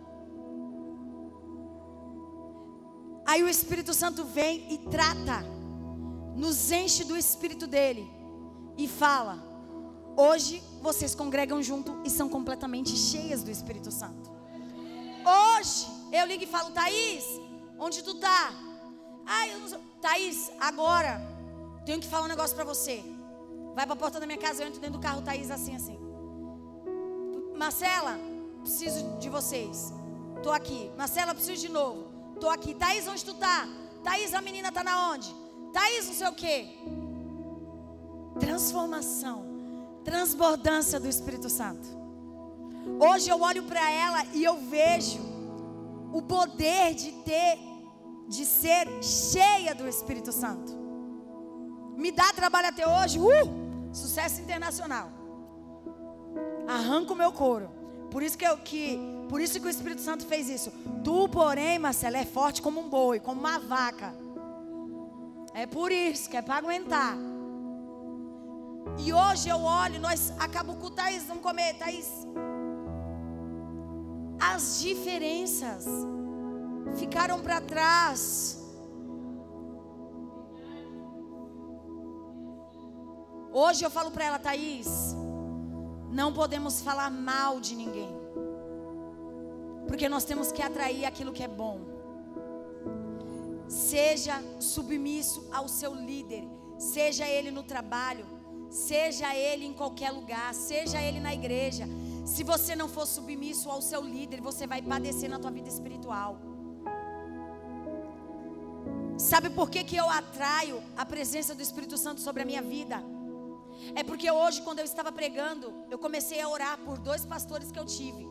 Aí 3.33 3.41
o 3.41 3.49
Espírito 3.49 3.95
Santo 3.95 4.23
vem 4.23 4.71
e 4.71 4.77
trata, 4.77 5.43
nos 6.35 6.71
enche 6.71 7.03
do 7.03 7.17
Espírito 7.17 7.65
dele 7.65 8.07
e 8.77 8.87
fala: 8.87 9.43
hoje 10.15 10.61
vocês 10.83 11.15
congregam 11.15 11.59
junto 11.59 11.99
e 12.05 12.11
são 12.11 12.29
completamente 12.29 12.95
cheias 12.95 13.41
do 13.41 13.49
Espírito 13.49 13.89
Santo. 13.89 14.29
Hoje 15.25 15.87
eu 16.11 16.27
ligo 16.27 16.43
e 16.43 16.45
falo, 16.45 16.69
Thaís, 16.69 17.25
onde 17.79 18.03
tu 18.03 18.13
tá? 18.19 18.51
Ai, 19.25 19.51
eu 19.51 19.61
não 19.61 19.67
sou. 19.67 19.79
Thaís, 19.99 20.51
agora 20.59 21.19
tenho 21.87 21.99
que 21.99 22.07
falar 22.07 22.25
um 22.25 22.29
negócio 22.29 22.55
para 22.55 22.65
você. 22.65 23.03
Vai 23.73 23.87
para 23.87 23.93
a 23.93 23.97
porta 23.97 24.19
da 24.19 24.27
minha 24.27 24.37
casa, 24.37 24.61
eu 24.61 24.67
entro 24.67 24.79
dentro 24.79 24.99
do 24.99 25.01
carro, 25.01 25.23
Thaís, 25.23 25.49
assim, 25.49 25.75
assim. 25.75 25.97
Marcela, 27.57 28.15
preciso 28.61 29.17
de 29.17 29.27
vocês. 29.27 29.91
Tô 30.43 30.51
aqui. 30.51 30.91
Marcela, 30.95 31.33
preciso 31.33 31.59
de 31.59 31.69
novo. 31.69 32.12
Tô 32.43 32.49
aqui. 32.49 32.73
Thaís, 32.73 33.07
onde 33.07 33.23
tu 33.23 33.33
tá? 33.35 33.65
Thaís, 34.03 34.33
a 34.33 34.41
menina 34.41 34.69
tá 34.69 34.83
na 34.83 35.11
onde? 35.11 35.33
Thaís, 35.71 36.07
não 36.07 36.13
sei 36.13 36.27
o 36.27 36.33
quê. 36.33 36.77
Transformação, 38.37 39.45
transbordância 40.03 40.99
do 40.99 41.07
Espírito 41.07 41.49
Santo. 41.49 41.87
Hoje 42.99 43.29
eu 43.29 43.39
olho 43.41 43.63
para 43.63 43.89
ela 43.89 44.25
e 44.33 44.43
eu 44.43 44.57
vejo 44.57 45.21
o 46.11 46.21
poder 46.21 46.93
de 46.93 47.13
ter, 47.23 47.57
de 48.27 48.45
ser 48.45 48.89
cheia 49.01 49.73
do 49.73 49.87
Espírito 49.87 50.33
Santo. 50.33 50.73
Me 51.95 52.11
dá 52.11 52.33
trabalho 52.33 52.67
até 52.67 52.85
hoje, 52.85 53.19
uh, 53.21 53.93
sucesso 53.93 54.41
internacional. 54.41 55.09
Arranco 56.67 57.13
o 57.13 57.15
meu 57.15 57.31
couro. 57.31 57.82
Por 58.13 58.21
isso 58.21 58.37
que, 58.37 58.45
eu, 58.45 58.55
que, 58.59 58.99
por 59.27 59.41
isso 59.41 59.59
que 59.59 59.65
o 59.65 59.69
Espírito 59.69 59.99
Santo 59.99 60.23
fez 60.27 60.47
isso. 60.47 60.71
Tu, 61.03 61.29
porém, 61.29 61.79
Marcela, 61.79 62.19
é 62.19 62.23
forte 62.23 62.61
como 62.61 62.79
um 62.79 62.87
boi, 62.87 63.19
como 63.19 63.39
uma 63.39 63.57
vaca. 63.57 64.13
É 65.51 65.65
por 65.65 65.91
isso 65.91 66.29
que 66.29 66.37
é 66.37 66.41
para 66.43 66.57
aguentar. 66.57 67.17
E 68.99 69.11
hoje 69.11 69.49
eu 69.49 69.59
olho, 69.63 69.99
nós 69.99 70.31
acabamos 70.37 70.79
com 70.79 70.89
o 70.89 70.91
Thaís, 70.91 71.23
vamos 71.23 71.41
comer, 71.41 71.73
Thaís. 71.73 72.07
As 74.39 74.79
diferenças 74.79 75.87
ficaram 76.95 77.41
para 77.41 77.61
trás. 77.61 78.59
Hoje 83.51 83.83
eu 83.83 83.89
falo 83.89 84.11
para 84.11 84.25
ela, 84.25 84.37
Thaís, 84.37 85.15
não 86.13 86.31
podemos 86.31 86.79
falar 86.81 87.09
mal 87.09 87.59
de 87.59 87.75
ninguém. 87.75 88.09
Porque 89.87 90.07
nós 90.07 90.23
temos 90.23 90.51
que 90.51 90.61
atrair 90.61 91.05
aquilo 91.05 91.33
que 91.33 91.43
é 91.43 91.47
bom. 91.47 91.81
Seja 93.67 94.35
submisso 94.59 95.47
ao 95.51 95.67
seu 95.67 95.93
líder, 95.95 96.43
seja 96.77 97.27
ele 97.27 97.49
no 97.49 97.63
trabalho, 97.63 98.25
seja 98.69 99.35
ele 99.35 99.65
em 99.65 99.73
qualquer 99.73 100.11
lugar, 100.11 100.53
seja 100.53 101.01
ele 101.01 101.19
na 101.19 101.33
igreja. 101.33 101.85
Se 102.25 102.43
você 102.43 102.75
não 102.75 102.87
for 102.87 103.07
submisso 103.07 103.69
ao 103.69 103.81
seu 103.81 104.01
líder, 104.01 104.39
você 104.41 104.67
vai 104.67 104.81
padecer 104.81 105.29
na 105.29 105.39
tua 105.39 105.51
vida 105.51 105.69
espiritual. 105.69 106.37
Sabe 109.17 109.49
por 109.49 109.69
que, 109.69 109.83
que 109.83 109.95
eu 109.95 110.09
atraio 110.09 110.81
a 110.97 111.05
presença 111.05 111.55
do 111.55 111.61
Espírito 111.61 111.97
Santo 111.97 112.21
sobre 112.21 112.43
a 112.43 112.45
minha 112.45 112.61
vida? 112.61 113.03
É 113.95 114.03
porque 114.03 114.29
hoje, 114.29 114.61
quando 114.61 114.79
eu 114.79 114.85
estava 114.85 115.11
pregando, 115.11 115.73
eu 115.89 115.99
comecei 115.99 116.41
a 116.41 116.49
orar 116.49 116.77
por 116.79 116.97
dois 116.97 117.25
pastores 117.25 117.71
que 117.71 117.79
eu 117.79 117.85
tive. 117.85 118.27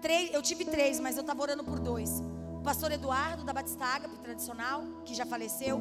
Três, 0.00 0.32
eu 0.34 0.42
tive 0.42 0.64
três, 0.64 1.00
mas 1.00 1.16
eu 1.16 1.22
estava 1.22 1.40
orando 1.42 1.64
por 1.64 1.78
dois. 1.78 2.22
O 2.58 2.62
pastor 2.62 2.92
Eduardo, 2.92 3.44
da 3.44 3.52
Batista 3.52 3.84
Ágape, 3.84 4.18
tradicional, 4.18 4.82
que 5.04 5.14
já 5.14 5.24
faleceu. 5.24 5.80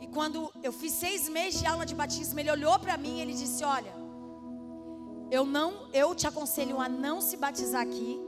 E 0.00 0.06
quando 0.06 0.52
eu 0.62 0.72
fiz 0.72 0.92
seis 0.92 1.28
meses 1.28 1.60
de 1.60 1.66
aula 1.66 1.84
de 1.84 1.94
batismo, 1.94 2.38
ele 2.40 2.50
olhou 2.50 2.78
para 2.78 2.96
mim 2.96 3.18
e 3.18 3.20
ele 3.20 3.34
disse: 3.34 3.64
Olha, 3.64 3.92
eu 5.30 5.44
não, 5.44 5.88
eu 5.92 6.14
te 6.14 6.26
aconselho 6.26 6.80
a 6.80 6.88
não 6.88 7.20
se 7.20 7.36
batizar 7.36 7.82
aqui. 7.82 8.20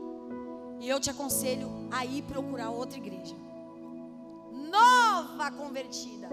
E 0.80 0.88
eu 0.88 1.01
te 1.01 1.11
aconselho 1.11 1.88
a 1.90 2.05
ir 2.05 2.22
procurar 2.22 2.70
outra 2.70 2.99
igreja. 2.99 3.34
Nova 4.53 5.51
convertida. 5.51 6.28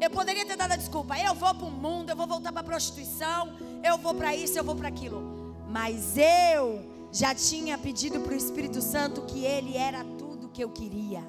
Eu 0.00 0.10
poderia 0.10 0.46
ter 0.46 0.56
dado 0.56 0.72
a 0.72 0.76
desculpa, 0.76 1.18
eu 1.18 1.34
vou 1.34 1.54
para 1.54 1.66
o 1.66 1.70
mundo, 1.70 2.10
eu 2.10 2.16
vou 2.16 2.26
voltar 2.26 2.52
para 2.52 2.60
a 2.60 2.64
prostituição, 2.64 3.52
eu 3.82 3.98
vou 3.98 4.14
para 4.14 4.34
isso, 4.34 4.58
eu 4.58 4.64
vou 4.64 4.76
para 4.76 4.88
aquilo. 4.88 5.56
Mas 5.68 6.16
eu 6.16 6.84
já 7.12 7.34
tinha 7.34 7.76
pedido 7.76 8.20
para 8.20 8.32
o 8.32 8.36
Espírito 8.36 8.80
Santo 8.80 9.22
que 9.22 9.44
ele 9.44 9.76
era 9.76 10.04
tudo 10.04 10.48
que 10.48 10.62
eu 10.62 10.70
queria. 10.70 11.22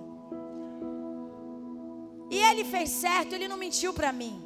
E 2.30 2.38
ele 2.38 2.64
fez 2.64 2.90
certo, 2.90 3.34
ele 3.34 3.48
não 3.48 3.58
mentiu 3.58 3.94
para 3.94 4.12
mim. 4.12 4.40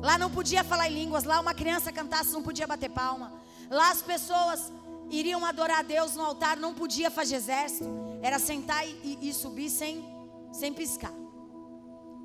Lá 0.00 0.16
não 0.16 0.30
podia 0.30 0.62
falar 0.62 0.88
em 0.88 0.94
línguas, 0.94 1.24
lá 1.24 1.40
uma 1.40 1.54
criança 1.54 1.90
cantasse, 1.90 2.32
não 2.32 2.42
podia 2.42 2.66
bater 2.66 2.88
palma. 2.88 3.32
Lá 3.68 3.90
as 3.90 4.00
pessoas 4.00 4.72
iriam 5.10 5.44
adorar 5.44 5.80
a 5.80 5.82
Deus 5.82 6.14
no 6.14 6.24
altar, 6.24 6.56
não 6.56 6.72
podia 6.72 7.10
fazer 7.10 7.36
exército. 7.36 7.88
Era 8.22 8.38
sentar 8.38 8.86
e, 8.86 9.18
e, 9.20 9.32
subir 9.32 9.70
sem, 9.70 10.04
sem 10.52 10.72
piscar. 10.72 11.12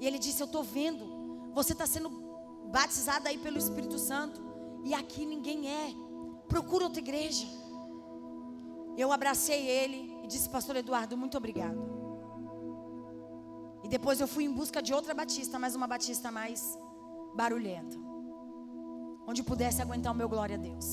E 0.04 0.06
ele 0.06 0.20
disse: 0.20 0.41
Eu 0.41 0.47
estou 0.47 0.64
vendo, 0.64 1.06
você 1.54 1.72
está 1.72 1.88
sendo 1.88 2.10
batizado 2.70 3.26
aí 3.30 3.38
pelo 3.38 3.58
Espírito 3.58 3.97
Santo, 3.97 4.43
e 4.84 4.93
aqui 4.93 5.26
ninguém 5.26 5.70
é. 5.70 5.95
Procura 6.49 6.84
outra 6.84 6.99
igreja. 6.99 7.47
Eu 8.97 9.14
abracei 9.14 9.66
ele 9.66 10.20
e 10.22 10.28
disse: 10.28 10.49
Pastor 10.49 10.76
Eduardo, 10.76 11.16
muito 11.16 11.38
obrigado. 11.38 11.82
E 13.82 13.88
depois 13.88 14.20
eu 14.20 14.28
fui 14.28 14.43
em 14.43 14.51
busca 14.51 14.82
de 14.82 14.93
outra 14.93 15.14
batista, 15.14 15.58
mas 15.58 15.74
uma 15.74 15.88
batista 15.88 16.30
mais 16.30 16.78
barulhenta, 17.34 17.95
onde 19.26 19.41
pudesse 19.41 19.82
aguentar 19.82 20.12
o 20.12 20.16
meu 20.18 20.28
glória 20.28 20.58
a 20.58 20.60
Deus. 20.60 20.86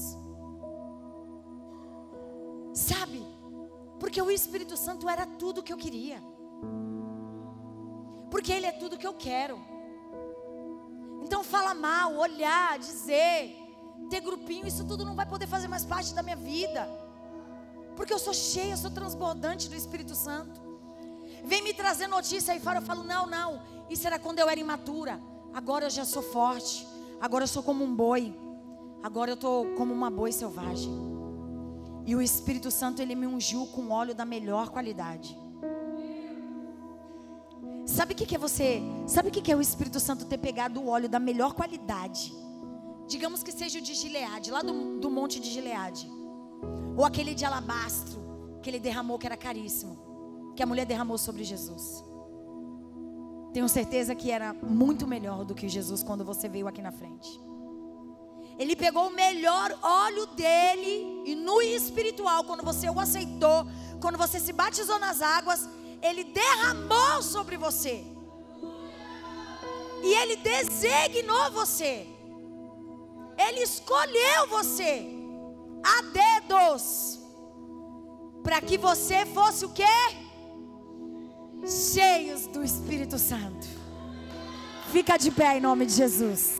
Sabe? 2.73 3.27
Porque 3.99 4.23
o 4.23 4.31
Espírito 4.31 4.77
Santo 4.77 5.09
era 5.09 5.27
tudo 5.27 5.59
o 5.59 5.65
que 5.65 5.73
eu 5.73 5.77
queria. 5.77 6.23
Porque 8.31 8.53
Ele 8.53 8.67
é 8.67 8.73
tudo 8.73 8.99
que 8.99 9.07
eu 9.07 9.15
quero. 9.15 9.61
Então 11.23 11.45
fala 11.45 11.75
mal, 11.75 12.17
olhar, 12.17 12.79
dizer, 12.79 13.57
ter 14.09 14.21
grupinho, 14.21 14.67
isso 14.67 14.85
tudo 14.85 15.05
não 15.05 15.15
vai 15.15 15.27
poder 15.27 15.47
fazer 15.47 15.69
mais 15.69 15.85
parte 15.85 16.15
da 16.15 16.23
minha 16.23 16.37
vida. 16.37 16.89
Porque 17.97 18.13
eu 18.13 18.19
sou 18.19 18.33
cheia, 18.33 18.73
eu 18.73 18.77
sou 18.77 18.91
transbordante 18.91 19.69
do 19.69 19.75
Espírito 19.75 20.15
Santo. 20.15 20.61
Vem 21.45 21.63
me 21.63 21.73
trazer 21.73 22.07
notícia 22.07 22.53
aí 22.53 22.61
fora, 22.61 22.79
eu 22.79 22.83
falo, 22.83 23.03
não, 23.03 23.27
não. 23.27 23.63
Isso 23.89 24.07
era 24.07 24.19
quando 24.19 24.39
eu 24.39 24.49
era 24.49 24.59
imatura. 24.59 25.21
Agora 25.53 25.87
eu 25.87 25.91
já 25.91 26.05
sou 26.05 26.23
forte. 26.23 26.87
Agora 27.21 27.45
eu 27.45 27.49
sou 27.49 27.63
como 27.63 27.85
um 27.85 27.95
boi. 27.95 28.35
Agora 29.03 29.31
eu 29.31 29.35
estou 29.35 29.67
como 29.75 29.93
uma 29.93 30.11
boi 30.11 30.33
selvagem. 30.33 30.93
E 32.07 32.15
o 32.15 32.23
Espírito 32.23 32.71
Santo, 32.71 33.01
ele 33.01 33.15
me 33.15 33.27
ungiu 33.27 33.67
com 33.67 33.91
óleo 33.91 34.15
da 34.15 34.25
melhor 34.25 34.71
qualidade. 34.71 35.39
Sabe 37.87 38.13
o 38.13 38.17
que, 38.17 38.35
é 38.35 38.39
você? 38.39 38.81
Sabe 39.07 39.29
o 39.29 39.33
que 39.33 39.51
é 39.51 39.57
o 39.57 39.61
Espírito 39.61 39.99
Santo 39.99 40.25
ter 40.25 40.39
pegado 40.39 40.81
o 40.81 40.89
óleo 40.89 41.09
da 41.09 41.19
melhor 41.19 41.55
qualidade? 41.55 42.33
Digamos 43.09 43.43
que 43.43 43.51
seja 43.51 43.79
o 43.79 43.83
de 43.83 43.95
Gileade, 43.95 44.51
lá 44.51 44.63
do, 44.63 44.99
do 44.99 45.11
monte 45.11 45.41
de 45.41 45.51
Gileade. 45.51 46.09
Ou 46.97 47.05
aquele 47.05 47.35
de 47.35 47.45
alabastro 47.45 48.21
que 48.63 48.71
ele 48.71 48.79
derramou, 48.79 49.19
que 49.19 49.27
era 49.27 49.37
caríssimo. 49.37 49.99
Que 50.55 50.63
a 50.63 50.67
mulher 50.67 50.87
derramou 50.87 51.19
sobre 51.19 51.43
Jesus. 51.43 52.05
Tenho 53.53 53.69
certeza 53.69 54.15
que 54.15 54.31
era 54.31 54.53
muito 54.55 55.07
melhor 55.07 55.45
do 55.45 55.55
que 55.55 55.69
Jesus 55.69 56.03
quando 56.03 56.25
você 56.25 56.49
veio 56.49 56.69
aqui 56.69 56.81
na 56.81 56.93
frente. 56.93 57.41
Ele 58.59 58.77
pegou 58.77 59.09
o 59.09 59.11
melhor 59.15 59.77
óleo 59.83 60.27
dele 60.27 61.23
e 61.25 61.35
no 61.35 61.61
espiritual, 61.63 62.45
quando 62.45 62.63
você 62.63 62.89
o 62.91 63.01
aceitou, 63.01 63.67
quando 64.01 64.19
você 64.19 64.39
se 64.39 64.53
batizou 64.53 64.99
nas 64.99 65.23
águas, 65.23 65.69
Ele 66.03 66.25
derramou 66.25 67.23
sobre 67.23 67.57
você. 67.57 68.05
E 70.03 70.15
Ele 70.15 70.37
designou 70.37 71.51
você. 71.53 72.07
Ele 73.37 73.61
escolheu 73.61 74.47
você 74.49 75.07
a 75.83 76.03
dedos 76.03 77.19
para 78.43 78.61
que 78.61 78.77
você 78.79 79.27
fosse 79.27 79.65
o 79.65 79.71
quê? 79.71 79.85
Cheios 81.67 82.47
do 82.47 82.65
Espírito 82.65 83.19
Santo. 83.19 83.67
Fica 84.91 85.17
de 85.17 85.31
pé 85.31 85.59
em 85.59 85.61
nome 85.61 85.87
de 85.87 85.93
Jesus. 85.93 86.59